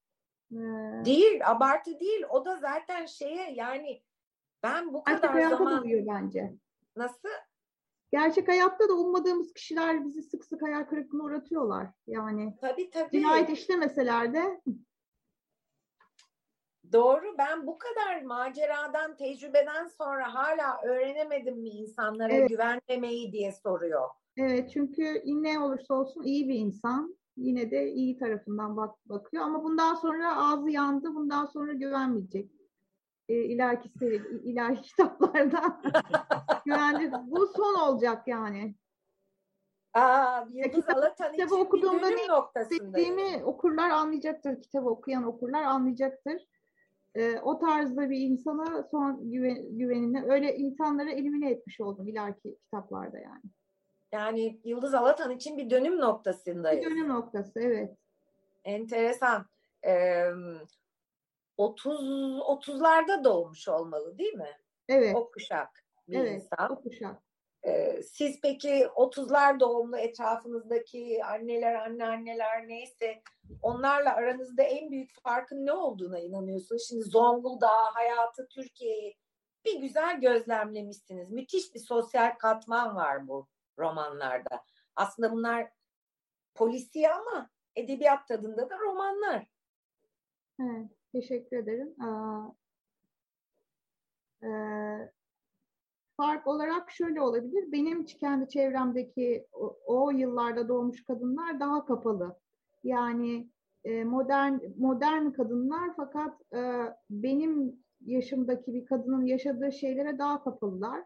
E, 0.51 0.57
değil, 1.05 1.49
abartı 1.51 1.99
değil. 1.99 2.23
O 2.29 2.45
da 2.45 2.57
zaten 2.57 3.05
şeye 3.05 3.51
yani 3.51 4.03
ben 4.63 4.93
bu 4.93 5.03
kadar 5.03 5.33
Gerçek 5.33 5.57
zaman... 5.57 5.83
da 5.83 6.07
bence. 6.07 6.53
Nasıl? 6.95 7.29
Gerçek 8.11 8.47
hayatta 8.47 8.89
da 8.89 8.93
ummadığımız 8.93 9.53
kişiler 9.53 10.05
bizi 10.05 10.23
sık 10.23 10.45
sık 10.45 10.61
hayal 10.61 10.83
kırıklığına 10.83 11.23
uğratıyorlar. 11.23 11.87
Yani 12.07 12.57
tabii, 12.61 12.89
tabii. 12.89 13.11
cinayet 13.11 13.49
işlemeseler 13.49 14.33
de 14.33 14.61
Doğru. 16.93 17.37
Ben 17.37 17.67
bu 17.67 17.77
kadar 17.77 18.21
maceradan, 18.21 19.17
tecrübeden 19.17 19.87
sonra 19.87 20.33
hala 20.33 20.81
öğrenemedim 20.83 21.61
mi 21.61 21.69
insanlara 21.69 22.33
evet. 22.33 22.49
güvenmemeyi 22.49 23.31
diye 23.31 23.51
soruyor. 23.51 24.09
Evet 24.37 24.69
çünkü 24.73 25.21
ne 25.25 25.59
olursa 25.59 25.93
olsun 25.93 26.23
iyi 26.23 26.49
bir 26.49 26.55
insan. 26.55 27.17
Yine 27.37 27.71
de 27.71 27.91
iyi 27.91 28.17
tarafından 28.17 28.77
bak 28.77 28.95
bakıyor 29.05 29.43
ama 29.43 29.63
bundan 29.63 29.95
sonra 29.95 30.37
ağzı 30.37 30.69
yandı. 30.69 31.15
Bundan 31.15 31.45
sonra 31.45 31.73
güvenmeyecek. 31.73 32.51
E, 33.31 33.43
ileriki 33.43 33.89
seri, 33.99 34.15
ileriki 34.43 34.81
kitaplarda 34.89 35.81
güvenli. 36.65 37.11
Bu 37.23 37.47
son 37.47 37.79
olacak 37.79 38.27
yani. 38.27 38.75
Aa, 39.93 40.45
Yıldız 40.53 40.89
Alatan 40.89 41.33
için 41.33 41.49
okuduğumda 41.49 42.03
dönüm 42.03 42.27
noktasındayım. 42.27 43.43
okurlar 43.43 43.89
anlayacaktır. 43.89 44.61
Kitabı 44.61 44.89
okuyan 44.89 45.23
okurlar 45.23 45.63
anlayacaktır 45.63 46.41
e, 47.15 47.39
o 47.39 47.59
tarzda 47.59 48.09
bir 48.09 48.19
insana 48.19 48.83
son 48.91 49.31
güven, 49.31 49.77
güvenini 49.77 50.23
öyle 50.23 50.55
insanları 50.55 51.11
elimine 51.11 51.51
etmiş 51.51 51.81
oldum 51.81 52.07
ileriki 52.07 52.57
kitaplarda 52.63 53.17
yani. 53.19 53.43
Yani 54.11 54.59
Yıldız 54.63 54.93
Alatan 54.93 55.31
için 55.31 55.57
bir 55.57 55.69
dönüm 55.69 55.97
noktasındayız. 55.99 56.85
Bir 56.85 56.91
dönüm 56.91 57.09
noktası 57.09 57.59
evet. 57.59 57.97
Enteresan. 58.63 59.45
Ee, 59.85 60.25
30 61.61 61.99
30'larda 62.39 63.23
doğmuş 63.23 63.67
olmalı 63.67 64.17
değil 64.17 64.33
mi? 64.33 64.57
Evet. 64.89 65.15
O 65.15 65.31
kuşak 65.31 65.83
bir 66.07 66.19
evet, 66.19 66.41
insan. 66.41 66.71
o 66.71 66.81
kuşak. 66.81 67.23
Ee, 67.63 68.03
siz 68.03 68.41
peki 68.41 68.85
30'lar 68.95 69.59
doğumlu 69.59 69.97
etrafınızdaki 69.97 71.23
anneler, 71.25 71.75
anneanneler 71.75 72.67
neyse 72.67 73.21
onlarla 73.61 74.15
aranızda 74.15 74.63
en 74.63 74.91
büyük 74.91 75.21
farkın 75.23 75.65
ne 75.65 75.73
olduğuna 75.73 76.19
inanıyorsunuz? 76.19 76.87
Şimdi 76.87 77.03
Zonguldak, 77.03 77.95
hayatı, 77.95 78.47
Türkiye'yi 78.47 79.17
bir 79.65 79.81
güzel 79.81 80.21
gözlemlemişsiniz. 80.21 81.31
Müthiş 81.31 81.75
bir 81.75 81.79
sosyal 81.79 82.37
katman 82.37 82.95
var 82.95 83.27
bu 83.27 83.47
romanlarda. 83.77 84.65
Aslında 84.95 85.31
bunlar 85.31 85.69
polisiye 86.55 87.13
ama 87.13 87.49
edebiyat 87.75 88.27
tadında 88.27 88.69
da 88.69 88.79
romanlar. 88.79 89.47
Evet, 90.59 91.00
teşekkür 91.11 91.57
ederim. 91.57 92.01
Aa, 92.01 92.47
e, 94.43 94.49
fark 96.17 96.47
olarak 96.47 96.91
şöyle 96.91 97.21
olabilir. 97.21 97.71
Benim 97.71 98.05
kendi 98.05 98.49
çevremdeki 98.49 99.47
o, 99.53 99.77
o 99.85 100.11
yıllarda 100.11 100.67
doğmuş 100.67 101.03
kadınlar 101.03 101.59
daha 101.59 101.85
kapalı. 101.85 102.35
Yani 102.83 103.49
e, 103.83 104.03
modern 104.03 104.53
modern 104.77 105.31
kadınlar 105.31 105.89
fakat 105.95 106.53
e, 106.53 106.61
benim 107.09 107.75
yaşımdaki 108.05 108.73
bir 108.73 108.85
kadının 108.85 109.25
yaşadığı 109.25 109.71
şeylere 109.71 110.17
daha 110.17 110.43
kapalılar. 110.43 111.03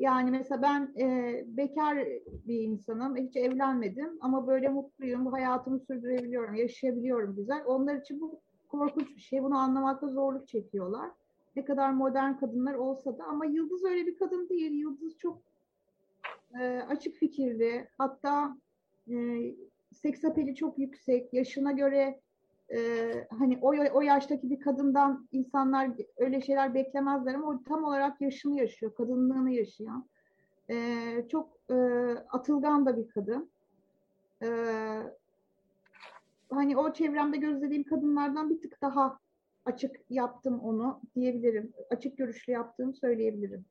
Yani 0.00 0.30
mesela 0.30 0.62
ben 0.62 0.94
e, 1.00 1.44
bekar 1.46 1.98
bir 2.46 2.60
insanım, 2.60 3.16
hiç 3.16 3.36
evlenmedim 3.36 4.18
ama 4.20 4.46
böyle 4.46 4.68
mutluyum, 4.68 5.26
hayatımı 5.26 5.80
sürdürebiliyorum, 5.80 6.54
yaşayabiliyorum 6.54 7.36
güzel. 7.36 7.62
Onlar 7.66 7.96
için 7.96 8.20
bu 8.20 8.40
korkunç 8.70 9.16
bir 9.16 9.20
şey, 9.20 9.42
bunu 9.42 9.58
anlamakta 9.58 10.08
zorluk 10.08 10.48
çekiyorlar 10.48 11.10
ne 11.56 11.64
kadar 11.64 11.90
modern 11.90 12.34
kadınlar 12.34 12.74
olsa 12.74 13.18
da 13.18 13.24
ama 13.24 13.44
Yıldız 13.44 13.84
öyle 13.84 14.06
bir 14.06 14.18
kadın 14.18 14.48
değil. 14.48 14.72
Yıldız 14.72 15.18
çok 15.18 15.38
e, 16.60 16.82
açık 16.88 17.16
fikirli. 17.16 17.88
Hatta 17.98 18.56
e, 19.10 19.14
seks 19.92 20.24
apeli 20.24 20.54
çok 20.54 20.78
yüksek. 20.78 21.34
Yaşına 21.34 21.72
göre 21.72 22.20
e, 22.72 22.78
hani 23.38 23.58
o, 23.62 23.68
o 23.68 24.00
yaştaki 24.00 24.50
bir 24.50 24.60
kadından 24.60 25.28
insanlar 25.32 25.90
öyle 26.16 26.40
şeyler 26.40 26.74
beklemezler 26.74 27.34
ama 27.34 27.48
o 27.48 27.62
tam 27.62 27.84
olarak 27.84 28.20
yaşını 28.20 28.56
yaşıyor. 28.56 28.94
Kadınlığını 28.94 29.50
yaşayan. 29.50 30.06
E, 30.70 30.76
çok 31.28 31.48
e, 31.70 31.74
atılgan 32.28 32.86
da 32.86 32.96
bir 32.96 33.08
kadın. 33.08 33.50
E, 34.42 34.48
hani 36.50 36.76
o 36.76 36.92
çevremde 36.92 37.36
gözlediğim 37.36 37.84
kadınlardan 37.84 38.50
bir 38.50 38.60
tık 38.60 38.82
daha 38.82 39.18
açık 39.64 39.96
yaptım 40.10 40.60
onu 40.60 41.00
diyebilirim. 41.14 41.72
Açık 41.90 42.18
görüşlü 42.18 42.52
yaptığımı 42.52 42.94
söyleyebilirim. 42.94 43.64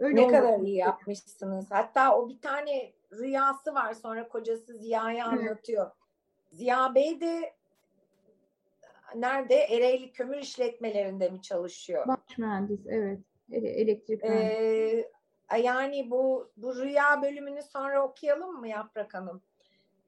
Öyle 0.00 0.22
ne 0.22 0.28
kadar 0.28 0.58
iyi 0.58 0.76
yapmışsınız. 0.76 1.70
Hatta 1.70 2.16
o 2.16 2.28
bir 2.28 2.40
tane 2.40 2.92
rüyası 3.12 3.74
var 3.74 3.94
sonra 3.94 4.28
kocası 4.28 4.78
Ziya'ya 4.78 5.26
anlatıyor. 5.26 5.90
Ziya 6.52 6.94
Bey 6.94 7.20
de 7.20 7.52
nerede? 9.16 9.54
Ereğli 9.54 10.12
kömür 10.12 10.36
işletmelerinde 10.36 11.28
mi 11.28 11.42
çalışıyor? 11.42 12.06
Baş 12.08 12.38
mühendis 12.38 12.86
evet. 12.86 13.20
Elektrik 13.52 14.22
mühendisi. 14.22 15.10
Ee, 15.52 15.58
yani 15.58 16.10
bu, 16.10 16.50
bu 16.56 16.76
rüya 16.76 17.22
bölümünü 17.22 17.62
sonra 17.62 18.06
okuyalım 18.06 18.60
mı 18.60 18.68
Yaprak 18.68 19.14
Hanım? 19.14 19.42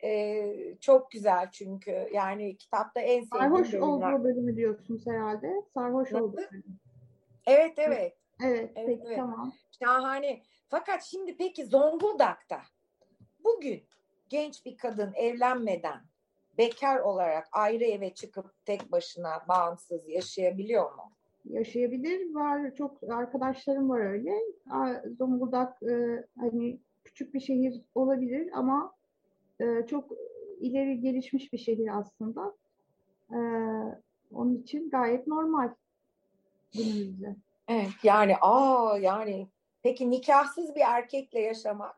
Ee, 0.03 0.75
çok 0.81 1.11
güzel 1.11 1.51
çünkü. 1.51 2.09
Yani 2.13 2.57
kitapta 2.57 3.01
en 3.01 3.23
sevdiğim 3.23 3.31
Sarhoş 3.31 3.75
olduğu 3.75 4.25
bölümü 4.25 4.57
diyorsunuz 4.57 5.07
herhalde. 5.07 5.63
Sarhoş 5.75 6.13
olduğu 6.13 6.37
bölüm. 6.37 6.65
Evet, 7.47 7.75
evet. 7.77 8.17
Evet, 8.43 8.71
evet 8.77 8.87
peki 8.87 9.03
evet. 9.07 9.17
tamam. 9.17 9.53
Şahane. 9.85 10.43
Fakat 10.69 11.03
şimdi 11.03 11.37
peki 11.37 11.67
Zonguldak'ta 11.67 12.61
bugün 13.45 13.83
genç 14.29 14.65
bir 14.67 14.77
kadın 14.77 15.13
evlenmeden 15.15 16.01
bekar 16.59 17.01
olarak 17.01 17.49
ayrı 17.53 17.85
eve 17.85 18.15
çıkıp 18.15 18.67
tek 18.67 18.93
başına 18.93 19.31
bağımsız 19.49 20.09
yaşayabiliyor 20.09 20.95
mu? 20.95 21.11
Yaşayabilir. 21.45 22.35
Var 22.35 22.75
çok 22.75 23.11
arkadaşlarım 23.11 23.91
var 23.91 24.01
öyle. 24.01 24.33
Zonguldak 25.19 25.83
e, 25.83 26.25
hani 26.39 26.79
küçük 27.05 27.35
bir 27.35 27.41
şehir 27.41 27.81
olabilir 27.95 28.51
ama 28.53 28.95
e, 29.61 29.87
çok 29.87 30.11
ileri 30.61 31.01
gelişmiş 31.01 31.53
bir 31.53 31.59
şehir 31.59 31.99
aslında. 31.99 32.55
E, 33.31 33.39
onun 34.33 34.55
için 34.57 34.91
gayet 34.91 35.27
normal 35.27 35.69
günümüzde. 36.73 37.37
Evet 37.69 37.93
yani 38.03 38.37
aa 38.41 38.99
yani 38.99 39.49
peki 39.83 40.11
nikahsız 40.11 40.75
bir 40.75 40.81
erkekle 40.81 41.41
yaşamak? 41.41 41.97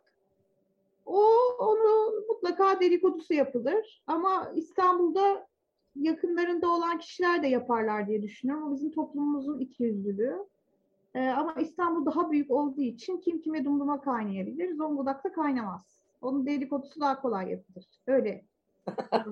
O 1.06 1.22
onu 1.58 2.12
mutlaka 2.28 2.80
dedikodusu 2.80 3.34
yapılır 3.34 4.02
ama 4.06 4.52
İstanbul'da 4.54 5.46
yakınlarında 5.96 6.70
olan 6.70 6.98
kişiler 6.98 7.42
de 7.42 7.46
yaparlar 7.46 8.08
diye 8.08 8.22
düşünüyorum. 8.22 8.68
O 8.68 8.74
bizim 8.74 8.90
toplumumuzun 8.90 9.58
ikiyüzlülüğü. 9.58 10.46
Ee, 11.14 11.28
ama 11.28 11.54
İstanbul 11.54 12.06
daha 12.06 12.30
büyük 12.30 12.50
olduğu 12.50 12.82
için 12.82 13.16
kim 13.16 13.40
kime 13.40 13.64
dumduma 13.64 14.00
kaynayabilir. 14.00 14.74
Zonguldak'ta 14.74 15.32
kaynamaz. 15.32 16.05
Onun 16.26 16.46
dedikodusu 16.46 17.00
daha 17.00 17.20
kolay 17.20 17.50
yapılır. 17.50 17.84
Öyle. 18.06 18.44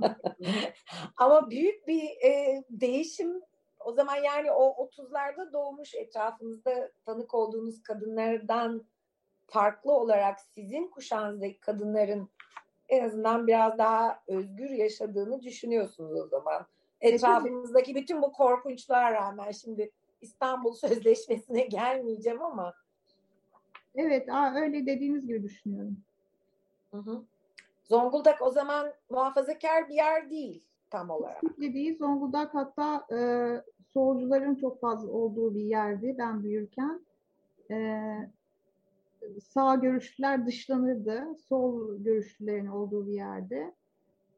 Ama 1.16 1.50
büyük 1.50 1.88
bir 1.88 2.02
e, 2.02 2.62
değişim 2.70 3.42
o 3.80 3.92
zaman 3.92 4.16
yani 4.16 4.50
o 4.50 4.88
30'larda 4.88 5.52
doğmuş 5.52 5.94
etrafınızda 5.94 6.92
tanık 7.06 7.34
olduğunuz 7.34 7.82
kadınlardan 7.82 8.86
farklı 9.46 9.92
olarak 9.92 10.40
sizin 10.40 10.88
kuşağınızdaki 10.88 11.60
kadınların 11.60 12.30
en 12.88 13.04
azından 13.04 13.46
biraz 13.46 13.78
daha 13.78 14.22
özgür 14.28 14.70
yaşadığını 14.70 15.42
düşünüyorsunuz 15.42 16.20
o 16.20 16.26
zaman. 16.28 16.66
E, 17.00 17.08
Etrafımızdaki 17.08 17.94
bütün 17.94 18.22
bu 18.22 18.32
korkunçluğa 18.32 19.12
rağmen 19.12 19.50
şimdi 19.50 19.90
İstanbul 20.20 20.72
Sözleşmesi'ne 20.86 21.62
gelmeyeceğim 21.62 22.42
ama. 22.42 22.74
Evet, 23.94 24.28
öyle 24.56 24.86
dediğiniz 24.86 25.26
gibi 25.26 25.42
düşünüyorum. 25.42 25.96
Hı 26.94 26.98
hı. 26.98 27.22
Zonguldak 27.84 28.42
o 28.42 28.50
zaman 28.50 28.92
muhafazakar 29.10 29.88
bir 29.88 29.94
yer 29.94 30.30
değil 30.30 30.64
tam 30.90 31.10
olarak. 31.10 31.40
Kesinlikle 31.40 31.74
değil. 31.74 31.98
Zonguldak 31.98 32.54
hatta 32.54 33.06
e, 33.16 33.18
solcuların 33.92 34.54
çok 34.54 34.80
fazla 34.80 35.10
olduğu 35.12 35.54
bir 35.54 35.64
yerdi 35.64 36.14
ben 36.18 36.42
büyürken. 36.42 37.00
E, 37.70 38.02
sağ 39.42 39.74
görüşlüler 39.74 40.46
dışlanırdı. 40.46 41.24
Sol 41.48 41.96
görüşlülerin 41.98 42.66
olduğu 42.66 43.06
bir 43.06 43.14
yerde. 43.14 43.74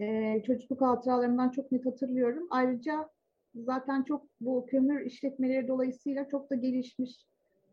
E, 0.00 0.42
çocukluk 0.46 0.80
hatıralarımdan 0.80 1.50
çok 1.50 1.72
net 1.72 1.86
hatırlıyorum. 1.86 2.46
Ayrıca 2.50 3.08
zaten 3.54 4.02
çok 4.02 4.22
bu 4.40 4.66
kömür 4.66 5.00
işletmeleri 5.00 5.68
dolayısıyla 5.68 6.28
çok 6.28 6.50
da 6.50 6.54
gelişmiş 6.54 7.26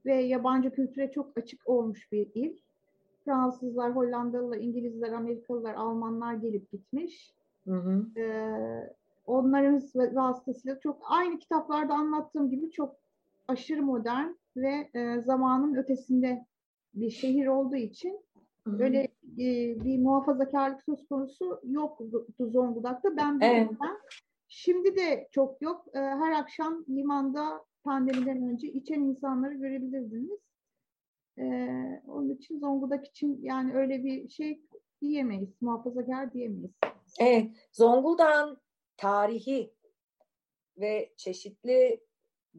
ve 0.05 0.15
yabancı 0.15 0.71
kültüre 0.71 1.11
çok 1.11 1.38
açık 1.38 1.69
olmuş 1.69 2.11
bir 2.11 2.27
il. 2.36 2.57
Fransızlar, 3.26 3.95
Hollandalılar, 3.95 4.57
İngilizler, 4.57 5.11
Amerikalılar, 5.11 5.74
Almanlar 5.74 6.34
gelip 6.34 6.71
gitmiş. 6.71 7.34
Hı 7.67 7.76
hı. 7.76 8.19
Ee, 8.19 8.93
onların 9.26 9.82
vasıtasıyla 10.15 10.80
çok 10.80 11.01
aynı 11.03 11.39
kitaplarda 11.39 11.93
anlattığım 11.93 12.49
gibi 12.49 12.71
çok 12.71 12.95
aşırı 13.47 13.82
modern 13.82 14.28
ve 14.57 14.89
e, 14.93 15.21
zamanın 15.21 15.76
ötesinde 15.76 16.45
bir 16.93 17.09
şehir 17.09 17.47
olduğu 17.47 17.76
için 17.76 18.19
Hı-hı. 18.67 18.84
öyle 18.84 19.01
e, 19.38 19.47
bir 19.86 19.99
muhafazakarlık 19.99 20.84
söz 20.84 21.07
konusu 21.07 21.61
yoktu 21.63 22.26
Zonguldak'ta. 22.39 23.17
Ben 23.17 23.39
evet. 23.41 23.69
Şimdi 24.47 24.95
de 24.95 25.28
çok 25.32 25.61
yok. 25.61 25.86
E, 25.93 25.99
her 25.99 26.32
akşam 26.32 26.86
limanda 26.89 27.65
pandemiden 27.84 28.43
önce 28.43 28.67
içen 28.67 29.01
insanları 29.01 29.53
görebilirdiniz. 29.53 30.39
E, 31.38 31.43
onun 32.07 32.29
için 32.29 32.59
Zonguldak 32.59 33.07
için 33.07 33.39
yani 33.41 33.75
öyle 33.75 34.03
bir 34.03 34.29
şey 34.29 34.61
diyemeyiz, 35.01 35.61
muhafazakar 35.61 36.34
diyemeyiz. 36.34 36.71
Evet, 37.19 37.51
Zonguldak'ın 37.71 38.57
tarihi 38.97 39.73
ve 40.77 41.13
çeşitli 41.17 42.03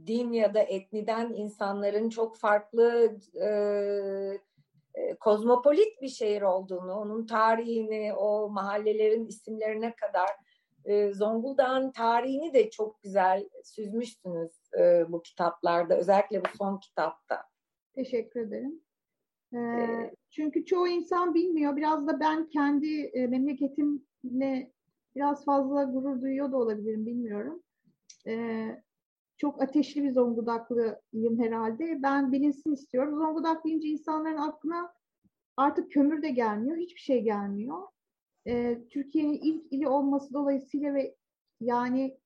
din 0.07 0.33
ya 0.33 0.55
da 0.55 0.61
etniden 0.61 1.33
insanların 1.33 2.09
çok 2.09 2.37
farklı 2.37 3.19
e, 3.41 3.51
kozmopolit 5.21 6.03
bir 6.03 6.09
şehir 6.09 6.43
olduğunu, 6.43 6.95
onun 6.95 7.27
tarihini, 7.27 8.15
o 8.15 8.49
mahallelerin 8.49 9.27
isimlerine 9.27 9.95
kadar 9.95 10.31
e, 10.85 11.13
Zonguldak'ın 11.13 11.91
tarihini 11.91 12.55
de 12.55 12.71
çok 12.71 13.03
güzel 13.03 13.49
süzmüşsünüz 13.65 14.53
e, 14.79 15.13
bu 15.13 15.23
kitaplarda, 15.23 15.97
özellikle 15.97 16.45
bu 16.45 16.49
son 16.59 16.79
kitapta. 16.79 17.54
Teşekkür 17.95 18.41
ederim. 18.41 18.81
Ee, 19.55 20.15
çünkü 20.31 20.65
çoğu 20.65 20.89
insan 20.89 21.35
bilmiyor. 21.35 21.77
Biraz 21.77 22.07
da 22.07 22.21
ben 22.21 22.49
kendi 22.49 23.01
e, 23.01 23.27
memleketimle 23.27 24.73
biraz 25.17 25.45
fazla 25.45 25.85
gurur 25.85 26.23
duyuyor 26.23 26.53
da 26.53 26.57
olabilirim, 26.57 27.07
bilmiyorum. 27.07 27.63
Ee, 28.27 28.83
çok 29.37 29.63
ateşli 29.63 30.03
bir 30.03 30.13
Zonguldaklıyım 30.13 31.39
herhalde. 31.39 32.03
Ben 32.03 32.33
bilinsin 32.33 32.73
istiyorum. 32.73 33.17
Zonguldak 33.17 33.65
deyince 33.65 33.89
insanların 33.89 34.37
aklına 34.37 34.93
artık 35.57 35.93
kömür 35.93 36.23
de 36.23 36.31
gelmiyor, 36.31 36.77
hiçbir 36.77 37.01
şey 37.01 37.23
gelmiyor. 37.23 37.83
Ee, 38.47 38.79
Türkiye'nin 38.91 39.39
ilk 39.43 39.73
ili 39.73 39.89
olması 39.89 40.35
dolayısıyla 40.35 40.95
ve 40.95 41.17
yani 41.61 42.19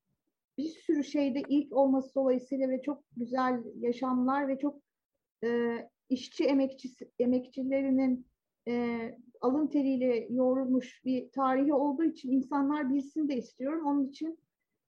bir 0.58 0.68
sürü 0.68 1.04
şeyde 1.04 1.42
ilk 1.48 1.72
olması 1.72 2.14
dolayısıyla 2.14 2.68
ve 2.68 2.82
çok 2.82 3.02
güzel 3.16 3.62
yaşamlar 3.76 4.48
ve 4.48 4.58
çok 4.58 4.87
e, 5.44 5.78
işçi 6.08 6.44
emekçisi, 6.44 7.10
emekçilerinin 7.18 8.26
e, 8.68 8.98
alın 9.40 9.66
teriyle 9.66 10.26
yoğrulmuş 10.30 11.04
bir 11.04 11.30
tarihi 11.30 11.74
olduğu 11.74 12.04
için 12.04 12.32
insanlar 12.32 12.90
bilsin 12.90 13.28
de 13.28 13.36
istiyorum. 13.36 13.86
Onun 13.86 14.08
için 14.08 14.38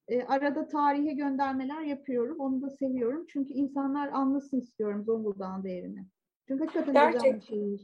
e, 0.09 0.23
arada 0.23 0.69
tarihe 0.69 1.13
göndermeler 1.13 1.83
yapıyorum. 1.83 2.41
Onu 2.41 2.63
da 2.63 2.71
seviyorum. 2.71 3.27
Çünkü 3.29 3.53
insanlar 3.53 4.09
anlasın 4.09 4.61
istiyorum 4.61 5.05
Zonguldak'ın 5.05 5.65
değerini. 5.65 6.07
Çünkü 6.49 6.65
hakikaten 6.65 6.95
Gerçek, 6.95 7.21
güzel 7.21 7.37
bir 7.37 7.47
şeymiş. 7.47 7.83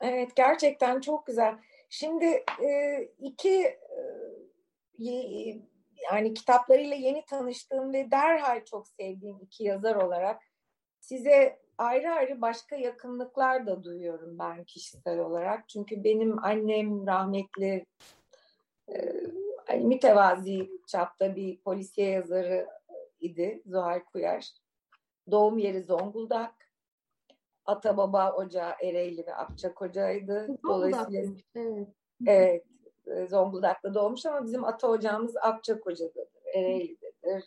Evet 0.00 0.36
gerçekten 0.36 1.00
çok 1.00 1.26
güzel. 1.26 1.54
Şimdi 1.88 2.24
e, 2.64 3.02
iki 3.18 3.62
e, 3.62 5.08
yani 6.12 6.34
kitaplarıyla 6.34 6.96
yeni 6.96 7.24
tanıştığım 7.24 7.92
ve 7.92 8.10
derhal 8.10 8.64
çok 8.64 8.88
sevdiğim 8.88 9.38
iki 9.40 9.64
yazar 9.64 9.96
olarak 9.96 10.42
size 11.00 11.58
ayrı 11.78 12.10
ayrı 12.10 12.40
başka 12.40 12.76
yakınlıklar 12.76 13.66
da 13.66 13.82
duyuyorum 13.82 14.38
ben 14.38 14.64
kişisel 14.64 15.18
olarak. 15.18 15.68
Çünkü 15.68 16.04
benim 16.04 16.44
annem 16.44 17.06
rahmetli 17.06 17.86
e, 18.92 19.12
hani 19.66 19.84
mütevazi 19.84 20.70
çapta 20.86 21.36
bir 21.36 21.60
polisiye 21.60 22.10
yazarı 22.10 22.68
idi 23.20 23.62
Zuhal 23.66 24.00
Kuyar. 24.00 24.50
Doğum 25.30 25.58
yeri 25.58 25.82
Zonguldak. 25.82 26.54
Ata 27.64 27.96
baba 27.96 28.32
ocağı 28.32 28.72
Ereğli 28.82 29.26
ve 29.26 29.34
Akçakoca'ydı. 29.34 30.48
Dolayısıyla 30.64 31.22
evet. 31.54 31.88
evet 32.26 32.64
Zonguldak'ta 33.30 33.94
doğmuş 33.94 34.26
ama 34.26 34.44
bizim 34.44 34.64
ata 34.64 34.88
ocağımız 34.88 35.36
Akçakoca'dadır, 35.36 36.46
Ereğli'dedir. 36.54 37.44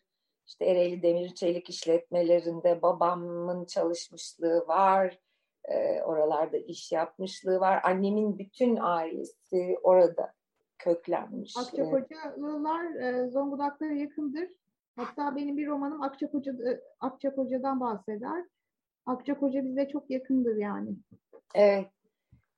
İşte 0.51 0.65
Ereğli 0.65 1.01
Demir 1.01 1.29
Çelik 1.29 1.69
işletmelerinde 1.69 2.81
babamın 2.81 3.65
çalışmışlığı 3.65 4.67
var. 4.67 5.19
E, 5.65 6.01
oralarda 6.01 6.57
iş 6.57 6.91
yapmışlığı 6.91 7.59
var. 7.59 7.81
Annemin 7.83 8.39
bütün 8.39 8.77
ailesi 8.81 9.77
orada 9.83 10.33
köklenmiş. 10.77 11.57
Akçakocalılar 11.57 12.95
e, 12.95 13.29
Zonguldak'lara 13.29 13.93
yakındır. 13.93 14.49
Hatta 14.95 15.35
benim 15.35 15.57
bir 15.57 15.67
romanım 15.67 16.01
Akçakoca, 16.01 16.51
e, 16.51 16.81
Akçakoca'dan 16.99 17.79
bahseder. 17.79 18.45
Akçakoca 19.05 19.65
bize 19.65 19.87
çok 19.87 20.09
yakındır 20.09 20.55
yani. 20.55 20.89
Evet. 21.55 21.87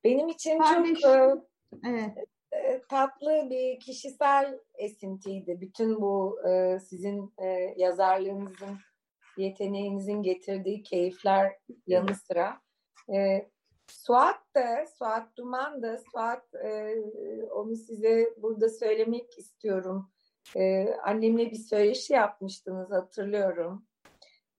Benim 0.04 0.28
için 0.28 0.58
Kardeş, 0.58 1.00
çok 1.00 1.10
e, 1.10 1.88
evet. 1.88 2.10
Tatlı 2.88 3.50
bir 3.50 3.80
kişisel 3.80 4.58
esintiydi. 4.74 5.60
Bütün 5.60 6.00
bu 6.00 6.38
e, 6.48 6.78
sizin 6.80 7.34
e, 7.38 7.46
yazarlığınızın, 7.76 8.78
yeteneğinizin 9.36 10.22
getirdiği 10.22 10.82
keyifler 10.82 11.52
yanı 11.86 12.14
sıra. 12.14 12.60
E, 13.14 13.48
Suat 13.90 14.54
da, 14.56 14.86
Suat 14.98 15.36
Duman 15.36 15.82
da, 15.82 15.98
Suat 16.12 16.54
e, 16.54 16.96
onu 17.50 17.76
size 17.76 18.34
burada 18.36 18.68
söylemek 18.68 19.38
istiyorum. 19.38 20.10
E, 20.56 20.94
annemle 20.94 21.50
bir 21.50 21.56
söyleşi 21.56 22.12
yapmıştınız 22.12 22.90
hatırlıyorum. 22.90 23.86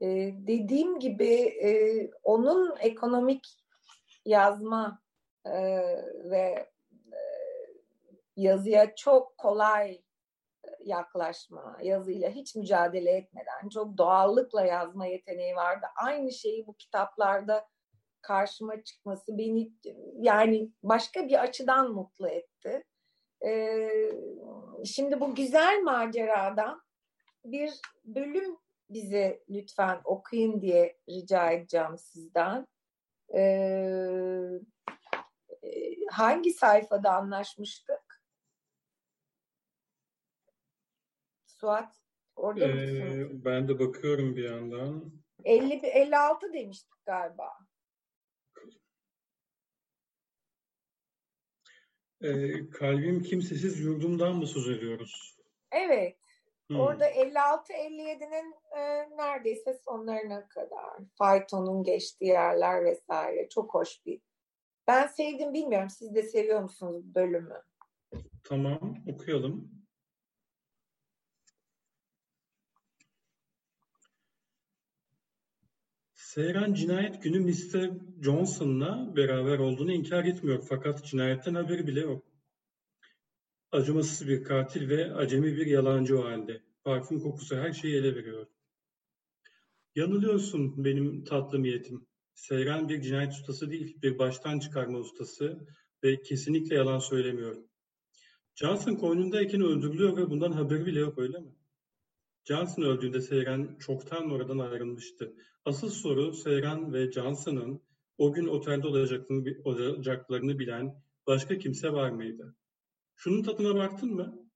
E, 0.01 0.07
dediğim 0.47 0.99
gibi 0.99 1.33
e, 1.41 1.71
onun 2.23 2.75
ekonomik 2.79 3.65
yazma 4.25 5.01
e, 5.45 5.53
ve 6.31 6.69
yazıya 8.35 8.95
çok 8.95 9.37
kolay 9.37 10.01
yaklaşma, 10.79 11.77
yazıyla 11.81 12.29
hiç 12.29 12.55
mücadele 12.55 13.11
etmeden 13.11 13.69
çok 13.69 13.97
doğallıkla 13.97 14.65
yazma 14.65 15.05
yeteneği 15.05 15.55
vardı. 15.55 15.85
Aynı 15.95 16.31
şeyi 16.31 16.67
bu 16.67 16.73
kitaplarda 16.73 17.67
karşıma 18.21 18.83
çıkması 18.83 19.37
beni 19.37 19.71
yani 20.19 20.71
başka 20.83 21.27
bir 21.27 21.41
açıdan 21.41 21.91
mutlu 21.91 22.27
etti. 22.27 22.83
Ee, 23.45 24.11
şimdi 24.85 25.19
bu 25.19 25.35
güzel 25.35 25.81
maceradan 25.83 26.81
bir 27.45 27.73
bölüm 28.03 28.57
bize 28.89 29.43
lütfen 29.49 30.01
okuyun 30.03 30.61
diye 30.61 30.97
rica 31.09 31.51
edeceğim 31.51 31.97
sizden. 31.97 32.67
Ee, 33.35 34.59
hangi 36.11 36.53
sayfada 36.53 37.11
anlaşmıştık? 37.11 37.94
Suat 41.65 41.95
orada 42.35 42.67
ee? 42.67 43.27
Ben 43.45 43.67
de 43.67 43.79
bakıyorum 43.79 44.35
bir 44.35 44.43
yandan. 44.43 45.11
50 45.43 45.73
56 45.73 46.53
demiştik 46.53 47.05
galiba. 47.05 47.49
E, 52.21 52.29
kalbim 52.69 53.23
kimsesiz 53.23 53.79
yurdumdan 53.79 54.35
mı 54.35 54.47
söz 54.47 54.69
ediyoruz? 54.69 55.37
Evet. 55.71 56.17
Hmm. 56.67 56.79
Orada 56.79 57.09
56-57'nin 57.09 58.55
e, 58.77 58.81
neredeyse 59.17 59.73
sonlarına 59.73 60.47
kadar 60.47 60.93
faytonun 61.17 61.83
geçtiği 61.83 62.25
yerler 62.25 62.85
vesaire 62.85 63.49
çok 63.49 63.73
hoş 63.73 64.05
bir. 64.05 64.21
Ben 64.87 65.07
sevdim 65.07 65.53
bilmiyorum 65.53 65.89
siz 65.89 66.15
de 66.15 66.23
seviyor 66.23 66.61
musunuz 66.61 67.15
bölümü? 67.15 67.61
Tamam 68.43 69.03
okuyalım. 69.07 69.74
Seyran 76.35 76.73
cinayet 76.73 77.23
günü 77.23 77.39
Mr. 77.39 77.91
Johnson'la 78.23 79.15
beraber 79.15 79.59
olduğunu 79.59 79.91
inkar 79.91 80.25
etmiyor 80.25 80.63
fakat 80.69 81.05
cinayetten 81.05 81.55
haberi 81.55 81.87
bile 81.87 81.99
yok. 81.99 82.25
Acımasız 83.71 84.27
bir 84.27 84.43
katil 84.43 84.89
ve 84.89 85.13
acemi 85.13 85.57
bir 85.57 85.65
yalancı 85.65 86.19
o 86.19 86.23
halde. 86.23 86.61
Parfüm 86.83 87.19
kokusu 87.19 87.55
her 87.55 87.73
şeyi 87.73 87.95
ele 87.95 88.15
veriyor. 88.15 88.47
Yanılıyorsun 89.95 90.85
benim 90.85 91.23
tatlı 91.23 91.63
niyetim. 91.63 92.07
Seyran 92.33 92.89
bir 92.89 93.01
cinayet 93.01 93.33
ustası 93.33 93.71
değil, 93.71 94.01
bir 94.01 94.19
baştan 94.19 94.59
çıkarma 94.59 94.97
ustası 94.97 95.67
ve 96.03 96.21
kesinlikle 96.21 96.75
yalan 96.75 96.99
söylemiyor. 96.99 97.57
Johnson 98.55 98.95
koynundayken 98.95 99.61
öldürülüyor 99.61 100.17
ve 100.17 100.29
bundan 100.29 100.51
haberi 100.51 100.85
bile 100.85 100.99
yok 100.99 101.19
öyle 101.19 101.39
mi? 101.39 101.55
Johnson 102.47 102.83
öldüğünde 102.83 103.21
Seyran 103.21 103.77
çoktan 103.79 104.31
oradan 104.31 104.57
ayrılmıştı. 104.57 105.35
Asıl 105.65 105.89
soru 105.89 106.33
Seyran 106.33 106.93
ve 106.93 107.11
Johnson'ın 107.11 107.81
o 108.17 108.33
gün 108.33 108.47
otelde 108.47 108.87
olacaklarını, 108.87 109.55
olacaklarını 109.63 110.59
bilen 110.59 111.03
başka 111.27 111.57
kimse 111.57 111.93
var 111.93 112.09
mıydı? 112.09 112.55
Şunun 113.15 113.43
tadına 113.43 113.75
baktın 113.75 114.13
mı? 114.13 114.49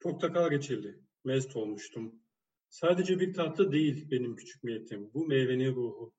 Portakal 0.00 0.50
reçeli. 0.50 0.98
Mest 1.24 1.56
olmuştum. 1.56 2.14
Sadece 2.68 3.20
bir 3.20 3.34
tatlı 3.34 3.72
değil 3.72 4.10
benim 4.10 4.36
küçük 4.36 4.64
niyetim. 4.64 5.10
Bu 5.14 5.26
meyvenin 5.26 5.74
ruhu. 5.74 6.14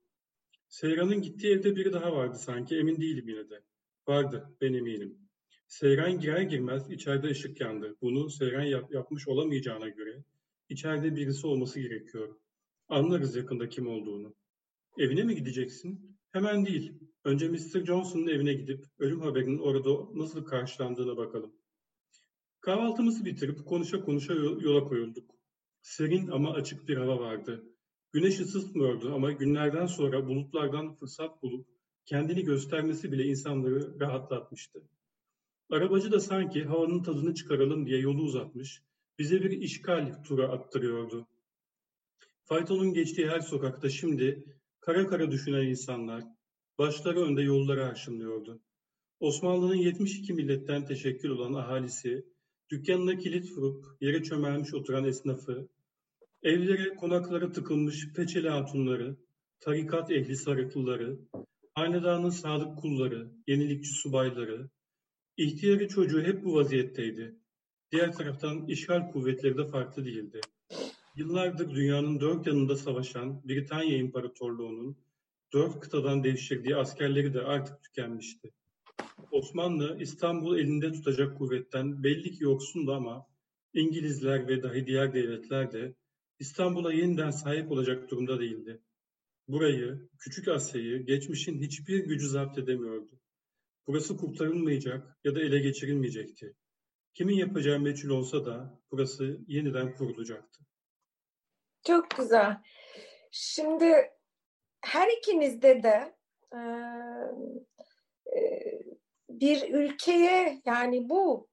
Seyran'ın 0.68 1.22
gittiği 1.22 1.53
evde 1.53 1.76
biri 1.76 1.93
daha 1.93 2.16
vardı 2.16 2.38
sanki. 2.38 2.78
Emin 2.78 3.01
değilim 3.01 3.28
yine 3.30 3.49
de. 3.49 3.64
Vardı, 4.07 4.57
ben 4.62 4.74
eminim. 4.74 5.18
Seyran 5.68 6.20
girer 6.20 6.41
girmez 6.41 6.91
içeride 6.91 7.28
ışık 7.28 7.62
yandı. 7.62 7.95
Bunu 8.01 8.30
Seyran 8.30 8.64
yap- 8.64 8.93
yapmış 8.93 9.28
olamayacağına 9.28 9.89
göre 9.89 10.24
içeride 10.70 11.15
birisi 11.15 11.47
olması 11.47 11.80
gerekiyor. 11.80 12.36
Anlarız 12.89 13.36
yakında 13.36 13.70
kim 13.70 13.88
olduğunu. 13.88 14.36
Evine 14.97 15.24
mi 15.24 15.36
gideceksin? 15.36 16.17
Hemen 16.32 16.65
değil. 16.65 16.93
Önce 17.24 17.49
Mr. 17.49 17.86
Johnson'ın 17.86 18.28
evine 18.28 18.53
gidip 18.53 18.86
ölüm 18.99 19.22
haberinin 19.22 19.57
orada 19.57 20.20
nasıl 20.20 20.45
karşılandığına 20.45 21.17
bakalım. 21.17 21.53
Kahvaltımızı 22.61 23.26
bitirip 23.26 23.65
konuşa 23.65 24.01
konuşa 24.01 24.34
yola 24.34 24.84
koyulduk. 24.84 25.32
Serin 25.82 26.28
ama 26.28 26.53
açık 26.53 26.88
bir 26.88 26.97
hava 26.97 27.20
vardı. 27.20 27.63
Güneş 28.11 28.39
ısıtmıyordu 28.39 29.13
ama 29.13 29.32
günlerden 29.32 29.86
sonra 29.86 30.28
bulutlardan 30.28 30.95
fırsat 30.95 31.43
bulup 31.43 31.67
kendini 32.05 32.43
göstermesi 32.43 33.11
bile 33.11 33.26
insanları 33.26 33.99
rahatlatmıştı. 33.99 34.84
Arabacı 35.72 36.11
da 36.11 36.20
sanki 36.20 36.63
havanın 36.63 37.03
tadını 37.03 37.34
çıkaralım 37.34 37.86
diye 37.86 37.99
yolu 37.99 38.22
uzatmış, 38.22 38.84
bize 39.20 39.43
bir 39.43 39.51
işgal 39.51 40.24
tura 40.24 40.47
attırıyordu. 40.47 41.28
Faytonun 42.43 42.93
geçtiği 42.93 43.30
her 43.30 43.39
sokakta 43.39 43.89
şimdi 43.89 44.43
kara 44.80 45.07
kara 45.07 45.32
düşünen 45.32 45.65
insanlar, 45.65 46.24
başları 46.78 47.22
önde 47.22 47.41
yolları 47.41 47.86
aşınlıyordu. 47.86 48.61
Osmanlı'nın 49.20 49.76
72 49.76 50.34
milletten 50.34 50.86
teşekkül 50.86 51.30
olan 51.30 51.53
ahalisi, 51.53 52.26
dükkanına 52.70 53.17
kilit 53.17 53.51
vurup 53.51 53.86
yere 54.01 54.24
çömelmiş 54.24 54.74
oturan 54.74 55.05
esnafı, 55.05 55.70
evlere 56.43 56.95
konaklara 56.95 57.51
tıkılmış 57.51 58.13
peçeli 58.13 58.49
hatunları, 58.49 59.17
tarikat 59.59 60.11
ehli 60.11 60.36
sarıklıları, 60.36 61.20
hanedanın 61.74 62.30
sadık 62.30 62.78
kulları, 62.78 63.32
yenilikçi 63.47 63.91
subayları, 63.91 64.70
ihtiyarı 65.38 65.88
çocuğu 65.88 66.22
hep 66.22 66.43
bu 66.43 66.53
vaziyetteydi. 66.53 67.36
Diğer 67.91 68.11
taraftan 68.13 68.67
işgal 68.67 69.11
kuvvetleri 69.11 69.57
de 69.57 69.67
farklı 69.67 70.05
değildi. 70.05 70.41
Yıllardır 71.15 71.75
dünyanın 71.75 72.19
dört 72.19 72.47
yanında 72.47 72.75
savaşan 72.75 73.41
Britanya 73.47 73.97
İmparatorluğu'nun 73.97 74.97
dört 75.53 75.79
kıtadan 75.79 76.23
devşirdiği 76.23 76.75
askerleri 76.75 77.33
de 77.33 77.41
artık 77.41 77.83
tükenmişti. 77.83 78.51
Osmanlı 79.31 79.97
İstanbul 79.99 80.59
elinde 80.59 80.91
tutacak 80.91 81.37
kuvvetten 81.37 82.03
belli 82.03 82.31
ki 82.31 82.43
yoksundu 82.43 82.93
ama 82.93 83.27
İngilizler 83.73 84.47
ve 84.47 84.63
dahi 84.63 84.85
diğer 84.85 85.13
devletler 85.13 85.71
de 85.71 85.95
İstanbul'a 86.39 86.93
yeniden 86.93 87.31
sahip 87.31 87.71
olacak 87.71 88.11
durumda 88.11 88.39
değildi. 88.39 88.81
Burayı, 89.47 90.09
Küçük 90.19 90.47
Asya'yı 90.47 91.05
geçmişin 91.05 91.61
hiçbir 91.61 92.05
gücü 92.05 92.27
zapt 92.27 92.57
edemiyordu. 92.57 93.19
Burası 93.87 94.17
kurtarılmayacak 94.17 95.17
ya 95.23 95.35
da 95.35 95.41
ele 95.41 95.59
geçirilmeyecekti. 95.59 96.55
Kimin 97.20 97.38
yapacağı 97.38 97.80
meçhul 97.80 98.09
olsa 98.09 98.45
da 98.45 98.80
burası 98.91 99.39
yeniden 99.47 99.95
kurulacaktı. 99.95 100.63
Çok 101.88 102.09
güzel. 102.09 102.57
Şimdi 103.32 104.11
her 104.82 105.07
ikinizde 105.17 105.84
de 105.84 106.15
e, 106.53 106.61
bir 109.30 109.74
ülkeye 109.74 110.61
yani 110.65 111.09
bu 111.09 111.49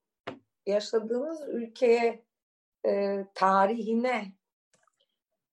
yaşadığımız 0.67 1.49
ülkeye 1.49 2.25
e, 2.87 3.25
tarihine 3.35 4.33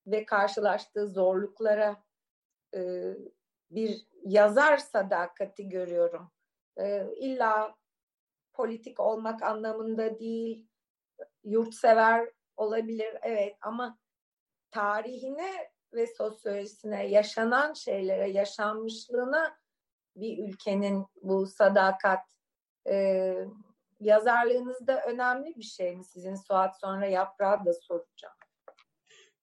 ve 0.08 0.26
karşılaştığı 0.26 1.08
zorluklara 1.08 2.04
e, 2.76 3.14
bir 3.72 4.08
yazar 4.26 4.78
sadakati 4.78 5.70
görüyorum. 5.70 6.32
E, 6.78 7.08
illa 7.18 7.76
politik 8.54 9.00
olmak 9.00 9.44
anlamında 9.44 10.20
değil, 10.20 10.68
yurtsever 11.44 12.30
olabilir 12.58 13.18
evet 13.22 13.58
ama 13.62 13.98
tarihine 14.72 15.52
ve 15.94 16.08
sosyolojisine, 16.08 17.08
yaşanan 17.08 17.74
şeylere, 17.74 18.30
yaşanmışlığına 18.30 19.58
bir 20.16 20.48
ülkenin 20.50 21.06
bu 21.22 21.48
sadakat 21.48 22.20
e, 22.90 23.36
yazarlığınızda 24.00 25.02
önemli 25.08 25.56
bir 25.56 25.64
şey 25.64 25.96
mi 25.96 26.04
sizin 26.06 26.36
Suat 26.36 26.80
sonra 26.80 27.06
yaprağı 27.06 27.66
da 27.66 27.74
soracağım. 27.74 28.36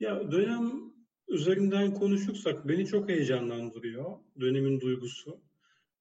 Ya 0.01 0.33
dönem 0.33 0.93
üzerinden 1.29 1.95
konuşursak 1.95 2.69
beni 2.69 2.87
çok 2.87 3.09
heyecanlandırıyor 3.09 4.19
dönemin 4.41 4.81
duygusu. 4.81 5.41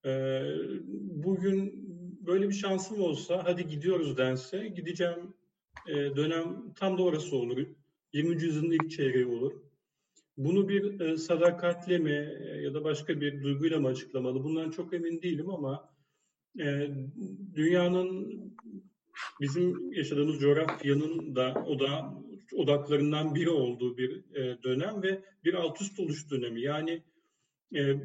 Ee, 0.06 0.42
bugün 0.98 1.89
böyle 2.30 2.50
bir 2.50 2.54
şansım 2.54 3.02
olsa 3.02 3.42
hadi 3.44 3.68
gidiyoruz 3.68 4.18
dense 4.18 4.68
gideceğim 4.68 5.34
e, 5.88 5.94
dönem 5.94 6.74
tam 6.76 6.98
da 6.98 7.04
orası 7.04 7.36
olur. 7.36 7.68
20. 8.14 8.44
yüzyılın 8.44 8.72
ilk 8.72 8.92
çeyreği 8.92 9.26
olur. 9.26 9.54
Bunu 10.38 10.70
bir 10.70 11.00
e, 11.00 11.18
sadakatle 11.18 11.98
mi 11.98 12.38
e, 12.42 12.62
ya 12.62 12.74
da 12.74 12.84
başka 12.84 13.22
bir 13.22 13.44
duyguyla 13.44 13.80
mı 13.80 13.88
açıklamalı? 13.88 14.44
Bundan 14.44 14.72
çok 14.72 14.94
emin 14.94 15.22
değilim 15.22 15.50
ama 15.50 15.90
e, 16.60 16.90
dünyanın 17.56 18.42
bizim 19.42 19.94
yaşadığımız 19.94 20.40
coğrafyanın 20.40 21.36
da 21.36 21.64
o 21.68 21.80
da 21.80 22.14
odaklarından 22.56 23.36
biri 23.36 23.50
olduğu 23.50 23.98
bir 23.98 24.36
e, 24.36 24.64
dönem 24.64 25.04
ve 25.04 25.22
bir 25.44 25.54
alt 25.54 25.82
üst 25.82 26.00
oluş 26.00 26.32
dönemi. 26.32 26.62
Yani 26.62 27.04
e, 27.76 27.96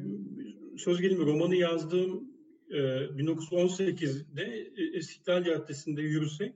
söz 0.77 1.01
gelimi 1.01 1.25
romanı 1.25 1.55
yazdığım 1.55 2.34
e, 2.69 2.77
1918'de 2.77 4.71
e, 4.77 4.97
İstiklal 4.97 5.43
Caddesi'nde 5.43 6.01
yürüsek 6.01 6.55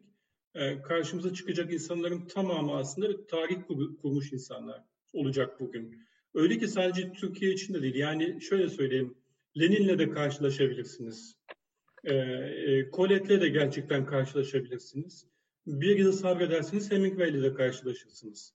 e, 0.56 0.82
karşımıza 0.82 1.34
çıkacak 1.34 1.74
insanların 1.74 2.28
tamamı 2.28 2.76
aslında 2.76 3.28
tarih 3.28 3.58
kur, 3.68 3.98
kurmuş 3.98 4.34
insanlar 4.34 4.84
olacak 5.14 5.60
bugün. 5.60 6.06
Öyle 6.34 6.58
ki 6.58 6.68
sadece 6.68 7.14
Türkiye 7.14 7.52
için 7.52 7.74
de 7.74 7.82
değil. 7.82 7.96
Yani 7.96 8.42
şöyle 8.42 8.70
söyleyeyim, 8.70 9.16
Lenin'le 9.60 10.00
de 10.00 10.10
karşılaşabilirsiniz. 10.10 11.36
E, 12.04 12.14
e, 12.14 12.90
Colette'le 12.92 13.42
de 13.42 13.50
gerçekten 13.50 14.06
karşılaşabilirsiniz. 14.06 15.28
Bir 15.68 15.98
yıl 15.98 16.12
sabredersiniz 16.12 16.92
Hemingway'le 16.92 17.44
de 17.44 17.54
karşılaşırsınız. 17.54 18.54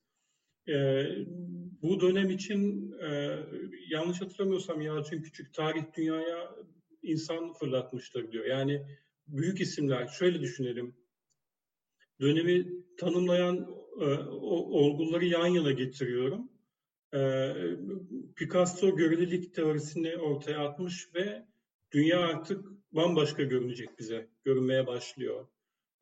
Bu 1.82 2.00
dönem 2.00 2.30
için 2.30 2.94
yanlış 3.88 4.20
hatırlamıyorsam 4.20 4.80
Yalçın 4.80 5.22
Küçük 5.22 5.54
tarih 5.54 5.84
dünyaya 5.96 6.56
insan 7.04 7.52
fırlatmıştır 7.52 8.32
diyor. 8.32 8.44
Yani 8.44 8.86
büyük 9.26 9.60
isimler 9.60 10.06
şöyle 10.06 10.40
düşünelim. 10.40 10.96
Dönemi 12.20 12.66
tanımlayan 12.96 13.56
e, 14.00 14.04
o, 14.30 14.56
olguları 14.80 15.24
yan 15.24 15.46
yana 15.46 15.72
getiriyorum. 15.72 16.48
E, 17.14 17.52
Picasso 18.36 18.96
görelilik 18.96 19.54
teorisini 19.54 20.16
ortaya 20.16 20.68
atmış 20.68 21.14
ve 21.14 21.46
dünya 21.92 22.20
artık 22.20 22.64
bambaşka 22.92 23.42
görünecek 23.42 23.98
bize, 23.98 24.28
görünmeye 24.44 24.86
başlıyor. 24.86 25.46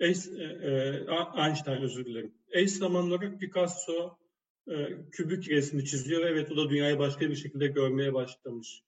Eş, 0.00 0.26
e, 0.26 0.42
e, 0.42 1.07
Einstein 1.46 1.82
özür 1.82 2.05
dilerim. 2.05 2.34
Eş 2.50 2.70
zamanlı 2.70 3.38
Picasso 3.38 4.18
e, 4.70 4.74
kübük 5.11 5.48
resmi 5.48 5.84
çiziyor. 5.84 6.26
Evet 6.26 6.53
o 6.53 6.57
da 6.57 6.70
dünyayı 6.70 6.98
başka 6.98 7.30
bir 7.30 7.36
şekilde 7.36 7.66
görmeye 7.66 8.14
başlamış. 8.14 8.82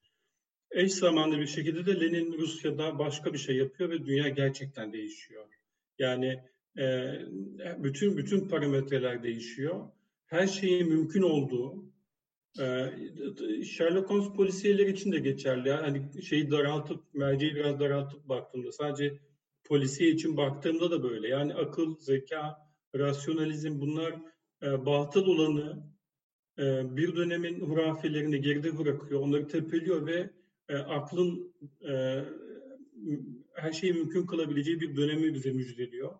Eş 0.74 0.92
zamanlı 0.92 1.40
bir 1.40 1.46
şekilde 1.46 1.86
de 1.86 2.00
Lenin 2.00 2.38
Rusya'da 2.38 2.98
başka 2.98 3.32
bir 3.32 3.38
şey 3.38 3.56
yapıyor 3.56 3.90
ve 3.90 4.06
dünya 4.06 4.28
gerçekten 4.28 4.92
değişiyor. 4.92 5.44
Yani 5.98 6.42
e, 6.78 7.14
bütün 7.78 8.16
bütün 8.16 8.48
parametreler 8.48 9.22
değişiyor. 9.22 9.88
Her 10.26 10.46
şeyin 10.46 10.88
mümkün 10.88 11.22
olduğu, 11.22 11.84
e, 12.60 12.90
Sherlock 13.64 14.10
Holmes 14.10 14.36
polisiyeler 14.36 14.86
için 14.86 15.12
de 15.12 15.18
geçerli. 15.18 15.68
Yani 15.68 16.22
şeyi 16.22 16.50
daraltıp, 16.50 17.14
merceği 17.14 17.54
biraz 17.54 17.80
daraltıp 17.80 18.28
baktığımda 18.28 18.72
sadece 18.72 19.18
polisiye 19.64 20.10
için 20.10 20.36
baktığımda 20.36 20.90
da 20.90 21.02
böyle. 21.02 21.28
Yani 21.28 21.54
akıl, 21.54 21.98
zeka, 21.98 22.58
rasyonalizm 22.94 23.80
bunlar 23.80 24.14
e, 24.62 24.86
batıl 24.86 25.26
olanı 25.26 25.82
e, 26.58 26.96
bir 26.96 27.16
dönemin 27.16 27.60
hurafelerini 27.60 28.40
geride 28.40 28.78
bırakıyor, 28.78 29.20
onları 29.20 29.48
tepeliyor 29.48 30.06
ve 30.06 30.30
e, 30.68 30.76
aklın 30.76 31.54
e, 31.88 32.24
her 33.54 33.72
şeyi 33.72 33.92
mümkün 33.92 34.26
kılabileceği 34.26 34.80
bir 34.80 34.96
dönemi 34.96 35.34
bize 35.34 35.52
müjdeliyor. 35.52 36.14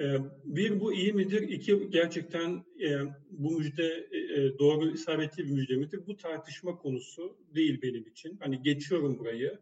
Ee, 0.00 0.16
bir 0.44 0.80
bu 0.80 0.92
iyi 0.92 1.12
midir? 1.12 1.42
İki 1.42 1.90
gerçekten 1.90 2.64
e, 2.80 2.98
bu 3.30 3.50
müjde 3.50 4.08
e, 4.12 4.18
e, 4.18 4.58
doğru 4.58 4.90
isabetli 4.90 5.44
bir 5.44 5.50
müjde 5.50 5.76
midir? 5.76 6.00
Bu 6.06 6.16
tartışma 6.16 6.78
konusu 6.78 7.36
değil 7.54 7.82
benim 7.82 8.06
için. 8.06 8.36
Hani 8.40 8.62
geçiyorum 8.62 9.18
burayı. 9.18 9.58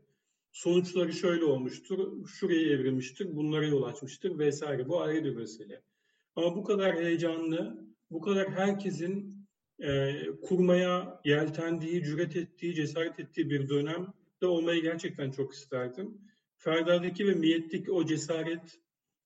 Sonuçları 0.53 1.13
şöyle 1.13 1.45
olmuştur, 1.45 2.27
şuraya 2.27 2.61
evrilmiştir, 2.61 3.37
bunlara 3.37 3.67
yol 3.67 3.83
açmıştır 3.83 4.39
vesaire. 4.39 4.89
Bu 4.89 5.01
ayrı 5.01 5.25
bir 5.25 5.37
mesele. 5.37 5.83
Ama 6.37 6.57
bu 6.57 6.65
kadar 6.65 6.97
heyecanlı, 6.97 7.87
bu 8.11 8.21
kadar 8.21 8.51
herkesin 8.51 9.40
e, 9.83 10.15
kurmaya 10.43 11.21
yeltendiği, 11.25 12.05
cüret 12.05 12.37
ettiği, 12.37 12.75
cesaret 12.75 13.21
ettiği 13.21 13.51
bir 13.51 13.69
dönemde 13.69 14.47
olmayı 14.47 14.83
gerçekten 14.83 15.31
çok 15.31 15.55
isterdim. 15.55 16.19
Ferda'daki 16.57 17.27
ve 17.27 17.35
Miyet'teki 17.35 17.93
o 17.93 18.05
cesaret 18.05 18.81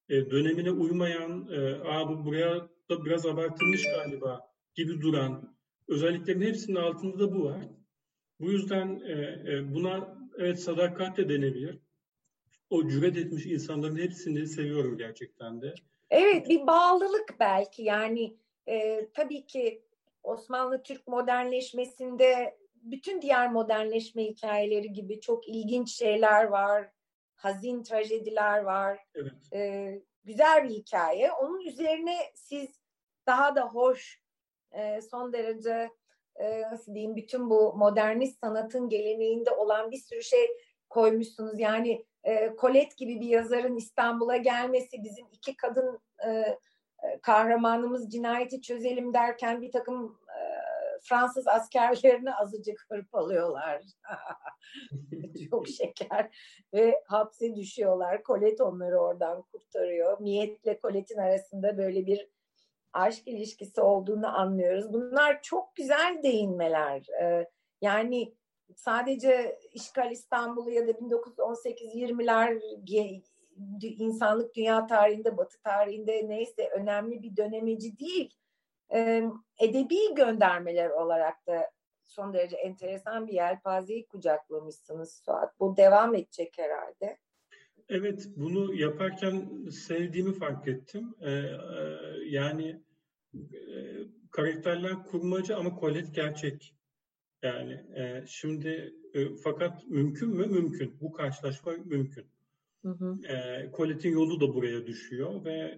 e, 0.08 0.30
dönemine 0.30 0.70
uymayan, 0.70 1.48
e, 1.52 2.08
bu 2.08 2.24
buraya 2.24 2.68
da 2.90 3.04
biraz 3.04 3.26
abartılmış 3.26 3.82
galiba 3.82 4.40
gibi 4.74 5.00
duran 5.00 5.54
özelliklerin 5.88 6.40
hepsinin 6.40 6.76
altında 6.76 7.18
da 7.18 7.34
bu 7.34 7.44
var. 7.44 7.60
Bu 8.40 8.52
yüzden 8.52 9.00
e, 9.06 9.12
e, 9.52 9.74
buna 9.74 10.18
evet 10.38 10.60
sadakat 10.60 11.16
de 11.16 11.28
denebilir. 11.28 11.78
O 12.70 12.88
cüret 12.88 13.16
etmiş 13.16 13.46
insanların 13.46 13.96
hepsini 13.96 14.46
seviyorum 14.46 14.98
gerçekten 14.98 15.62
de. 15.62 15.74
Evet 16.10 16.48
bir 16.48 16.66
bağlılık 16.66 17.34
belki 17.40 17.82
yani 17.82 18.36
e, 18.68 19.08
tabii 19.14 19.46
ki 19.46 19.82
Osmanlı 20.24 20.82
Türk 20.82 21.08
modernleşmesinde 21.08 22.58
bütün 22.74 23.22
diğer 23.22 23.52
modernleşme 23.52 24.24
hikayeleri 24.24 24.92
gibi 24.92 25.20
çok 25.20 25.48
ilginç 25.48 25.90
şeyler 25.98 26.44
var. 26.44 26.90
Hazin 27.34 27.82
trajediler 27.82 28.58
var. 28.58 28.98
Evet. 29.14 29.52
E, 29.52 29.90
güzel 30.24 30.64
bir 30.64 30.70
hikaye. 30.70 31.32
Onun 31.32 31.60
üzerine 31.60 32.16
siz 32.34 32.68
daha 33.26 33.56
da 33.56 33.62
hoş, 33.62 34.22
e, 34.72 35.00
son 35.00 35.32
derece 35.32 35.90
e, 36.36 36.60
nasıl 36.60 36.94
diyeyim 36.94 37.16
bütün 37.16 37.50
bu 37.50 37.74
modernist 37.76 38.40
sanatın 38.40 38.88
geleneğinde 38.88 39.50
olan 39.50 39.90
bir 39.90 39.98
sürü 39.98 40.22
şey 40.22 40.46
koymuşsunuz. 40.90 41.60
Yani 41.60 42.04
e, 42.24 42.54
Colette 42.60 42.94
gibi 42.96 43.20
bir 43.20 43.28
yazarın 43.28 43.76
İstanbul'a 43.76 44.36
gelmesi, 44.36 45.02
bizim 45.04 45.26
iki 45.32 45.56
kadın 45.56 46.00
e, 46.26 46.58
kahramanımız 47.22 48.12
cinayeti 48.12 48.62
çözelim 48.62 49.14
derken 49.14 49.62
bir 49.62 49.72
takım 49.72 50.18
e, 50.28 50.38
Fransız 51.02 51.48
askerlerini 51.48 52.34
azıcık 52.34 52.86
hırpalıyorlar. 52.88 53.82
Çok 55.50 55.68
şeker. 55.68 56.36
Ve 56.74 57.02
hapse 57.06 57.56
düşüyorlar. 57.56 58.22
Colette 58.22 58.62
onları 58.62 58.98
oradan 58.98 59.42
kurtarıyor. 59.42 60.20
Miyetle 60.20 60.78
Colette'in 60.82 61.18
arasında 61.18 61.78
böyle 61.78 62.06
bir 62.06 62.28
aşk 62.92 63.28
ilişkisi 63.28 63.80
olduğunu 63.80 64.38
anlıyoruz. 64.38 64.92
Bunlar 64.92 65.42
çok 65.42 65.76
güzel 65.76 66.20
değinmeler. 66.22 67.06
Ee, 67.22 67.48
yani 67.80 68.34
sadece 68.76 69.58
işgal 69.72 70.10
İstanbul'u 70.10 70.70
ya 70.70 70.86
da 70.88 70.90
1918-20'ler 70.90 72.84
insanlık 73.80 74.54
dünya 74.54 74.86
tarihinde, 74.86 75.36
batı 75.36 75.62
tarihinde 75.62 76.28
neyse 76.28 76.68
önemli 76.68 77.22
bir 77.22 77.36
dönemeci 77.36 77.98
değil. 77.98 78.34
Edebi 79.60 80.14
göndermeler 80.16 80.90
olarak 80.90 81.46
da 81.46 81.70
son 82.04 82.34
derece 82.34 82.56
enteresan 82.56 83.26
bir 83.26 83.32
yelpazeyi 83.32 84.06
kucaklamışsınız 84.06 85.22
Suat. 85.24 85.60
Bu 85.60 85.76
devam 85.76 86.14
edecek 86.14 86.54
herhalde. 86.58 87.18
Evet, 87.88 88.28
bunu 88.36 88.74
yaparken 88.74 89.48
sevdiğimi 89.70 90.32
fark 90.32 90.68
ettim. 90.68 91.14
Yani 92.26 92.82
karakterler 94.30 95.04
kurmacı 95.04 95.56
ama 95.56 95.80
Colette 95.80 96.12
gerçek. 96.12 96.74
Yani 97.42 97.72
e, 97.72 98.24
şimdi 98.26 98.94
e, 99.14 99.36
fakat 99.44 99.86
mümkün 99.86 100.28
mü? 100.28 100.46
Mümkün. 100.46 101.00
Bu 101.00 101.12
karşılaşma 101.12 101.72
mümkün. 101.72 102.26
E, 103.28 103.70
Colette'in 103.76 104.12
yolu 104.12 104.40
da 104.40 104.54
buraya 104.54 104.86
düşüyor 104.86 105.44
ve 105.44 105.76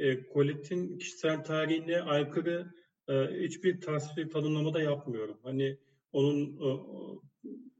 e, 0.00 0.32
Colette'in 0.32 0.98
kişisel 0.98 1.44
tarihine 1.44 2.02
aykırı 2.02 2.72
e, 3.08 3.14
hiçbir 3.14 3.80
tasvir 3.80 4.30
tanımlama 4.30 4.74
da 4.74 4.82
yapmıyorum. 4.82 5.38
Hani 5.42 5.78
onun 6.12 6.46
e, 6.46 6.68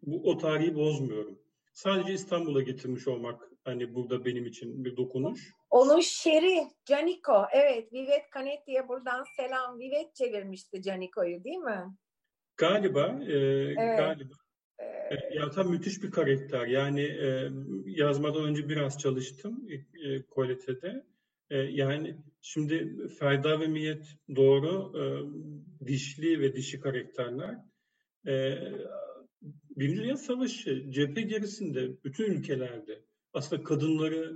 bu 0.03 0.31
o 0.31 0.39
tarihi 0.39 0.75
bozmuyorum. 0.75 1.39
Sadece 1.73 2.13
İstanbul'a 2.13 2.63
getirmiş 2.63 3.09
olmak 3.09 3.51
hani 3.65 3.95
burada 3.95 4.25
benim 4.25 4.47
için 4.47 4.85
bir 4.85 4.97
dokunuş. 4.97 5.55
Onun 5.71 6.01
şeri 6.01 6.69
Caniko. 6.85 7.45
Evet, 7.53 7.93
Vivet 7.93 8.25
Canetti'ye 8.35 8.89
buradan 8.89 9.25
selam. 9.37 9.79
Vivet 9.79 10.15
çevirmişti 10.15 10.83
Caniko'yu 10.83 11.45
değil 11.45 11.59
mi? 11.59 11.97
Galiba, 12.57 13.19
e, 13.27 13.33
evet. 13.33 13.99
galiba. 13.99 14.35
Ya 15.35 15.51
tam 15.51 15.71
müthiş 15.71 16.03
bir 16.03 16.11
karakter. 16.11 16.67
Yani 16.67 17.01
e, 17.01 17.51
yazmadan 17.87 18.45
önce 18.45 18.69
biraz 18.69 18.99
çalıştım 18.99 19.69
e, 20.05 20.23
Colette'de. 20.35 21.05
E, 21.51 21.57
yani 21.57 22.17
şimdi 22.41 23.07
Ferda 23.19 23.61
ve 23.61 23.67
Miyet 23.67 24.17
doğru 24.37 24.93
e, 24.99 25.05
dişli 25.87 26.41
ve 26.41 26.57
dişi 26.57 26.81
karakterler. 26.81 27.57
E, 28.27 28.59
Birinci 29.77 30.03
Dünya 30.03 30.17
Savaşı 30.17 30.91
cephe 30.91 31.23
gerisinde 31.23 32.05
bütün 32.05 32.25
ülkelerde 32.25 33.03
aslında 33.33 33.63
kadınları 33.63 34.35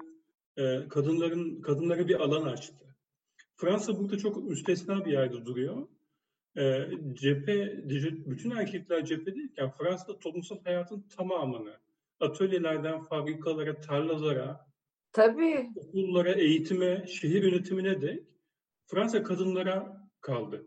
e, 0.57 0.89
kadınların 0.89 1.61
kadınlara 1.61 2.09
bir 2.09 2.21
alan 2.21 2.47
açtı. 2.47 2.97
Fransa 3.57 3.99
burada 3.99 4.19
çok 4.19 4.45
müstesna 4.45 5.05
bir 5.05 5.13
yerde 5.13 5.47
duruyor. 5.47 5.89
E, 6.57 6.89
cephe, 7.13 7.89
bütün 8.27 8.51
erkekler 8.51 9.05
cephedeyken 9.05 9.71
Fransa'da 9.71 10.19
toplumsal 10.19 10.65
hayatın 10.65 11.09
tamamını 11.17 11.77
atölyelerden 12.21 13.01
fabrikalara, 13.01 13.81
tarlalara, 13.81 14.67
Tabii. 15.13 15.71
okullara, 15.77 16.33
eğitime, 16.33 17.07
şehir 17.07 17.43
yönetimine 17.43 18.01
de 18.03 18.25
Fransa 18.87 19.23
kadınlara 19.23 20.09
kaldı. 20.21 20.67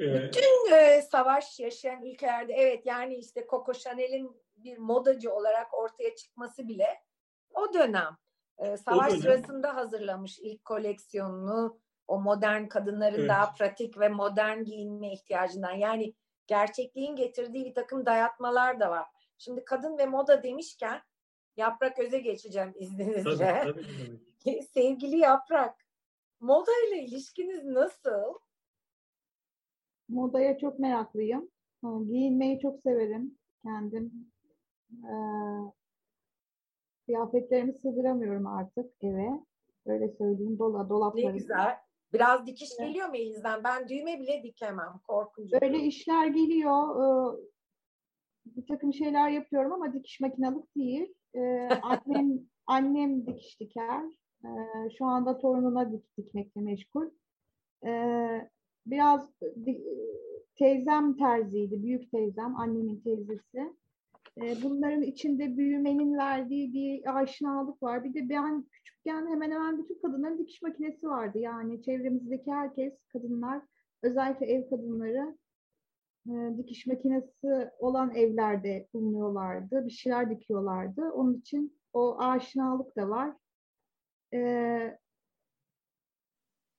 Ee, 0.00 0.14
Bütün 0.14 0.72
e, 0.72 1.02
savaş 1.02 1.60
yaşayan 1.60 2.02
ülkelerde 2.02 2.52
evet 2.52 2.86
yani 2.86 3.16
işte 3.16 3.46
Coco 3.50 3.72
Chanel'in 3.72 4.30
bir 4.56 4.78
modacı 4.78 5.32
olarak 5.32 5.74
ortaya 5.74 6.14
çıkması 6.14 6.68
bile 6.68 6.86
o 7.50 7.74
dönem. 7.74 8.16
E, 8.58 8.76
savaş 8.76 9.06
o 9.06 9.10
dönem. 9.10 9.22
sırasında 9.22 9.76
hazırlamış 9.76 10.38
ilk 10.38 10.64
koleksiyonunu 10.64 11.80
o 12.08 12.20
modern 12.20 12.66
kadınların 12.66 13.18
evet. 13.18 13.28
daha 13.28 13.52
pratik 13.52 13.98
ve 13.98 14.08
modern 14.08 14.64
giyinme 14.64 15.12
ihtiyacından 15.12 15.72
yani 15.72 16.14
gerçekliğin 16.46 17.16
getirdiği 17.16 17.64
bir 17.64 17.74
takım 17.74 18.06
dayatmalar 18.06 18.80
da 18.80 18.90
var. 18.90 19.06
Şimdi 19.38 19.64
kadın 19.64 19.98
ve 19.98 20.06
moda 20.06 20.42
demişken 20.42 21.00
Yaprak 21.56 21.98
Öz'e 21.98 22.18
geçeceğim 22.18 22.72
izninizle. 22.78 23.62
Tabii, 23.64 23.86
tabii, 24.44 24.62
Sevgili 24.74 25.16
Yaprak, 25.16 25.86
moda 26.40 26.72
ile 26.88 27.02
ilişkiniz 27.02 27.64
nasıl? 27.64 28.34
Modaya 30.08 30.58
çok 30.58 30.78
meraklıyım. 30.78 31.50
Giyinmeyi 31.82 32.60
çok 32.60 32.80
severim 32.80 33.38
kendim. 33.62 34.32
Ee, 34.92 35.12
kıyafetlerimi 37.06 37.72
sığdıramıyorum 37.72 38.46
artık 38.46 38.92
eve. 39.02 39.40
Öyle 39.86 40.08
söyleyeyim. 40.08 40.58
Dola, 40.58 40.88
dolaplarım. 40.88 41.28
Ne 41.28 41.38
güzel. 41.38 41.85
Biraz 42.16 42.46
dikiş 42.46 42.68
evet. 42.78 42.88
geliyor 42.88 43.08
mu 43.08 43.16
elinizden? 43.16 43.64
Ben 43.64 43.88
düğme 43.88 44.20
bile 44.20 44.42
dikemem. 44.42 45.00
Korkunca. 45.08 45.58
Öyle 45.62 45.78
işler 45.78 46.26
geliyor. 46.26 46.96
Ee, 46.96 47.36
bir 48.46 48.66
takım 48.66 48.92
şeyler 48.92 49.30
yapıyorum 49.30 49.72
ama 49.72 49.92
dikiş 49.92 50.20
makinalık 50.20 50.76
değil. 50.76 51.14
Ee, 51.34 51.68
annem 51.82 52.40
annem 52.66 53.26
dikiş 53.26 53.60
diker. 53.60 54.02
Ee, 54.44 54.48
şu 54.98 55.04
anda 55.04 55.38
torununa 55.38 55.92
dik, 55.92 56.16
dikmekle 56.18 56.60
meşgul. 56.60 57.10
Ee, 57.86 58.50
biraz 58.86 59.30
teyzem 60.54 61.16
terziydi. 61.16 61.82
Büyük 61.82 62.10
teyzem, 62.10 62.56
annemin 62.56 63.00
teyzesi. 63.00 63.72
Bunların 64.36 65.02
içinde 65.02 65.56
büyümenin 65.56 66.16
verdiği 66.18 66.72
bir 66.72 67.18
aşinalık 67.18 67.82
var. 67.82 68.04
Bir 68.04 68.14
de 68.14 68.28
ben 68.28 68.62
küçükken 68.62 69.26
hemen 69.26 69.50
hemen 69.50 69.78
bütün 69.78 70.00
kadınların 70.00 70.38
dikiş 70.38 70.62
makinesi 70.62 71.08
vardı. 71.08 71.38
Yani 71.38 71.82
çevremizdeki 71.82 72.52
herkes, 72.52 72.92
kadınlar, 73.12 73.62
özellikle 74.02 74.46
ev 74.46 74.70
kadınları 74.70 75.36
dikiş 76.58 76.86
makinesi 76.86 77.70
olan 77.78 78.14
evlerde 78.14 78.88
bulunuyorlardı. 78.94 79.86
Bir 79.86 79.90
şeyler 79.90 80.30
dikiyorlardı. 80.30 81.10
Onun 81.10 81.34
için 81.34 81.78
o 81.92 82.18
aşinalık 82.18 82.96
da 82.96 83.08
var. 83.08 83.32
Ee, 84.34 84.98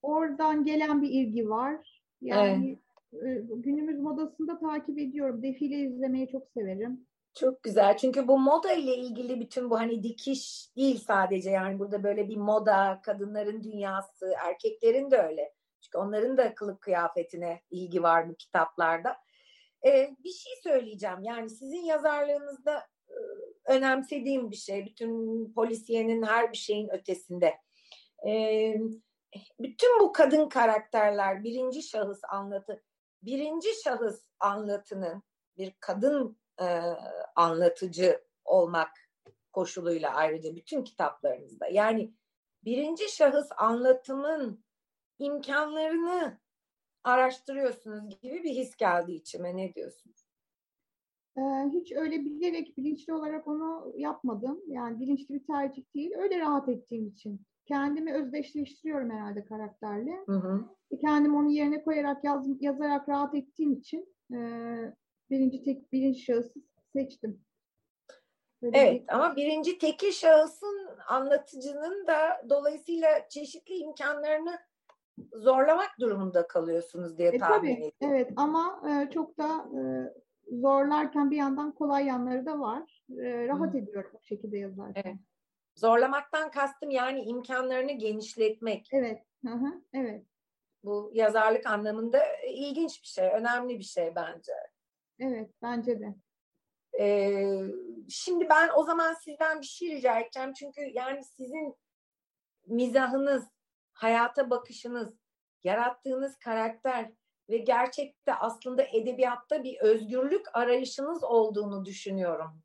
oradan 0.01 0.63
gelen 0.63 1.01
bir 1.01 1.09
ilgi 1.09 1.49
var. 1.49 2.03
Yani 2.21 2.79
evet. 3.13 3.43
günümüz 3.55 3.99
modasında 3.99 4.59
takip 4.59 4.97
ediyorum. 4.97 5.43
Defile 5.43 5.79
izlemeyi 5.79 6.29
çok 6.31 6.47
severim. 6.49 7.07
Çok 7.39 7.63
güzel. 7.63 7.97
Çünkü 7.97 8.27
bu 8.27 8.39
moda 8.39 8.73
ile 8.73 8.95
ilgili 8.95 9.39
bütün 9.39 9.69
bu 9.69 9.79
hani 9.79 10.03
dikiş 10.03 10.69
değil 10.75 10.99
sadece 11.07 11.49
yani 11.49 11.79
burada 11.79 12.03
böyle 12.03 12.29
bir 12.29 12.37
moda, 12.37 13.01
kadınların 13.03 13.63
dünyası, 13.63 14.33
erkeklerin 14.45 15.11
de 15.11 15.17
öyle. 15.17 15.53
Çünkü 15.81 15.97
onların 15.97 16.37
da 16.37 16.55
kılık 16.55 16.81
kıyafetine 16.81 17.61
ilgi 17.69 18.03
var 18.03 18.29
bu 18.29 18.35
kitaplarda. 18.35 19.17
Ee, 19.85 20.15
bir 20.23 20.29
şey 20.29 20.53
söyleyeceğim. 20.63 21.23
Yani 21.23 21.49
sizin 21.49 21.83
yazarlığınızda 21.85 22.87
önemsediğim 23.65 24.51
bir 24.51 24.55
şey. 24.55 24.85
Bütün 24.85 25.53
polisiyenin 25.53 26.23
her 26.23 26.51
bir 26.51 26.57
şeyin 26.57 26.89
ötesinde. 26.89 27.53
Ee, 28.27 28.75
bütün 29.59 29.99
bu 29.99 30.11
kadın 30.11 30.49
karakterler 30.49 31.43
birinci 31.43 31.83
şahıs 31.83 32.19
anlatı, 32.29 32.83
birinci 33.21 33.69
şahıs 33.83 34.27
anlatının 34.39 35.23
bir 35.57 35.73
kadın 35.79 36.37
e, 36.61 36.65
anlatıcı 37.35 38.21
olmak 38.45 38.91
koşuluyla 39.53 40.13
ayrıca 40.13 40.55
bütün 40.55 40.83
kitaplarınızda. 40.83 41.67
Yani 41.67 42.13
birinci 42.65 43.15
şahıs 43.15 43.49
anlatımın 43.57 44.63
imkanlarını 45.19 46.39
araştırıyorsunuz 47.03 48.19
gibi 48.21 48.43
bir 48.43 48.55
his 48.55 48.75
geldi 48.75 49.11
içime. 49.11 49.57
Ne 49.57 49.73
diyorsunuz? 49.73 50.27
Ee, 51.37 51.41
hiç 51.73 51.91
öyle 51.91 52.25
bilerek, 52.25 52.77
bilinçli 52.77 53.13
olarak 53.13 53.47
onu 53.47 53.93
yapmadım. 53.95 54.61
Yani 54.67 54.99
bilinçli 54.99 55.35
bir 55.35 55.43
tercih 55.43 55.83
değil. 55.95 56.11
Öyle 56.17 56.39
rahat 56.39 56.69
ettiğim 56.69 57.07
için. 57.07 57.41
Kendimi 57.65 58.13
özdeşleştiriyorum 58.13 59.09
herhalde 59.09 59.45
karakterle. 59.45 60.23
Hı 60.25 60.31
hı. 60.31 60.65
Kendimi 61.01 61.37
onun 61.37 61.49
yerine 61.49 61.83
koyarak 61.83 62.23
yaz, 62.23 62.47
yazarak 62.61 63.09
rahat 63.09 63.35
ettiğim 63.35 63.73
için 63.73 64.15
e, 64.33 64.37
birinci 65.29 65.63
tek 65.63 65.91
birinci 65.91 66.19
şahısı 66.19 66.59
seçtim. 66.93 67.41
Böyle 68.61 68.77
evet 68.77 69.01
bir... 69.01 69.15
ama 69.15 69.35
birinci 69.35 69.77
tekil 69.77 70.11
şahısın 70.11 70.89
anlatıcının 71.07 72.07
da 72.07 72.41
dolayısıyla 72.49 73.29
çeşitli 73.29 73.75
imkanlarını 73.75 74.59
zorlamak 75.33 75.89
durumunda 75.99 76.47
kalıyorsunuz 76.47 77.17
diye 77.17 77.29
e, 77.29 77.37
tahmin 77.37 77.75
ediyorum. 77.75 77.93
Evet 78.01 78.31
ama 78.35 78.81
e, 78.89 79.09
çok 79.09 79.37
da 79.37 79.69
e, 79.79 79.81
zorlarken 80.61 81.31
bir 81.31 81.37
yandan 81.37 81.71
kolay 81.71 82.05
yanları 82.05 82.45
da 82.45 82.59
var. 82.59 83.03
E, 83.09 83.47
rahat 83.47 83.73
Hı. 83.73 83.77
ediyorum 83.77 84.11
bu 84.13 84.23
şekilde 84.23 84.57
yazarken. 84.57 85.01
Evet. 85.05 85.17
Zorlamaktan 85.75 86.51
kastım 86.51 86.89
yani 86.89 87.21
imkanlarını 87.21 87.91
genişletmek. 87.91 88.89
Evet. 88.91 89.23
Hı 89.45 89.53
hı. 89.53 89.81
Evet. 89.93 90.25
Bu 90.83 91.11
yazarlık 91.13 91.65
anlamında 91.65 92.19
ilginç 92.47 93.01
bir 93.01 93.07
şey, 93.07 93.29
önemli 93.29 93.79
bir 93.79 93.83
şey 93.83 94.15
bence. 94.15 94.53
Evet, 95.19 95.49
bence 95.61 95.99
de. 95.99 96.15
Ee, 96.99 97.63
şimdi 98.09 98.49
ben 98.49 98.69
o 98.75 98.83
zaman 98.83 99.13
sizden 99.13 99.61
bir 99.61 99.65
şey 99.65 99.95
rica 99.95 100.19
edeceğim. 100.19 100.53
Çünkü 100.53 100.81
yani 100.81 101.23
sizin 101.23 101.75
mizahınız, 102.67 103.43
hayata 103.93 104.49
bakışınız, 104.49 105.13
yarattığınız 105.63 106.37
karakter 106.37 107.11
ve 107.49 107.57
gerçekte 107.57 108.33
aslında 108.33 108.83
edebiyatta 108.83 109.63
bir 109.63 109.79
özgürlük 109.79 110.45
arayışınız 110.53 111.23
olduğunu 111.23 111.85
düşünüyorum. 111.85 112.61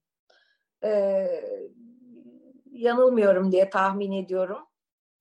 Ee, 0.84 1.44
yanılmıyorum 2.70 3.52
diye 3.52 3.70
tahmin 3.70 4.12
ediyorum. 4.12 4.66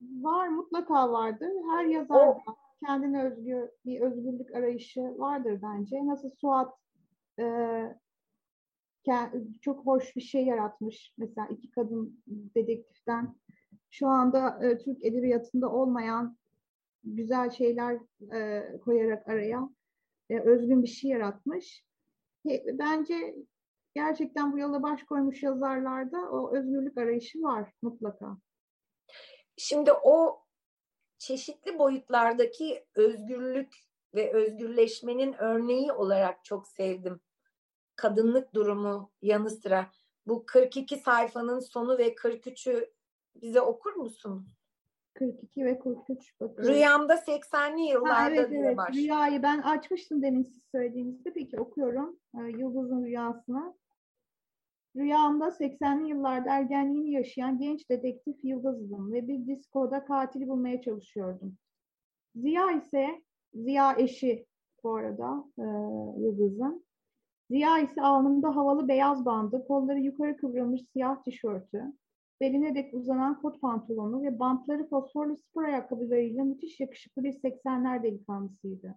Var, 0.02 0.48
mutlaka 0.48 1.12
vardır. 1.12 1.50
Her 1.72 1.86
yazar 1.86 2.28
o, 2.28 2.38
kendine 2.86 3.24
özgü 3.26 3.72
bir 3.86 4.02
özgürlük 4.02 4.56
arayışı 4.56 5.02
vardır 5.02 5.60
bence. 5.62 6.06
Nasıl 6.06 6.30
Suat 6.30 6.74
e, 7.40 7.46
çok 9.62 9.86
hoş 9.86 10.16
bir 10.16 10.22
şey 10.22 10.46
yaratmış. 10.46 11.14
Mesela 11.18 11.48
iki 11.48 11.72
kadın 11.72 12.24
dedektiften 12.28 13.36
şu 13.90 14.08
anda 14.08 14.66
e, 14.66 14.78
Türk 14.78 15.06
edebiyatında 15.06 15.72
olmayan 15.72 16.38
güzel 17.04 17.50
şeyler 17.50 18.00
e, 18.34 18.64
koyarak 18.78 19.28
araya 19.28 19.70
e, 20.30 20.40
özgün 20.40 20.84
bir 20.84 20.88
şey 20.88 21.12
yaratmış. 21.12 21.86
E, 22.50 22.78
bence 22.80 23.36
gerçekten 23.94 24.54
bu 24.54 24.60
yola 24.60 24.84
baş 24.84 25.04
koymuş 25.04 25.44
yazarlarda 25.44 26.32
o 26.32 26.56
özgürlük 26.56 26.98
arayışı 26.98 27.42
var 27.42 27.72
mutlaka. 27.82 28.38
Şimdi 29.58 29.92
o 29.94 30.44
çeşitli 31.18 31.80
boyutlardaki 31.80 32.86
özgürlük 32.96 33.76
ve 34.16 34.34
özgürleşmenin 34.34 35.34
örneği 35.34 35.92
olarak 35.92 36.46
çok 36.46 36.68
sevdim. 36.68 37.20
Kadınlık 37.96 38.54
durumu 38.54 39.12
yanı 39.22 39.50
sıra 39.50 39.92
bu 40.28 40.46
42 40.46 40.98
sayfanın 40.98 41.60
sonu 41.60 41.98
ve 41.98 42.14
43'ü 42.14 42.90
bize 43.36 43.62
okur 43.62 43.94
musun? 43.94 44.48
42 45.14 45.66
ve 45.66 45.80
43 45.80 46.40
bakıyorum. 46.40 46.74
Rüyamda 46.74 47.16
80'li 47.16 47.82
yıllarda 47.82 48.16
ha, 48.16 48.30
evet, 48.30 48.50
evet. 48.52 48.78
Başlıyor. 48.78 49.04
Rüyayı 49.04 49.44
ben 49.44 49.62
açmıştım 49.62 50.22
demin 50.22 50.44
siz 50.44 50.64
söylediğinizde. 50.72 51.34
Peki 51.34 51.60
okuyorum. 51.60 52.20
Ee, 52.36 52.42
Yıldız'ın 52.42 53.06
rüyasını. 53.06 53.76
Rüyamda 54.96 55.46
80'li 55.46 56.10
yıllarda 56.10 56.50
ergenliğini 56.50 57.12
yaşayan 57.12 57.58
genç 57.60 57.90
dedektif 57.90 58.44
Yıldız'dım 58.44 59.14
ve 59.14 59.28
bir 59.28 59.48
diskoda 59.48 60.06
katili 60.06 60.48
bulmaya 60.48 60.82
çalışıyordum. 60.82 61.58
Ziya 62.36 62.72
ise, 62.72 63.22
Ziya 63.54 63.96
eşi 63.98 64.46
bu 64.84 64.96
arada 64.96 65.46
e, 65.58 65.64
Yıldız'ın. 66.22 66.86
Ziya 67.50 67.80
ise 67.80 68.02
alnında 68.02 68.56
havalı 68.56 68.88
beyaz 68.88 69.26
bandı, 69.26 69.66
kolları 69.68 70.00
yukarı 70.00 70.38
kıvrılmış 70.38 70.82
siyah 70.94 71.24
tişörtü, 71.24 71.84
beline 72.42 72.76
dek 72.76 72.94
uzanan 72.94 73.42
kot 73.42 73.62
pantolonu 73.62 74.24
ve 74.24 74.40
bantları 74.40 74.90
fosforlu 74.90 75.38
spor 75.38 75.64
ayakkabılarıyla 75.64 76.44
müthiş 76.44 76.80
yakışıklı 76.80 77.24
bir 77.24 77.34
80'ler 77.34 78.04
delikanlısıydı. 78.04 78.96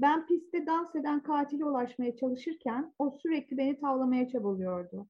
Ben 0.00 0.26
pistte 0.26 0.66
dans 0.66 0.96
eden 0.96 1.22
katile 1.22 1.64
ulaşmaya 1.64 2.16
çalışırken 2.16 2.94
o 2.98 3.10
sürekli 3.10 3.58
beni 3.58 3.80
tavlamaya 3.80 4.28
çabalıyordu. 4.28 5.06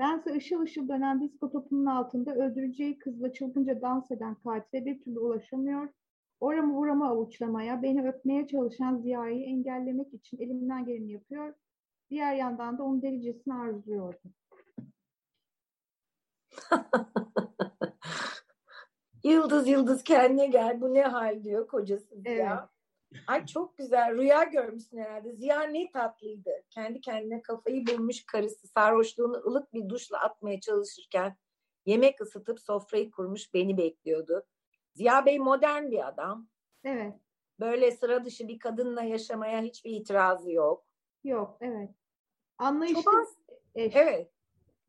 Bense 0.00 0.32
ışıl 0.32 0.60
ışıl 0.60 0.88
dönen 0.88 1.20
disko 1.20 1.50
topunun 1.50 1.86
altında 1.86 2.34
öldüreceği 2.34 2.98
kızla 2.98 3.32
çılgınca 3.32 3.80
dans 3.80 4.10
eden 4.10 4.34
katile 4.34 4.84
bir 4.84 5.00
türlü 5.00 5.18
ulaşamıyor, 5.18 5.88
oramı 6.40 6.76
buramı 6.76 7.08
avuçlamaya, 7.08 7.82
beni 7.82 8.08
öpmeye 8.08 8.46
çalışan 8.46 8.98
Ziya'yı 8.98 9.44
engellemek 9.44 10.14
için 10.14 10.38
elimden 10.38 10.84
geleni 10.84 11.12
yapıyor, 11.12 11.54
diğer 12.10 12.34
yandan 12.34 12.78
da 12.78 12.82
onu 12.82 13.02
delicesine 13.02 13.54
arzuluyordu. 13.54 14.18
yıldız 19.24 19.68
yıldız 19.68 20.04
kendine 20.04 20.46
gel 20.46 20.80
bu 20.80 20.94
ne 20.94 21.02
hal 21.02 21.44
diyor 21.44 21.66
kocası 21.66 22.14
evet. 22.24 22.38
ya. 22.40 22.70
Ay 23.26 23.46
çok 23.46 23.78
güzel 23.78 24.16
rüya 24.16 24.44
görmüşsün 24.44 24.98
herhalde. 24.98 25.32
Ziya 25.32 25.62
ne 25.62 25.90
tatlıydı. 25.90 26.50
Kendi 26.70 27.00
kendine 27.00 27.42
kafayı 27.42 27.86
bulmuş 27.86 28.26
karısı 28.26 28.68
sarhoşluğunu 28.68 29.36
ılık 29.46 29.74
bir 29.74 29.88
duşla 29.88 30.20
atmaya 30.20 30.60
çalışırken 30.60 31.36
yemek 31.86 32.20
ısıtıp 32.20 32.60
sofrayı 32.60 33.10
kurmuş 33.10 33.54
beni 33.54 33.76
bekliyordu. 33.76 34.42
Ziya 34.96 35.26
Bey 35.26 35.38
modern 35.38 35.90
bir 35.90 36.08
adam. 36.08 36.48
Evet. 36.84 37.14
Böyle 37.60 37.90
sıra 37.90 38.24
dışı 38.24 38.48
bir 38.48 38.58
kadınla 38.58 39.02
yaşamaya 39.02 39.62
hiçbir 39.62 39.90
itirazı 39.90 40.52
yok. 40.52 40.86
Yok 41.24 41.58
evet. 41.60 41.90
Anlayışlı. 42.58 43.02
Çoban, 43.02 43.26
evet. 43.74 44.30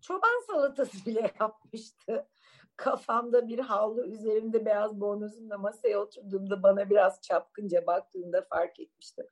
Çoban 0.02 0.46
salatası 0.48 1.06
bile 1.06 1.32
yapmıştı. 1.40 2.28
Kafamda 2.76 3.48
bir 3.48 3.60
havlu, 3.60 4.06
üzerimde 4.06 4.66
beyaz 4.66 5.02
bornozumla 5.02 5.58
masaya 5.58 6.00
oturduğumda 6.00 6.64
bana 6.64 6.90
biraz 6.90 7.22
çapkınca 7.22 7.88
baktığında 7.88 8.42
fark 8.42 8.80
etmiştim. 8.80 9.26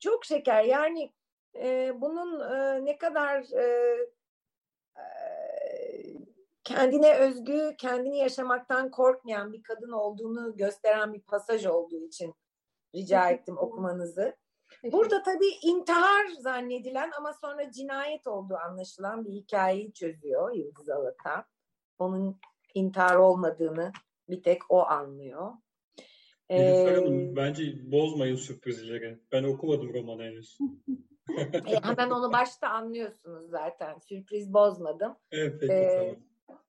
Çok 0.00 0.24
şeker. 0.24 0.64
Yani 0.64 1.12
e, 1.54 1.92
bunun 2.00 2.40
e, 2.40 2.84
ne 2.84 2.98
kadar 2.98 3.52
e, 3.52 3.96
e, 4.96 5.04
kendine 6.66 7.14
özgü, 7.14 7.74
kendini 7.78 8.18
yaşamaktan 8.18 8.90
korkmayan 8.90 9.52
bir 9.52 9.62
kadın 9.62 9.92
olduğunu 9.92 10.56
gösteren 10.56 11.12
bir 11.12 11.20
pasaj 11.20 11.66
olduğu 11.66 12.06
için 12.06 12.34
rica 12.94 13.30
ettim 13.30 13.58
okumanızı. 13.58 14.36
Burada 14.92 15.22
tabii 15.22 15.50
intihar 15.62 16.26
zannedilen 16.40 17.10
ama 17.18 17.32
sonra 17.32 17.72
cinayet 17.72 18.26
olduğu 18.26 18.56
anlaşılan 18.56 19.24
bir 19.24 19.30
hikayeyi 19.30 19.92
çözüyor 19.92 20.54
Yıldız 20.54 20.88
Alatan. 20.88 21.44
Onun 21.98 22.40
intihar 22.74 23.16
olmadığını 23.16 23.92
bir 24.28 24.42
tek 24.42 24.62
o 24.68 24.82
anlıyor. 24.86 25.52
Ee, 26.48 26.84
Hanım, 26.84 27.36
bence 27.36 27.92
bozmayın 27.92 28.36
sürprizleri. 28.36 29.18
Ben 29.32 29.44
okumadım 29.44 29.94
romanı 29.94 30.22
henüz. 30.22 30.58
e, 31.66 31.80
hemen 31.82 32.10
onu 32.10 32.32
başta 32.32 32.68
anlıyorsunuz 32.68 33.50
zaten. 33.50 33.98
Sürpriz 33.98 34.52
bozmadım. 34.52 35.16
Evet, 35.32 35.56
peki, 35.60 35.72
ee, 35.72 35.98
tamam. 35.98 36.16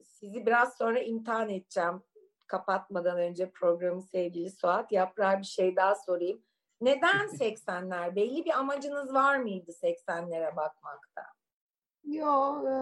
Sizi 0.04 0.46
biraz 0.46 0.78
sonra 0.78 1.00
imtihan 1.00 1.50
edeceğim. 1.50 2.02
Kapatmadan 2.48 3.18
önce 3.18 3.52
programı 3.52 4.02
sevgili 4.02 4.52
Suat. 4.52 4.92
Yaprağa 4.92 5.40
bir 5.40 5.46
şey 5.46 5.76
daha 5.76 5.96
sorayım. 5.96 6.44
Neden 6.82 7.28
80'ler? 7.28 8.16
Belli 8.16 8.46
bir 8.46 8.60
amacınız 8.60 9.14
var 9.14 9.38
mıydı 9.38 9.72
80'lere 9.72 10.56
bakmakta? 10.56 11.22
Yo, 12.04 12.64
e, 12.68 12.74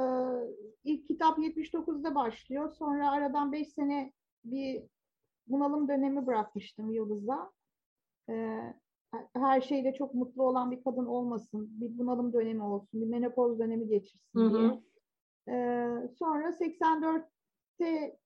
ilk 0.84 1.08
kitap 1.08 1.38
79'da 1.38 2.16
başlıyor. 2.16 2.74
Sonra 2.74 3.12
aradan 3.12 3.52
5 3.52 3.68
sene 3.74 4.14
bir 4.44 4.84
bunalım 5.48 5.88
dönemi 5.88 6.28
bırakmıştım 6.28 6.92
Yıldız'a. 6.92 7.52
E, 8.30 8.60
her 9.34 9.62
şeyde 9.62 9.94
çok 9.94 10.14
mutlu 10.14 10.44
olan 10.44 10.72
bir 10.72 10.84
kadın 10.84 11.06
olmasın, 11.06 11.68
bir 11.82 11.98
bunalım 11.98 12.34
dönemi 12.34 12.64
olsun, 12.64 13.02
bir 13.02 13.08
menopoz 13.08 13.60
dönemi 13.60 13.88
geçirsin 13.88 14.40
Hı 14.40 14.46
hı. 14.46 14.60
diye. 14.60 14.84
E, 15.48 15.54
sonra 16.20 16.50
84'te 16.50 18.18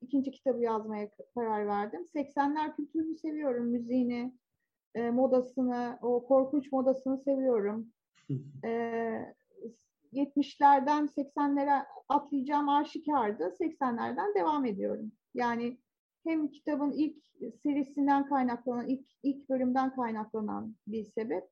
ikinci 0.00 0.30
kitabı 0.30 0.62
yazmaya 0.62 1.10
karar 1.34 1.66
verdim. 1.66 2.08
80'ler 2.14 2.76
kültürünü 2.76 3.16
seviyorum, 3.16 3.66
müziğini, 3.66 4.34
e, 4.94 5.10
modasını, 5.10 5.98
o 6.02 6.26
korkunç 6.26 6.72
modasını 6.72 7.18
seviyorum. 7.18 7.92
E, 8.64 9.34
70'lerden 10.12 11.06
80'lere 11.06 11.86
atlayacağım 12.08 12.68
aşikardı. 12.68 13.54
80'lerden 13.60 14.34
devam 14.34 14.64
ediyorum. 14.64 15.12
Yani 15.34 15.78
hem 16.26 16.48
kitabın 16.48 16.92
ilk 16.92 17.24
serisinden 17.62 18.28
kaynaklanan, 18.28 18.88
ilk, 18.88 19.06
ilk 19.22 19.48
bölümden 19.48 19.94
kaynaklanan 19.94 20.76
bir 20.86 21.04
sebep 21.04 21.48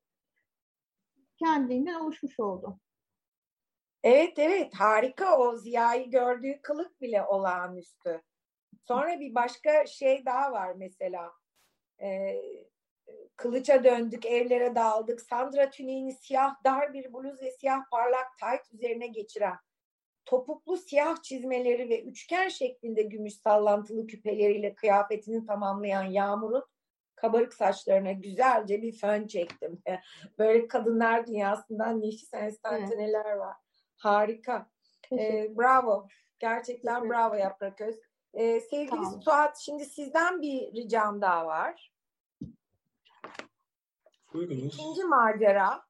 kendiliğinden 1.39 1.99
oluşmuş 1.99 2.39
oldu. 2.39 2.79
Evet 4.03 4.39
evet 4.39 4.73
harika 4.75 5.37
o 5.37 5.57
Ziya'yı 5.57 6.09
gördüğü 6.09 6.61
kılık 6.61 7.01
bile 7.01 7.23
olağanüstü. 7.23 8.21
Sonra 8.87 9.19
bir 9.19 9.35
başka 9.35 9.85
şey 9.85 10.25
daha 10.25 10.51
var 10.51 10.73
mesela. 10.75 11.31
Ee, 12.01 12.41
kılıça 13.35 13.83
döndük, 13.83 14.25
evlere 14.25 14.75
dağıldık. 14.75 15.21
Sandra 15.21 15.69
tüniğini 15.69 16.13
siyah 16.13 16.63
dar 16.63 16.93
bir 16.93 17.13
bluz 17.13 17.41
ve 17.41 17.51
siyah 17.51 17.81
parlak 17.91 18.37
tayt 18.39 18.73
üzerine 18.73 19.07
geçiren 19.07 19.57
topuklu 20.29 20.77
siyah 20.77 21.21
çizmeleri 21.21 21.89
ve 21.89 22.03
üçgen 22.03 22.47
şeklinde 22.47 23.03
gümüş 23.03 23.33
sallantılı 23.33 24.07
küpeleriyle 24.07 24.75
kıyafetini 24.75 25.45
tamamlayan 25.45 26.03
Yağmur'un 26.03 26.63
kabarık 27.15 27.53
saçlarına 27.53 28.11
güzelce 28.11 28.81
bir 28.81 28.97
fön 28.97 29.27
çektim. 29.27 29.81
Böyle 30.39 30.67
kadınlar 30.67 31.27
dünyasından 31.27 32.01
nefis 32.01 32.33
enstantaneler 32.33 33.31
var. 33.31 33.55
Harika. 33.99 34.69
Ee, 35.11 35.57
bravo. 35.57 36.07
Gerçekten 36.39 37.09
bravo 37.09 37.35
Yaprak 37.35 37.81
Öz. 37.81 37.99
Ee, 38.33 38.59
sevgili 38.59 38.89
Tamam. 38.89 39.21
Suat 39.21 39.57
şimdi 39.57 39.85
sizden 39.85 40.41
bir 40.41 40.75
ricam 40.75 41.21
daha 41.21 41.45
var. 41.45 41.93
Buyurunuz. 44.33 44.73
İkinci 44.73 45.03
macera 45.03 45.83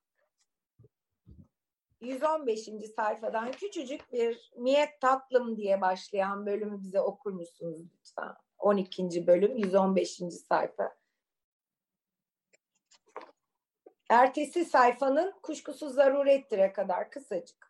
115. 2.02 2.70
sayfadan 2.96 3.52
küçücük 3.52 4.14
bir 4.14 4.52
Niyet 4.58 5.02
Tatlım 5.02 5.58
diye 5.58 5.82
başlayan 5.82 6.46
bölümü 6.46 6.82
bize 6.82 7.02
okur 7.02 7.32
musunuz 7.32 7.82
lütfen? 8.00 8.36
12. 8.58 9.28
bölüm 9.28 9.58
115. 9.58 10.22
sayfa. 10.48 10.96
Ertesi 14.10 14.66
sayfanın 14.66 15.34
kuşkusuz 15.44 15.94
zarurettir'e 15.94 16.74
kadar 16.74 17.12
kısacık. 17.12 17.69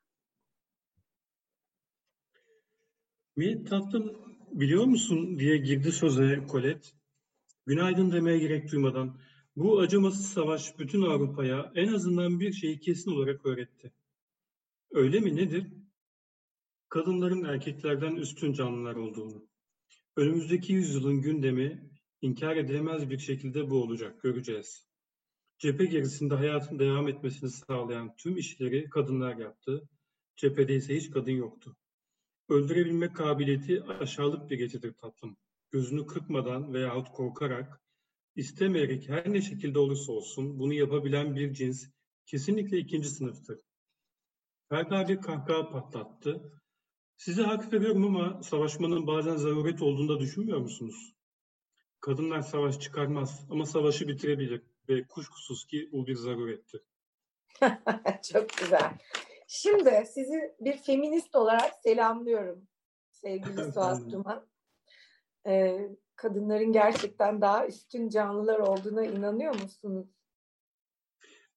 Bir 3.39 3.65
tatlım 3.65 4.15
biliyor 4.51 4.85
musun 4.85 5.39
diye 5.39 5.57
girdi 5.57 5.91
söze 5.91 6.45
Colette. 6.51 6.89
Günaydın 7.65 8.11
demeye 8.11 8.39
gerek 8.39 8.71
duymadan. 8.71 9.19
Bu 9.55 9.79
acımasız 9.79 10.25
savaş 10.25 10.79
bütün 10.79 11.01
Avrupa'ya 11.01 11.71
en 11.75 11.87
azından 11.93 12.39
bir 12.39 12.53
şeyi 12.53 12.79
kesin 12.79 13.11
olarak 13.11 13.45
öğretti. 13.45 13.93
Öyle 14.91 15.19
mi 15.19 15.35
nedir? 15.35 15.67
Kadınların 16.89 17.43
erkeklerden 17.43 18.15
üstün 18.15 18.53
canlılar 18.53 18.95
olduğunu. 18.95 19.47
Önümüzdeki 20.15 20.73
yüzyılın 20.73 21.21
gündemi 21.21 21.91
inkar 22.21 22.55
edilemez 22.55 23.09
bir 23.09 23.19
şekilde 23.19 23.69
bu 23.69 23.83
olacak, 23.83 24.21
göreceğiz. 24.21 24.87
Cephe 25.57 25.85
gerisinde 25.85 26.35
hayatın 26.35 26.79
devam 26.79 27.07
etmesini 27.07 27.49
sağlayan 27.49 28.15
tüm 28.15 28.37
işleri 28.37 28.89
kadınlar 28.89 29.37
yaptı. 29.37 29.89
Cephede 30.35 30.75
ise 30.75 30.95
hiç 30.95 31.11
kadın 31.11 31.31
yoktu. 31.31 31.75
Öldürebilme 32.49 33.13
kabiliyeti 33.13 33.84
aşağılık 33.84 34.49
bir 34.49 34.57
geçidir 34.57 34.93
tatlım. 34.93 35.38
Gözünü 35.71 36.07
kırpmadan 36.07 36.73
veyahut 36.73 37.11
korkarak, 37.11 37.81
istemeyerek 38.35 39.09
her 39.09 39.34
ne 39.34 39.41
şekilde 39.41 39.80
olursa 39.80 40.11
olsun 40.11 40.59
bunu 40.59 40.73
yapabilen 40.73 41.35
bir 41.35 41.53
cins 41.53 41.88
kesinlikle 42.26 42.77
ikinci 42.77 43.09
sınıftır. 43.09 43.59
Ferda 44.69 45.07
bir 45.07 45.21
kahkaha 45.21 45.71
patlattı. 45.71 46.61
Size 47.17 47.43
hak 47.43 47.73
veriyorum 47.73 48.05
ama 48.05 48.43
savaşmanın 48.43 49.07
bazen 49.07 49.35
zaruret 49.35 49.81
olduğunu 49.81 50.09
da 50.09 50.19
düşünmüyor 50.19 50.59
musunuz? 50.59 51.15
Kadınlar 51.99 52.41
savaş 52.41 52.80
çıkarmaz 52.80 53.45
ama 53.49 53.65
savaşı 53.65 54.07
bitirebilir 54.07 54.61
ve 54.89 55.07
kuşkusuz 55.07 55.65
ki 55.65 55.89
bu 55.91 56.07
bir 56.07 56.15
zarurettir. 56.15 56.81
Çok 58.31 58.57
güzel. 58.57 58.97
Şimdi 59.51 60.03
sizi 60.07 60.55
bir 60.59 60.77
feminist 60.77 61.35
olarak 61.35 61.73
selamlıyorum 61.84 62.67
sevgili 63.11 63.63
Suat. 63.73 64.11
Duman. 64.11 64.47
Ee, 65.47 65.89
kadınların 66.15 66.71
gerçekten 66.71 67.41
daha 67.41 67.67
üstün 67.67 68.09
canlılar 68.09 68.59
olduğuna 68.59 69.05
inanıyor 69.05 69.61
musunuz? 69.61 70.07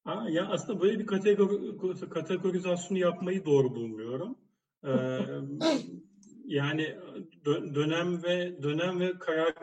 Aa, 0.04 0.28
ya 0.28 0.48
aslında 0.48 0.80
böyle 0.80 0.98
bir 0.98 1.06
kategori, 1.06 2.08
kategorizasyonu 2.10 2.98
yapmayı 3.00 3.44
doğru 3.44 3.74
bulmuyorum. 3.74 4.38
Ee, 4.84 4.88
yani 6.44 6.96
dö- 7.44 7.74
dönem 7.74 8.22
ve 8.22 8.62
dönem 8.62 9.00
ve 9.00 9.18
karar 9.18 9.54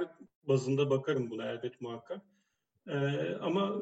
bazında 0.47 0.89
bakarım 0.89 1.30
buna 1.30 1.45
elbet 1.45 1.81
muhakkak. 1.81 2.22
Ee, 2.88 3.35
ama 3.41 3.81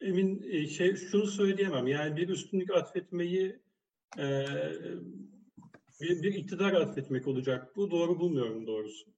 emin 0.00 0.42
e, 0.50 0.66
şey 0.66 0.96
şunu 0.96 1.26
söyleyemem. 1.26 1.86
Yani 1.86 2.16
bir 2.16 2.28
üstünlük 2.28 2.74
atfetmeyi 2.74 3.60
e, 4.18 4.46
bir, 6.00 6.22
bir 6.22 6.34
iktidar 6.34 6.72
atfetmek 6.72 7.26
olacak. 7.26 7.76
Bu 7.76 7.90
doğru 7.90 8.20
bulmuyorum 8.20 8.66
doğrusu. 8.66 9.10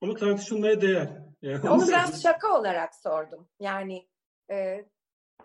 Ama 0.00 0.14
tartışılmaya 0.14 0.80
değer. 0.80 1.22
Yani 1.42 1.70
Onu 1.70 1.82
biraz 1.88 2.22
şaka 2.22 2.58
olarak 2.58 2.94
sordum. 2.94 3.48
Yani 3.60 4.08
e, 4.50 4.84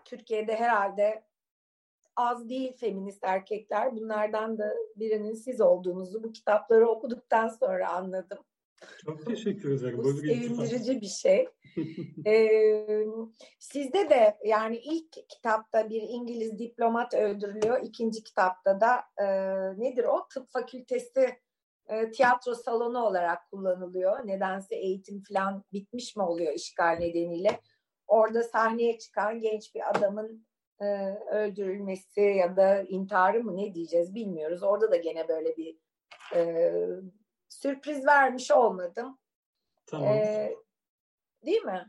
Türkiye'de 0.04 0.56
herhalde 0.56 1.24
az 2.16 2.48
değil 2.48 2.76
feminist 2.76 3.24
erkekler. 3.24 3.96
Bunlardan 3.96 4.58
da 4.58 4.74
birinin 4.96 5.34
siz 5.34 5.60
olduğunuzu 5.60 6.22
bu 6.22 6.32
kitapları 6.32 6.88
okuduktan 6.88 7.48
sonra 7.48 7.88
anladım. 7.88 8.38
Çok 9.04 9.26
teşekkür 9.26 9.78
ederim. 9.78 9.98
Bu 9.98 10.04
Böyle 10.04 10.34
sevindirici 10.34 11.00
bir 11.00 11.06
şey. 11.06 11.48
Ee, 12.26 12.86
sizde 13.58 14.10
de 14.10 14.36
yani 14.44 14.76
ilk 14.76 15.12
kitapta 15.28 15.88
bir 15.90 16.02
İngiliz 16.02 16.58
diplomat 16.58 17.14
öldürülüyor. 17.14 17.82
İkinci 17.82 18.24
kitapta 18.24 18.80
da 18.80 19.04
e, 19.18 19.26
nedir 19.80 20.04
o? 20.04 20.28
Tıp 20.34 20.50
fakültesi 20.50 21.38
e, 21.88 22.10
tiyatro 22.10 22.54
salonu 22.54 23.04
olarak 23.04 23.50
kullanılıyor. 23.50 24.26
Nedense 24.26 24.76
eğitim 24.76 25.22
falan 25.28 25.64
bitmiş 25.72 26.16
mi 26.16 26.22
oluyor 26.22 26.52
işgal 26.52 26.96
nedeniyle. 26.98 27.60
Orada 28.06 28.42
sahneye 28.42 28.98
çıkan 28.98 29.40
genç 29.40 29.74
bir 29.74 29.90
adamın 29.90 30.46
e, 30.80 30.84
öldürülmesi 31.30 32.20
ya 32.20 32.56
da 32.56 32.82
intiharı 32.82 33.44
mı 33.44 33.56
ne 33.56 33.74
diyeceğiz 33.74 34.14
bilmiyoruz. 34.14 34.62
Orada 34.62 34.90
da 34.90 34.96
gene 34.96 35.28
böyle 35.28 35.56
bir 35.56 35.76
e, 36.34 36.72
sürpriz 37.54 38.06
vermiş 38.06 38.50
olmadım. 38.50 39.18
Tamam. 39.86 40.08
E, 40.08 40.54
değil 41.46 41.62
mi? 41.62 41.86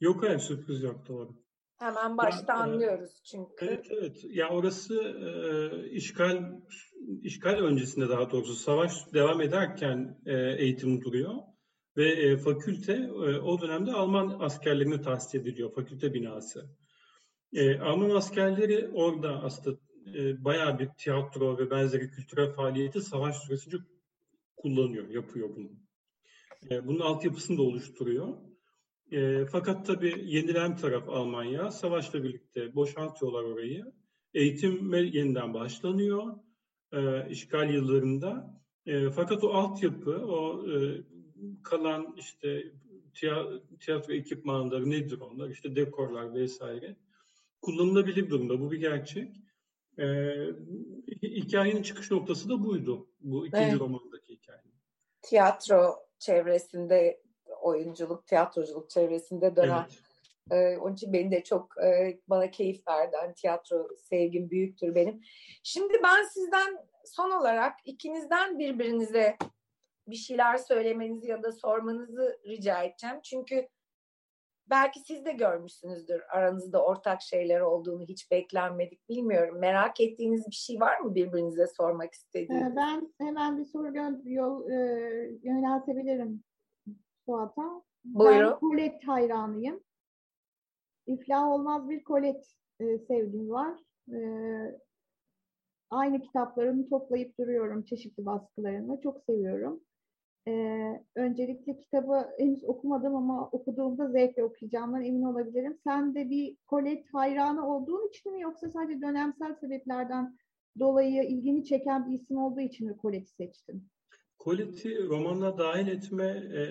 Yok 0.00 0.22
hayır 0.22 0.38
sürpriz 0.38 0.82
yok 0.82 1.08
doğru. 1.08 1.30
Hemen 1.76 2.18
başta 2.18 2.52
Ya, 2.52 2.58
e, 2.58 2.62
anlıyoruz 2.62 3.22
çünkü. 3.24 3.66
Evet 3.66 3.86
evet. 3.90 4.24
Ya 4.24 4.48
orası 4.48 4.94
e, 4.94 5.90
işgal 5.90 6.42
işgal 7.22 7.58
öncesinde 7.58 8.08
daha 8.08 8.30
doğrusu 8.30 8.54
savaş 8.54 9.12
devam 9.14 9.40
ederken 9.40 10.20
e, 10.26 10.36
eğitim 10.36 11.04
duruyor 11.04 11.34
ve 11.96 12.08
e, 12.10 12.36
fakülte 12.36 12.92
e, 12.92 13.38
o 13.38 13.60
dönemde 13.60 13.92
Alman 13.92 14.36
askerlerine 14.40 15.02
tahsis 15.02 15.34
ediliyor 15.34 15.74
fakülte 15.74 16.14
binası. 16.14 16.66
E, 17.52 17.78
Alman 17.78 18.10
askerleri 18.10 18.90
orada 18.94 19.42
aslında 19.42 19.78
e, 20.14 20.44
bayağı 20.44 20.78
bir 20.78 20.88
tiyatro 20.98 21.58
ve 21.58 21.70
benzeri 21.70 22.10
kültürel 22.10 22.52
faaliyeti 22.52 23.00
savaş 23.00 23.36
süresince 23.36 23.76
kullanıyor, 24.62 25.08
yapıyor 25.08 25.56
bunu. 25.56 25.70
E, 26.70 26.86
bunun 26.86 27.00
altyapısını 27.00 27.58
da 27.58 27.62
oluşturuyor. 27.62 28.36
E, 29.12 29.46
fakat 29.46 29.86
tabii 29.86 30.14
yenilen 30.26 30.76
taraf 30.76 31.08
Almanya. 31.08 31.70
Savaşla 31.70 32.22
birlikte 32.22 32.74
boşaltıyorlar 32.74 33.42
orayı. 33.42 33.84
Eğitime 34.34 35.00
yeniden 35.00 35.54
başlanıyor 35.54 36.36
e, 36.92 37.30
işgal 37.30 37.74
yıllarında. 37.74 38.60
E, 38.86 39.10
fakat 39.10 39.44
o 39.44 39.48
altyapı, 39.48 40.10
o 40.10 40.70
e, 40.70 41.04
kalan 41.62 42.14
işte 42.18 42.72
tiya- 43.14 43.60
tiyatro 43.78 44.12
ekipmanları 44.12 44.90
nedir 44.90 45.20
onlar? 45.20 45.48
İşte 45.50 45.76
dekorlar 45.76 46.34
vesaire. 46.34 46.96
kullanılabilir 47.60 48.30
durumda. 48.30 48.60
Bu 48.60 48.70
bir 48.72 48.78
gerçek. 48.80 49.36
E, 49.98 50.34
hikayenin 51.22 51.82
çıkış 51.82 52.10
noktası 52.10 52.48
da 52.48 52.64
buydu. 52.64 53.08
Bu 53.20 53.46
ikinci 53.46 53.64
evet. 53.64 53.80
hikaye. 53.80 54.19
Tiyatro 55.22 56.06
çevresinde, 56.18 57.20
oyunculuk, 57.62 58.26
tiyatroculuk 58.26 58.90
çevresinde 58.90 59.56
dönen 59.56 59.86
evet. 59.88 59.98
Ee, 60.50 60.78
onun 60.78 60.94
için 60.94 61.12
beni 61.12 61.30
de 61.30 61.44
çok 61.44 61.84
e, 61.84 62.18
bana 62.28 62.50
keyif 62.50 62.88
verdi. 62.88 63.16
Yani 63.16 63.34
tiyatro 63.34 63.88
sevgim 63.96 64.50
büyüktür 64.50 64.94
benim. 64.94 65.20
Şimdi 65.62 66.00
ben 66.04 66.24
sizden 66.24 66.78
son 67.04 67.30
olarak 67.30 67.74
ikinizden 67.84 68.58
birbirinize 68.58 69.36
bir 70.06 70.16
şeyler 70.16 70.56
söylemenizi 70.56 71.30
ya 71.30 71.42
da 71.42 71.52
sormanızı 71.52 72.40
rica 72.46 72.82
edeceğim. 72.82 73.20
Çünkü 73.22 73.68
belki 74.70 75.00
siz 75.00 75.24
de 75.24 75.32
görmüşsünüzdür 75.32 76.22
aranızda 76.28 76.84
ortak 76.84 77.22
şeyler 77.22 77.60
olduğunu 77.60 78.02
hiç 78.02 78.30
beklenmedik 78.30 79.08
bilmiyorum. 79.08 79.58
Merak 79.58 80.00
ettiğiniz 80.00 80.46
bir 80.46 80.54
şey 80.54 80.80
var 80.80 80.98
mı 80.98 81.14
birbirinize 81.14 81.66
sormak 81.66 82.14
istediğiniz? 82.14 82.72
Ee, 82.72 82.76
ben 82.76 83.14
hemen 83.18 83.58
bir 83.58 83.64
soru 83.64 83.96
yol, 84.24 84.70
e, 84.70 84.74
yöneltebilirim 85.42 86.44
Suat'a. 87.26 87.82
Buyurun. 88.04 88.50
Ben 88.50 88.58
Kulet 88.58 89.08
hayranıyım. 89.08 89.80
İflah 91.06 91.48
olmaz 91.48 91.88
bir 91.88 92.04
kolet 92.04 92.46
e, 92.80 92.98
sevgim 92.98 93.50
var. 93.50 93.78
E, 94.12 94.18
aynı 95.90 96.20
kitaplarını 96.20 96.88
toplayıp 96.88 97.38
duruyorum 97.38 97.82
çeşitli 97.84 98.26
baskılarını. 98.26 99.00
Çok 99.00 99.22
seviyorum. 99.24 99.80
E, 100.48 100.52
öncelikle 101.14 101.78
kitabı 101.78 102.26
henüz 102.38 102.64
okumadım 102.64 103.14
ama 103.16 103.48
okuduğumda 103.48 104.10
zevkle 104.10 104.44
okuyacağımdan 104.44 105.04
emin 105.04 105.22
olabilirim. 105.22 105.78
Sen 105.84 106.14
de 106.14 106.30
bir 106.30 106.56
kolet 106.66 107.04
hayranı 107.12 107.74
olduğun 107.74 108.08
için 108.08 108.32
mi 108.32 108.40
yoksa 108.40 108.70
sadece 108.70 109.00
dönemsel 109.00 109.54
sebeplerden 109.54 110.38
dolayı 110.78 111.22
ilgini 111.22 111.64
çeken 111.64 112.08
bir 112.08 112.20
isim 112.20 112.36
olduğu 112.36 112.60
için 112.60 112.86
mi 112.86 112.96
koleti 112.96 113.30
seçtin? 113.30 113.88
Koleti 114.38 115.08
romanla 115.08 115.58
dahil 115.58 115.88
etme 115.88 116.26
e, 116.26 116.62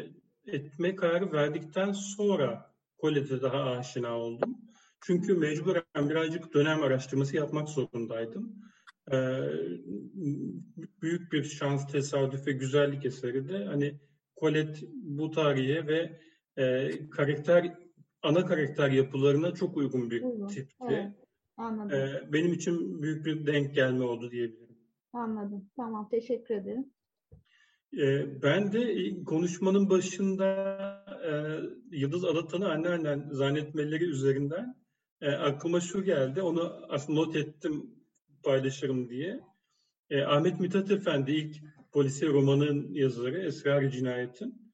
etme 0.53 0.95
kararı 0.95 1.31
verdikten 1.31 1.91
sonra 1.91 2.71
Colette'e 3.01 3.41
daha 3.41 3.63
aşina 3.63 4.17
oldum. 4.17 4.57
Çünkü 5.01 5.33
mecburen 5.33 6.09
birazcık 6.09 6.53
dönem 6.53 6.83
araştırması 6.83 7.35
yapmak 7.35 7.69
zorundaydım. 7.69 8.55
Ee, 9.11 9.41
büyük 11.01 11.31
bir 11.31 11.43
şans, 11.43 11.91
tesadüf 11.91 12.47
ve 12.47 12.51
güzellik 12.51 13.05
eseri 13.05 13.49
de 13.49 13.65
hani 13.65 13.99
Colette 14.39 14.79
bu 14.91 15.31
tarihe 15.31 15.87
ve 15.87 16.19
e, 16.57 16.89
karakter 17.09 17.77
ana 18.23 18.45
karakter 18.45 18.89
yapılarına 18.89 19.53
çok 19.53 19.77
uygun 19.77 20.11
bir 20.11 20.23
Uygun. 20.23 20.47
tipti. 20.47 20.75
Evet, 20.89 21.11
anladım. 21.57 21.99
Ee, 21.99 22.33
benim 22.33 22.53
için 22.53 23.01
büyük 23.01 23.25
bir 23.25 23.45
denk 23.45 23.75
gelme 23.75 24.03
oldu 24.03 24.31
diyebilirim. 24.31 24.77
Anladım. 25.13 25.69
Tamam, 25.75 26.09
teşekkür 26.09 26.55
ederim. 26.55 26.85
Ee, 27.97 28.41
ben 28.41 28.73
de 28.73 29.11
konuşmanın 29.23 29.89
başında 29.89 30.45
e, 31.25 31.31
Yıldız 31.97 32.25
Alatan'ı 32.25 32.71
anneannen 32.71 33.29
zannetmeleri 33.31 34.03
üzerinden 34.03 34.75
e, 35.21 35.31
aklıma 35.31 35.79
şu 35.79 36.03
geldi. 36.03 36.41
Onu 36.41 36.85
aslında 36.89 37.19
not 37.19 37.35
ettim 37.35 37.98
paylaşırım 38.43 39.09
diye. 39.09 39.39
E, 40.09 40.21
Ahmet 40.21 40.59
Mithat 40.59 40.91
Efendi 40.91 41.31
ilk 41.31 41.55
polisiye 41.91 42.31
romanın 42.31 42.93
yazarı 42.93 43.41
Esrar 43.41 43.89
Cinayet'in. 43.89 44.73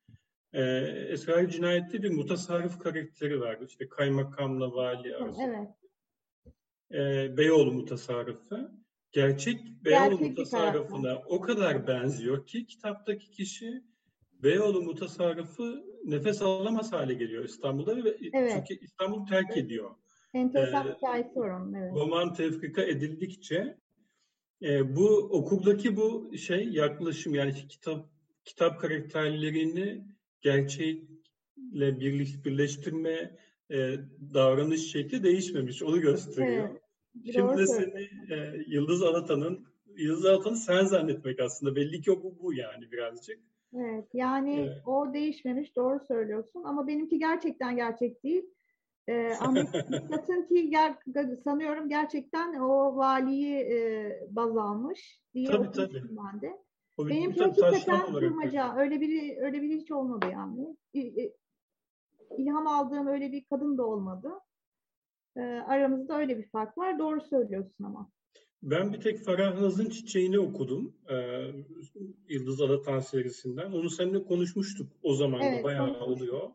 E, 0.53 0.63
Esrar 1.09 1.47
Cinayet'te 1.47 2.03
bir 2.03 2.09
mutasarrıf 2.09 2.79
karakteri 2.79 3.41
vardı. 3.41 3.65
İşte 3.67 3.89
kaymakamla 3.89 4.73
vali 4.73 5.15
arasında. 5.15 5.43
Evet. 5.45 5.69
E, 6.91 7.37
Beyoğlu 7.37 7.71
mutasarrıfı 7.71 8.71
gerçek 9.11 9.59
Beyoğlu 9.85 10.09
gerçek 10.09 10.29
mutasarrıfına 10.29 11.21
o 11.25 11.41
kadar 11.41 11.87
benziyor 11.87 12.45
ki 12.45 12.65
kitaptaki 12.65 13.31
kişi 13.31 13.83
Beyoğlu 14.43 14.81
mutasarrıfı 14.81 15.83
nefes 16.05 16.41
alamaz 16.41 16.91
hale 16.93 17.13
geliyor 17.13 17.43
İstanbul'da 17.43 18.03
ve 18.03 18.17
evet. 18.33 18.53
çünkü 18.55 18.85
İstanbul 18.85 19.27
terk 19.27 19.47
evet. 19.49 19.57
ediyor. 19.57 19.91
Enteresan 20.35 20.87
ee, 20.87 20.93
hikayesi 20.93 21.39
var 21.39 21.49
onun. 21.49 21.73
Evet. 21.73 21.91
Roman 21.95 22.33
tefrika 22.33 22.81
edildikçe 22.81 23.77
e, 24.61 24.95
bu 24.95 25.07
okuldaki 25.17 25.97
bu 25.97 26.37
şey 26.37 26.69
yaklaşım 26.69 27.35
yani 27.35 27.53
kitap 27.53 28.09
kitap 28.45 28.79
karakterlerini 28.79 30.05
gerçekle 30.41 31.99
birlik, 31.99 32.45
birleştirme 32.45 33.37
e, 33.71 33.95
davranış 34.33 34.91
şekli 34.91 35.23
değişmemiş. 35.23 35.83
Onu 35.83 36.01
gösteriyor. 36.01 36.69
Evet. 36.69 37.33
Şimdi 37.33 37.57
de 37.57 37.67
seni 37.67 38.09
e, 38.33 38.63
Yıldız 38.67 39.03
Alatan'ın 39.03 39.65
Yıldız 39.97 40.25
Alatan'ı 40.25 40.57
sen 40.57 40.85
zannetmek 40.85 41.39
aslında. 41.39 41.75
Belli 41.75 42.01
ki 42.01 42.11
o 42.11 42.23
bu, 42.23 42.39
bu 42.41 42.53
yani 42.53 42.91
birazcık. 42.91 43.39
Evet 43.75 44.07
yani 44.13 44.59
evet. 44.59 44.87
o 44.87 45.13
değişmemiş 45.13 45.75
doğru 45.75 45.99
söylüyorsun 46.07 46.63
ama 46.63 46.87
benimki 46.87 47.19
gerçekten 47.19 47.75
gerçek 47.75 48.23
değil. 48.23 48.45
Ee, 49.07 49.33
Ahmet 49.39 49.71
ki 50.49 50.69
ger 50.69 50.95
sanıyorum 51.43 51.89
gerçekten 51.89 52.59
o 52.59 52.97
valiyi 52.97 53.55
e, 53.55 54.19
baz 54.29 54.57
almış 54.57 55.19
diye 55.33 55.47
tabii, 55.47 55.71
tabii. 55.71 56.03
ben 56.09 56.41
de. 56.41 56.65
O 56.97 57.07
Benimki 57.07 57.43
hakikaten 57.43 58.13
kurmaca. 58.13 58.75
Öyle 58.77 59.01
biri 59.01 59.37
öyle 59.41 59.61
biri 59.61 59.77
hiç 59.77 59.91
olmadı 59.91 60.25
yani. 60.31 60.77
İlham 62.37 62.67
aldığım 62.67 63.07
öyle 63.07 63.31
bir 63.31 63.45
kadın 63.45 63.77
da 63.77 63.85
olmadı. 63.85 64.29
E, 65.35 65.41
aramızda 65.41 66.17
öyle 66.17 66.37
bir 66.37 66.49
fark 66.49 66.77
var. 66.77 66.99
Doğru 66.99 67.21
söylüyorsun 67.21 67.83
ama. 67.83 68.09
Ben 68.63 68.93
bir 68.93 69.01
tek 69.01 69.19
Farah 69.19 69.61
Naz'ın 69.61 69.89
Çiçeğini 69.89 70.39
okudum. 70.39 70.93
E, 71.09 71.15
Yıldız 72.29 72.61
Alatan 72.61 72.99
serisinden. 72.99 73.71
Onu 73.71 73.89
seninle 73.89 74.23
konuşmuştuk 74.23 74.87
o 75.03 75.13
zaman 75.13 75.41
evet, 75.41 75.63
bayağı 75.63 75.99
oluyor. 76.05 76.49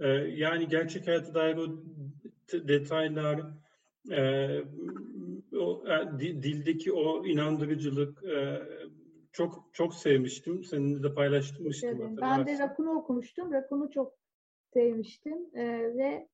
E, 0.00 0.08
yani 0.36 0.68
gerçek 0.68 1.06
hayata 1.06 1.34
dair 1.34 1.56
o 1.56 1.66
detaylar, 2.52 3.40
e, 4.10 4.50
o 5.58 5.84
e, 5.88 6.20
dildeki 6.20 6.92
o 6.92 7.26
inandırıcılık 7.26 8.24
e, 8.24 8.62
çok 9.32 9.68
çok 9.72 9.94
sevmiştim. 9.94 10.64
Seninle 10.64 11.02
de 11.02 11.14
paylaşmıştım. 11.14 12.02
Evet, 12.02 12.18
ben 12.20 12.46
de 12.46 12.58
Rakun'u 12.58 12.90
okumuştum. 12.90 13.52
Rakun'u 13.52 13.90
çok 13.90 14.14
sevmiştim 14.72 15.38
e, 15.54 15.64
ve 15.96 16.28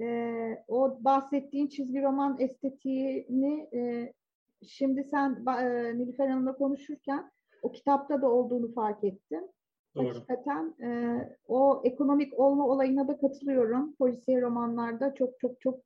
e, 0.00 0.64
o 0.68 0.98
bahsettiğin 1.04 1.66
çizgi 1.66 2.02
roman 2.02 2.36
estetiğini 2.40 3.68
e, 3.74 4.12
şimdi 4.66 5.04
sen 5.04 5.44
e, 5.60 5.98
Nilüfer 5.98 6.28
Hanım'la 6.28 6.56
konuşurken 6.56 7.30
o 7.62 7.72
kitapta 7.72 8.22
da 8.22 8.30
olduğunu 8.30 8.72
fark 8.72 9.04
ettim. 9.04 9.44
Doğru. 9.96 10.14
Hakikaten 10.14 10.74
e, 10.82 11.18
o 11.48 11.82
ekonomik 11.84 12.38
olma 12.38 12.66
olayına 12.68 13.08
da 13.08 13.18
katılıyorum. 13.18 13.94
Polisiye 13.94 14.40
romanlarda 14.40 15.14
çok 15.14 15.40
çok 15.40 15.60
çok 15.60 15.80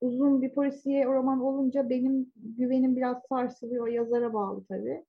uzun 0.00 0.42
bir 0.42 0.54
polisiye 0.54 1.04
roman 1.06 1.40
olunca 1.40 1.90
benim 1.90 2.32
güvenim 2.36 2.96
biraz 2.96 3.22
sarsılıyor. 3.28 3.88
Yazara 3.88 4.32
bağlı 4.32 4.64
tabii. 4.64 5.04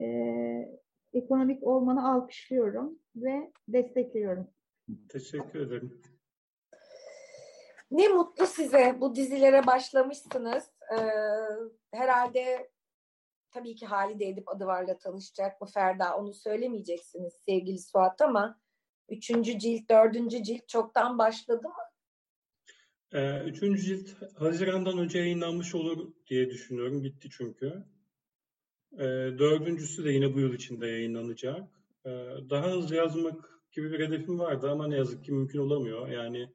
E, 0.00 0.06
ekonomik 1.12 1.62
olmanı 1.62 2.12
alkışlıyorum 2.12 2.98
ve 3.16 3.52
destekliyorum. 3.68 4.48
Teşekkür 5.08 5.60
ederim. 5.60 6.00
Ne 7.90 8.08
mutlu 8.08 8.46
size 8.46 8.96
bu 9.00 9.16
dizilere 9.16 9.66
başlamışsınız. 9.66 10.70
Ee, 10.92 10.96
herhalde 11.92 12.70
tabii 13.56 13.74
ki 13.74 13.86
Halide 13.86 14.28
Edip 14.28 14.48
Adıvar'la 14.48 14.98
tanışacak 14.98 15.60
mı 15.60 15.66
Ferda 15.66 16.16
onu 16.16 16.34
söylemeyeceksiniz 16.34 17.34
sevgili 17.34 17.78
Suat 17.78 18.20
ama 18.20 18.60
üçüncü 19.08 19.58
cilt, 19.58 19.90
dördüncü 19.90 20.42
cilt 20.42 20.68
çoktan 20.68 21.18
başladı 21.18 21.68
mı? 21.68 21.74
Ee, 23.12 23.40
üçüncü 23.40 23.82
cilt 23.82 24.08
Haziran'dan 24.38 24.98
önce 24.98 25.18
yayınlanmış 25.18 25.74
olur 25.74 26.12
diye 26.26 26.50
düşünüyorum. 26.50 27.04
Bitti 27.04 27.28
çünkü. 27.30 27.84
Ee, 28.92 29.04
dördüncüsü 29.38 30.04
de 30.04 30.10
yine 30.10 30.34
bu 30.34 30.40
yıl 30.40 30.54
içinde 30.54 30.86
yayınlanacak. 30.86 31.68
Ee, 32.06 32.10
daha 32.50 32.70
hızlı 32.70 32.94
yazmak 32.94 33.50
gibi 33.72 33.92
bir 33.92 34.06
hedefim 34.06 34.38
vardı 34.38 34.70
ama 34.70 34.86
ne 34.86 34.96
yazık 34.96 35.24
ki 35.24 35.32
mümkün 35.32 35.58
olamıyor. 35.58 36.08
Yani 36.08 36.52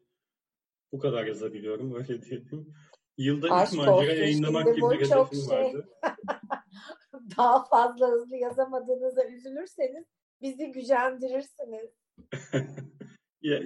bu 0.92 1.00
kadar 1.00 1.26
yazabiliyorum 1.26 1.96
öyle 1.96 2.22
diyelim. 2.22 2.74
Yılda 3.18 3.52
Aşk 3.52 3.74
üç 3.74 3.80
macera 3.80 4.14
yayınlamak 4.14 4.76
gibi 4.76 4.90
bir 4.90 5.06
hedefim 5.06 5.40
şey. 5.40 5.58
vardı. 5.58 5.90
Daha 7.38 7.66
fazla 7.66 8.08
hızlı 8.08 8.36
yazamadığınızda 8.36 9.28
üzülürseniz 9.28 10.06
bizi 10.42 10.72
gücendirirsiniz. 10.72 11.90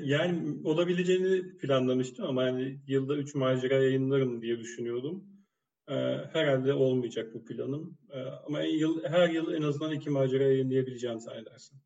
yani 0.04 0.58
olabileceğini 0.68 1.58
planlamıştım 1.58 2.26
ama 2.26 2.44
yani 2.44 2.80
yılda 2.88 3.16
üç 3.16 3.36
macera 3.36 3.76
yayınlarım 3.76 4.42
diye 4.42 4.60
düşünüyordum. 4.60 5.36
Ee, 5.88 5.94
herhalde 6.34 6.74
olmayacak 6.74 7.34
bu 7.34 7.46
planım. 7.46 7.98
Ee, 8.10 8.20
ama 8.48 8.62
yıl, 8.62 9.04
her 9.04 9.30
yıl 9.30 9.54
en 9.54 9.62
azından 9.62 9.92
iki 9.92 10.10
macera 10.10 10.44
yayınlayabileceğim 10.44 11.20
zannedersin. 11.20 11.80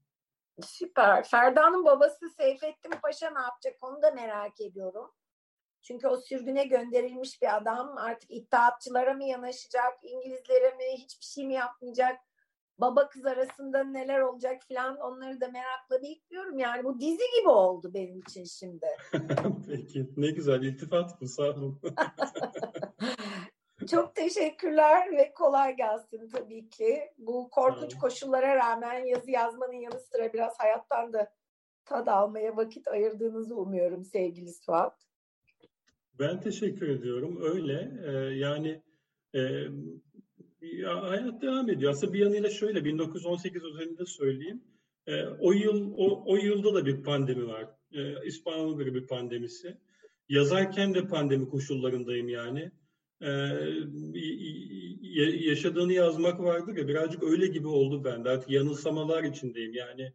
Süper. 0.66 1.24
Ferda'nın 1.24 1.86
babası 1.86 2.30
Seyfettin 2.30 2.92
Paşa 3.02 3.30
ne 3.30 3.40
yapacak 3.40 3.78
onu 3.82 4.02
da 4.02 4.12
merak 4.12 4.62
ediyorum. 4.62 5.12
Çünkü 5.82 6.08
o 6.08 6.18
sürgüne 6.18 6.66
gönderilmiş 6.66 7.42
bir 7.42 7.58
adam 7.58 7.98
artık 7.98 8.32
iddiatçılara 8.32 9.14
mı 9.14 9.24
yanaşacak, 9.24 9.94
İngilizlere 10.04 10.76
mi, 10.76 10.84
hiçbir 10.98 11.26
şey 11.26 11.46
mi 11.46 11.54
yapmayacak? 11.54 12.20
Baba 12.78 13.10
kız 13.10 13.26
arasında 13.26 13.84
neler 13.84 14.20
olacak 14.20 14.62
falan 14.74 14.98
onları 14.98 15.42
da 15.42 15.48
merakla 15.48 16.02
bekliyorum. 16.02 16.58
Yani 16.58 16.84
bu 16.84 17.00
dizi 17.00 17.24
gibi 17.40 17.50
oldu 17.50 17.92
benim 17.94 18.20
için 18.20 18.44
şimdi. 18.44 18.86
Peki 19.68 20.10
ne 20.18 20.32
güzel 20.32 20.64
iltifat 20.64 21.22
bu 21.22 21.28
sağ 21.28 21.44
olun. 21.44 21.82
Çok 23.92 24.16
teşekkürler 24.16 25.12
ve 25.18 25.34
kolay 25.34 25.76
gelsin 25.76 26.30
tabii 26.30 26.70
ki. 26.70 27.12
Bu 27.18 27.50
korkunç 27.50 27.98
koşullara 27.98 28.56
rağmen 28.56 29.06
yazı 29.06 29.32
yazmanın 29.32 29.82
yanı 29.82 30.00
sıra 30.00 30.34
biraz 30.34 30.60
hayattan 30.60 31.14
da 31.14 31.34
tad 31.86 32.08
almaya 32.08 32.58
vakit 32.58 32.88
ayırdığınızı 32.88 33.56
umuyorum 33.56 34.06
sevgili 34.06 34.54
Suat. 34.54 35.09
Ben 36.20 36.42
teşekkür 36.42 36.90
ediyorum. 36.90 37.40
Öyle 37.42 37.92
e, 38.06 38.12
yani 38.38 38.82
e, 39.34 39.40
ya, 40.62 41.10
hayat 41.10 41.42
devam 41.42 41.70
ediyor. 41.70 41.92
Aslında 41.92 42.14
bir 42.14 42.20
yanıyla 42.20 42.50
şöyle 42.50 42.86
1918 42.86 43.64
özelinde 43.64 44.06
söyleyeyim. 44.06 44.64
E, 45.08 45.24
o 45.26 45.52
yıl 45.52 45.94
o, 45.98 46.24
o 46.26 46.36
yılda 46.36 46.74
da 46.74 46.86
bir 46.86 47.04
pandemi 47.04 47.48
var. 47.48 47.68
E, 47.92 48.26
İspanyol 48.26 48.78
gribi 48.78 49.06
pandemisi. 49.06 49.78
Yazarken 50.30 50.94
de 50.94 51.08
pandemi 51.08 51.50
koşullarındayım 51.50 52.30
yani. 52.30 52.72
E, 53.22 53.30
yaşadığını 55.50 55.94
yazmak 55.94 56.40
vardır 56.40 56.78
ya 56.78 56.88
birazcık 56.88 57.24
öyle 57.24 57.48
gibi 57.48 57.68
oldu 57.68 58.04
bende. 58.04 58.30
Artık 58.30 58.50
yanılsamalar 58.50 59.24
içindeyim. 59.24 59.74
Yani 59.74 60.14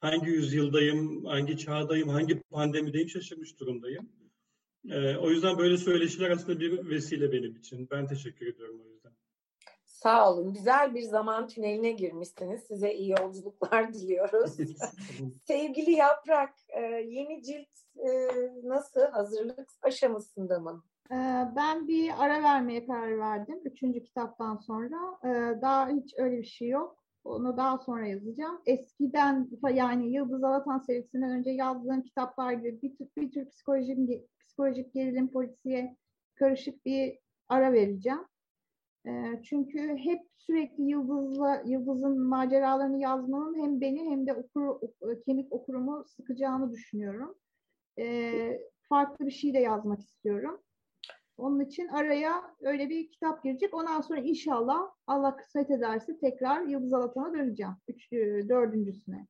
hangi 0.00 0.30
yüzyıldayım, 0.30 1.24
hangi 1.24 1.58
çağdayım, 1.58 2.08
hangi 2.08 2.40
pandemideyim 2.40 3.08
şaşırmış 3.08 3.60
durumdayım. 3.60 4.08
E, 4.90 5.16
o 5.16 5.30
yüzden 5.30 5.58
böyle 5.58 5.76
söyleşiler 5.76 6.30
aslında 6.30 6.60
bir 6.60 6.90
vesile 6.90 7.32
benim 7.32 7.56
için. 7.56 7.88
Ben 7.90 8.06
teşekkür 8.06 8.46
ediyorum 8.46 8.80
o 8.86 8.88
yüzden. 8.88 9.12
Sağ 9.84 10.32
olun. 10.32 10.52
Güzel 10.52 10.94
bir 10.94 11.02
zaman 11.02 11.48
tüneline 11.48 11.92
girmişsiniz. 11.92 12.62
Size 12.62 12.94
iyi 12.94 13.10
yolculuklar 13.10 13.94
diliyoruz. 13.94 14.56
Sevgili 15.46 15.90
Yaprak, 15.90 16.54
e, 16.68 16.80
yeni 17.08 17.42
cilt 17.42 17.68
e, 17.96 18.08
nasıl? 18.64 19.00
Hazırlık 19.00 19.68
aşamasında 19.82 20.60
mı? 20.60 20.84
E, 21.10 21.16
ben 21.56 21.88
bir 21.88 22.10
ara 22.18 22.42
vermeye 22.42 22.86
karar 22.86 23.18
verdim. 23.18 23.60
Üçüncü 23.64 24.02
kitaptan 24.02 24.56
sonra. 24.56 25.18
Daha 25.62 25.88
hiç 25.88 26.14
öyle 26.18 26.38
bir 26.38 26.46
şey 26.46 26.68
yok. 26.68 27.04
Onu 27.24 27.56
daha 27.56 27.78
sonra 27.78 28.06
yazacağım. 28.06 28.60
Eskiden 28.66 29.48
yani 29.74 30.12
Yıldız 30.12 30.44
Alatan 30.44 30.78
serisinden 30.78 31.30
önce 31.30 31.50
yazdığım 31.50 32.02
kitaplar 32.02 32.52
gibi 32.52 32.82
bir 32.82 32.96
tür, 32.96 33.06
bir 33.16 33.30
tür 33.30 33.48
psikolojik, 33.48 33.98
psikolojik 34.54 34.94
gerilim 34.94 35.28
polisiye 35.28 35.96
karışık 36.34 36.84
bir 36.84 37.18
ara 37.48 37.72
vereceğim. 37.72 38.24
Çünkü 39.42 39.96
hep 39.96 40.20
sürekli 40.36 40.84
Yıldız'la 40.84 41.62
Yıldız'ın 41.66 42.20
maceralarını 42.20 43.00
yazmanın 43.00 43.62
hem 43.62 43.80
beni 43.80 44.10
hem 44.10 44.26
de 44.26 44.34
okuru, 44.34 44.80
kemik 45.26 45.52
okurumu 45.52 46.04
sıkacağını 46.06 46.72
düşünüyorum. 46.72 47.34
Farklı 48.88 49.26
bir 49.26 49.30
şey 49.30 49.54
de 49.54 49.58
yazmak 49.58 50.00
istiyorum. 50.00 50.60
Onun 51.36 51.60
için 51.60 51.88
araya 51.88 52.54
öyle 52.60 52.88
bir 52.88 53.10
kitap 53.10 53.44
girecek. 53.44 53.74
Ondan 53.74 54.00
sonra 54.00 54.20
inşallah 54.20 54.90
Allah 55.06 55.36
kısmet 55.36 55.70
ederse 55.70 56.18
tekrar 56.18 56.62
Yıldız 56.62 56.92
Alatan'a 56.92 57.34
döneceğim. 57.34 57.74
Üç, 57.88 58.12
dördüncüsüne. 58.48 59.26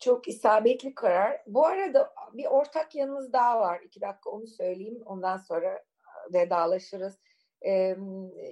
Çok 0.00 0.28
isabetli 0.28 0.94
karar. 0.94 1.42
Bu 1.46 1.66
arada 1.66 2.14
bir 2.32 2.46
ortak 2.46 2.94
yanınız 2.94 3.32
daha 3.32 3.60
var. 3.60 3.80
İki 3.80 4.00
dakika 4.00 4.30
onu 4.30 4.46
söyleyeyim. 4.46 5.02
Ondan 5.06 5.36
sonra 5.36 5.84
vedalaşırız. 6.32 7.18
E, 7.66 7.96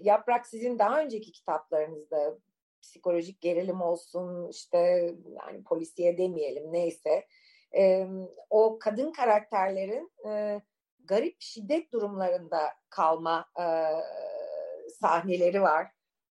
Yaprak 0.03 0.47
sizin 0.47 0.79
daha 0.79 1.01
önceki 1.01 1.33
kitaplarınızda 1.33 2.39
psikolojik 2.83 3.41
gerilim 3.41 3.81
olsun 3.81 4.49
işte 4.51 4.79
yani 5.47 5.65
polisiye 5.65 6.19
demeyelim 6.19 6.73
neyse 6.73 7.27
e, 7.77 8.07
o 8.51 8.79
kadın 8.79 9.13
karakterlerin 9.13 10.13
e, 10.29 10.61
garip 11.05 11.37
şiddet 11.39 11.93
durumlarında 11.93 12.61
kalma 12.91 13.45
e, 13.61 13.67
sahneleri 15.01 15.63
var. 15.63 15.87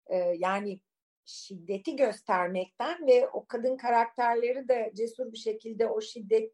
E, 0.06 0.16
yani 0.16 0.80
şiddeti 1.24 1.96
göstermekten 1.96 3.06
ve 3.06 3.28
o 3.28 3.46
kadın 3.46 3.76
karakterleri 3.76 4.68
de 4.68 4.92
cesur 4.94 5.32
bir 5.32 5.38
şekilde 5.38 5.86
o 5.86 6.00
şiddet 6.00 6.52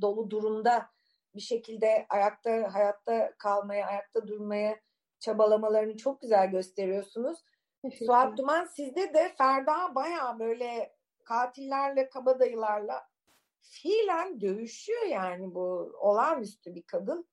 dolu 0.00 0.30
durumda 0.30 0.90
bir 1.34 1.40
şekilde 1.40 2.06
ayakta 2.08 2.74
hayatta 2.74 3.34
kalmaya, 3.38 3.86
ayakta 3.86 4.28
durmaya 4.28 4.80
çabalamalarını 5.20 5.96
çok 5.96 6.20
güzel 6.20 6.50
gösteriyorsunuz. 6.50 7.38
Suat 8.06 8.38
Duman 8.38 8.64
sizde 8.64 9.14
de 9.14 9.34
Ferda 9.38 9.94
baya 9.94 10.38
böyle 10.38 10.96
katillerle, 11.24 12.08
kabadayılarla 12.08 13.08
fiilen 13.60 14.40
dövüşüyor 14.40 15.02
yani 15.02 15.54
bu 15.54 15.92
olağanüstü 16.00 16.74
bir 16.74 16.82
kadın. 16.82 17.28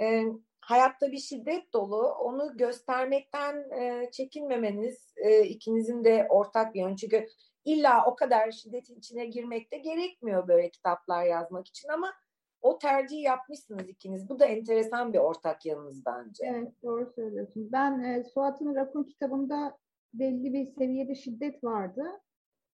E, 0.00 0.24
hayatta 0.60 1.12
bir 1.12 1.18
şiddet 1.18 1.72
dolu. 1.72 2.08
Onu 2.08 2.56
göstermekten 2.56 3.70
e, 3.70 4.10
çekinmemeniz 4.10 5.14
e, 5.16 5.42
ikinizin 5.42 6.04
de 6.04 6.26
ortak 6.30 6.74
bir 6.74 6.80
yön. 6.80 6.96
Çünkü 6.96 7.26
illa 7.64 8.06
o 8.06 8.16
kadar 8.16 8.50
şiddetin 8.50 8.98
içine 8.98 9.26
girmek 9.26 9.72
de 9.72 9.78
gerekmiyor 9.78 10.48
böyle 10.48 10.70
kitaplar 10.70 11.24
yazmak 11.24 11.68
için 11.68 11.88
ama 11.88 12.12
o 12.60 12.78
tercihi 12.78 13.20
yapmışsınız 13.20 13.88
ikiniz. 13.88 14.28
Bu 14.28 14.38
da 14.38 14.44
enteresan 14.44 15.12
bir 15.12 15.18
ortak 15.18 15.66
yanınız 15.66 16.06
bence. 16.06 16.44
Evet 16.46 16.82
doğru 16.82 17.12
söylüyorsun. 17.14 17.72
Ben 17.72 18.02
e, 18.02 18.24
Suat'ın 18.24 18.74
Rakun 18.74 19.04
kitabında 19.04 19.78
belli 20.14 20.52
bir 20.52 20.66
seviyede 20.66 21.14
şiddet 21.14 21.64
vardı. 21.64 22.04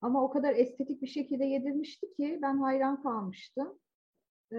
Ama 0.00 0.24
o 0.24 0.30
kadar 0.30 0.54
estetik 0.54 1.02
bir 1.02 1.06
şekilde 1.06 1.44
yedirmişti 1.44 2.14
ki 2.14 2.38
ben 2.42 2.58
hayran 2.58 3.02
kalmıştım. 3.02 3.78
Ee, 4.52 4.56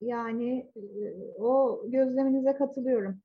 yani 0.00 0.72
o 1.38 1.82
gözleminize 1.84 2.54
katılıyorum. 2.54 3.22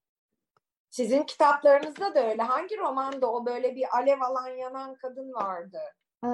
Sizin 0.89 1.23
kitaplarınızda 1.23 2.15
da 2.15 2.29
öyle. 2.29 2.41
Hangi 2.41 2.77
romanda 2.77 3.31
o 3.31 3.45
böyle 3.45 3.75
bir 3.75 3.97
alev 3.97 4.21
alan 4.21 4.47
yanan 4.47 4.95
kadın 4.95 5.33
vardı? 5.33 5.79
Ee, 6.23 6.27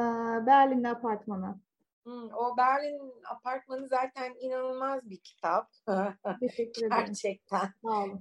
Berlin 0.46 0.84
apartmanı. 0.84 1.60
Hmm, 2.04 2.34
o 2.34 2.58
Berlin 2.58 3.14
apartmanı 3.30 3.88
zaten 3.88 4.36
inanılmaz 4.40 5.10
bir 5.10 5.20
kitap. 5.20 5.70
Teşekkür 6.40 6.86
ederim. 6.86 7.06
Gerçekten. 7.06 7.74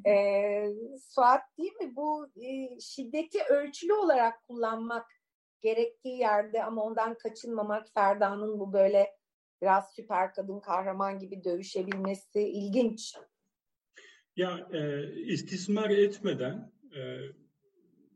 Ee, 0.06 0.66
Suat 1.00 1.42
değil 1.58 1.72
mi? 1.72 1.96
Bu 1.96 2.26
e, 2.36 2.80
şiddeti 2.80 3.42
ölçülü 3.42 3.92
olarak 3.92 4.46
kullanmak 4.48 5.06
gerektiği 5.60 6.18
yerde 6.18 6.64
ama 6.64 6.82
ondan 6.82 7.14
kaçınmamak 7.14 7.86
Ferda'nın 7.94 8.60
bu 8.60 8.72
böyle 8.72 9.19
biraz 9.62 9.94
süper 9.94 10.34
kadın 10.34 10.60
kahraman 10.60 11.18
gibi 11.18 11.44
dövüşebilmesi 11.44 12.40
ilginç. 12.40 13.14
Ya 14.36 14.68
e, 14.72 15.12
istismar 15.14 15.90
etmeden 15.90 16.72
e, 16.96 17.00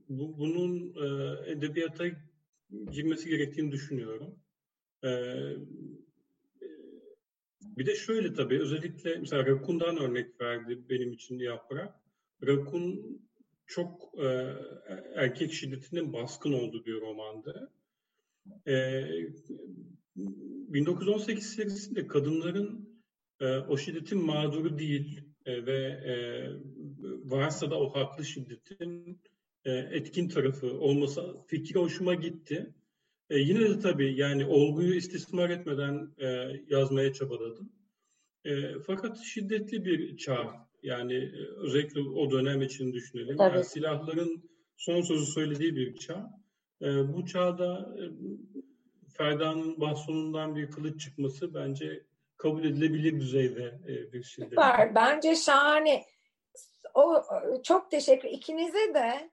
bu, 0.08 0.38
bunun 0.38 0.94
e, 0.94 1.50
edebiyata 1.50 2.04
girmesi 2.90 3.28
gerektiğini 3.28 3.72
düşünüyorum. 3.72 4.38
Ee, 5.04 5.56
bir 7.62 7.86
de 7.86 7.94
şöyle 7.94 8.34
tabii 8.34 8.60
özellikle 8.60 9.16
mesela 9.16 9.46
Rakun'dan 9.46 9.96
örnek 9.96 10.40
verdi 10.40 10.78
benim 10.90 11.12
için 11.12 11.38
Yaprak. 11.38 11.94
Rakun 12.46 13.20
çok 13.66 14.12
e, 14.18 14.54
erkek 15.14 15.52
şiddetinin 15.52 16.12
baskın 16.12 16.52
olduğu 16.52 16.84
bir 16.86 17.00
romandı. 17.00 17.72
E, 18.66 19.02
1918 20.16 21.46
serisinde 21.46 22.06
kadınların 22.06 22.88
e, 23.40 23.56
o 23.58 23.76
şiddetin 23.76 24.26
mağduru 24.26 24.78
değil 24.78 25.20
e, 25.46 25.66
ve 25.66 25.80
e, 25.82 26.14
varsa 27.24 27.70
da 27.70 27.80
o 27.80 27.94
haklı 27.94 28.24
şiddetin 28.24 29.20
e, 29.64 29.72
etkin 29.72 30.28
tarafı 30.28 30.78
olması 30.78 31.36
fikri 31.46 31.80
hoşuma 31.80 32.14
gitti. 32.14 32.74
E, 33.30 33.38
yine 33.38 33.60
de 33.60 33.78
tabii 33.78 34.16
yani 34.16 34.46
olguyu 34.46 34.94
istismar 34.94 35.50
etmeden 35.50 36.10
e, 36.18 36.26
yazmaya 36.68 37.12
çabaladım. 37.12 37.72
E, 38.44 38.78
fakat 38.86 39.18
şiddetli 39.18 39.84
bir 39.84 40.16
çağ. 40.16 40.68
Yani 40.82 41.14
e, 41.14 41.46
özellikle 41.56 42.00
o 42.00 42.30
dönem 42.30 42.62
için 42.62 42.92
düşünelim. 42.92 43.36
Yani 43.38 43.64
silahların 43.64 44.50
son 44.76 45.00
sözü 45.00 45.26
söylediği 45.26 45.76
bir 45.76 45.96
çağ. 45.96 46.30
E, 46.82 46.86
bu 47.12 47.26
çağda 47.26 47.96
e, 47.98 48.02
Ferda'nın 49.14 49.80
bastonundan 49.80 50.56
bir 50.56 50.70
kılıç 50.70 51.00
çıkması 51.00 51.54
bence 51.54 52.06
kabul 52.36 52.64
edilebilir 52.64 53.20
düzeyde 53.20 53.78
e, 53.88 54.12
bir 54.12 54.22
şiddet. 54.22 54.48
Süper. 54.48 54.94
Bence 54.94 55.36
şahane. 55.36 56.04
O 56.94 57.22
çok 57.62 57.90
teşekkür. 57.90 58.28
İkinize 58.28 58.94
de 58.94 59.30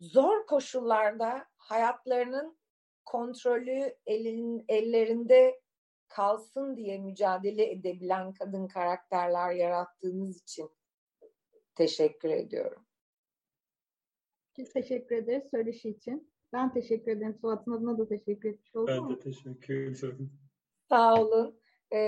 zor 0.00 0.46
koşullarda 0.46 1.46
hayatlarının 1.56 2.58
kontrolü 3.04 3.96
elin, 4.06 4.64
ellerinde 4.68 5.60
kalsın 6.08 6.76
diye 6.76 6.98
mücadele 6.98 7.70
edebilen 7.70 8.32
kadın 8.32 8.68
karakterler 8.68 9.52
yarattığınız 9.52 10.42
için 10.42 10.70
teşekkür 11.74 12.30
ediyorum. 12.30 12.86
Biz 14.58 14.72
teşekkür 14.72 15.16
ederiz 15.16 15.50
söyleşi 15.50 15.88
için. 15.88 16.35
Ben 16.52 16.72
teşekkür 16.72 17.12
ederim. 17.12 17.36
Suat'ın 17.40 17.72
adına 17.72 17.98
da 17.98 18.08
teşekkür 18.08 18.48
etmiş 18.48 18.76
oldum. 18.76 19.08
Ben 19.08 19.16
de 19.16 19.20
teşekkür 19.20 19.74
ederim. 19.74 20.32
Sağ 20.88 21.22
olun. 21.22 21.60
Ee, 21.92 21.98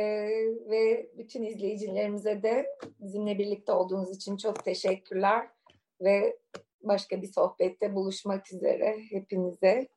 ve 0.71 1.11
bütün 1.19 1.43
izleyicilerimize 1.43 2.43
de 2.43 2.67
bizimle 3.01 3.39
birlikte 3.39 3.73
olduğunuz 3.73 4.17
için 4.17 4.37
çok 4.37 4.65
teşekkürler. 4.65 5.49
Ve 6.01 6.39
başka 6.83 7.23
bir 7.23 7.27
sohbette 7.27 7.95
buluşmak 7.95 8.53
üzere 8.53 8.97
hepinize. 9.11 9.89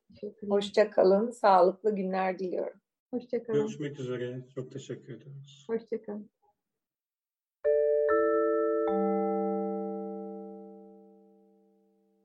Hoşça 0.48 0.90
kalın, 0.90 1.30
sağlıklı 1.30 1.94
günler 1.94 2.38
diliyorum. 2.38 2.80
Hoşça 3.10 3.42
kalın. 3.42 3.60
Görüşmek 3.60 4.00
üzere. 4.00 4.46
Çok 4.54 4.72
teşekkür 4.72 5.14
ediyoruz. 5.14 5.64
Hoşça 5.68 6.02
kalın. 6.02 6.30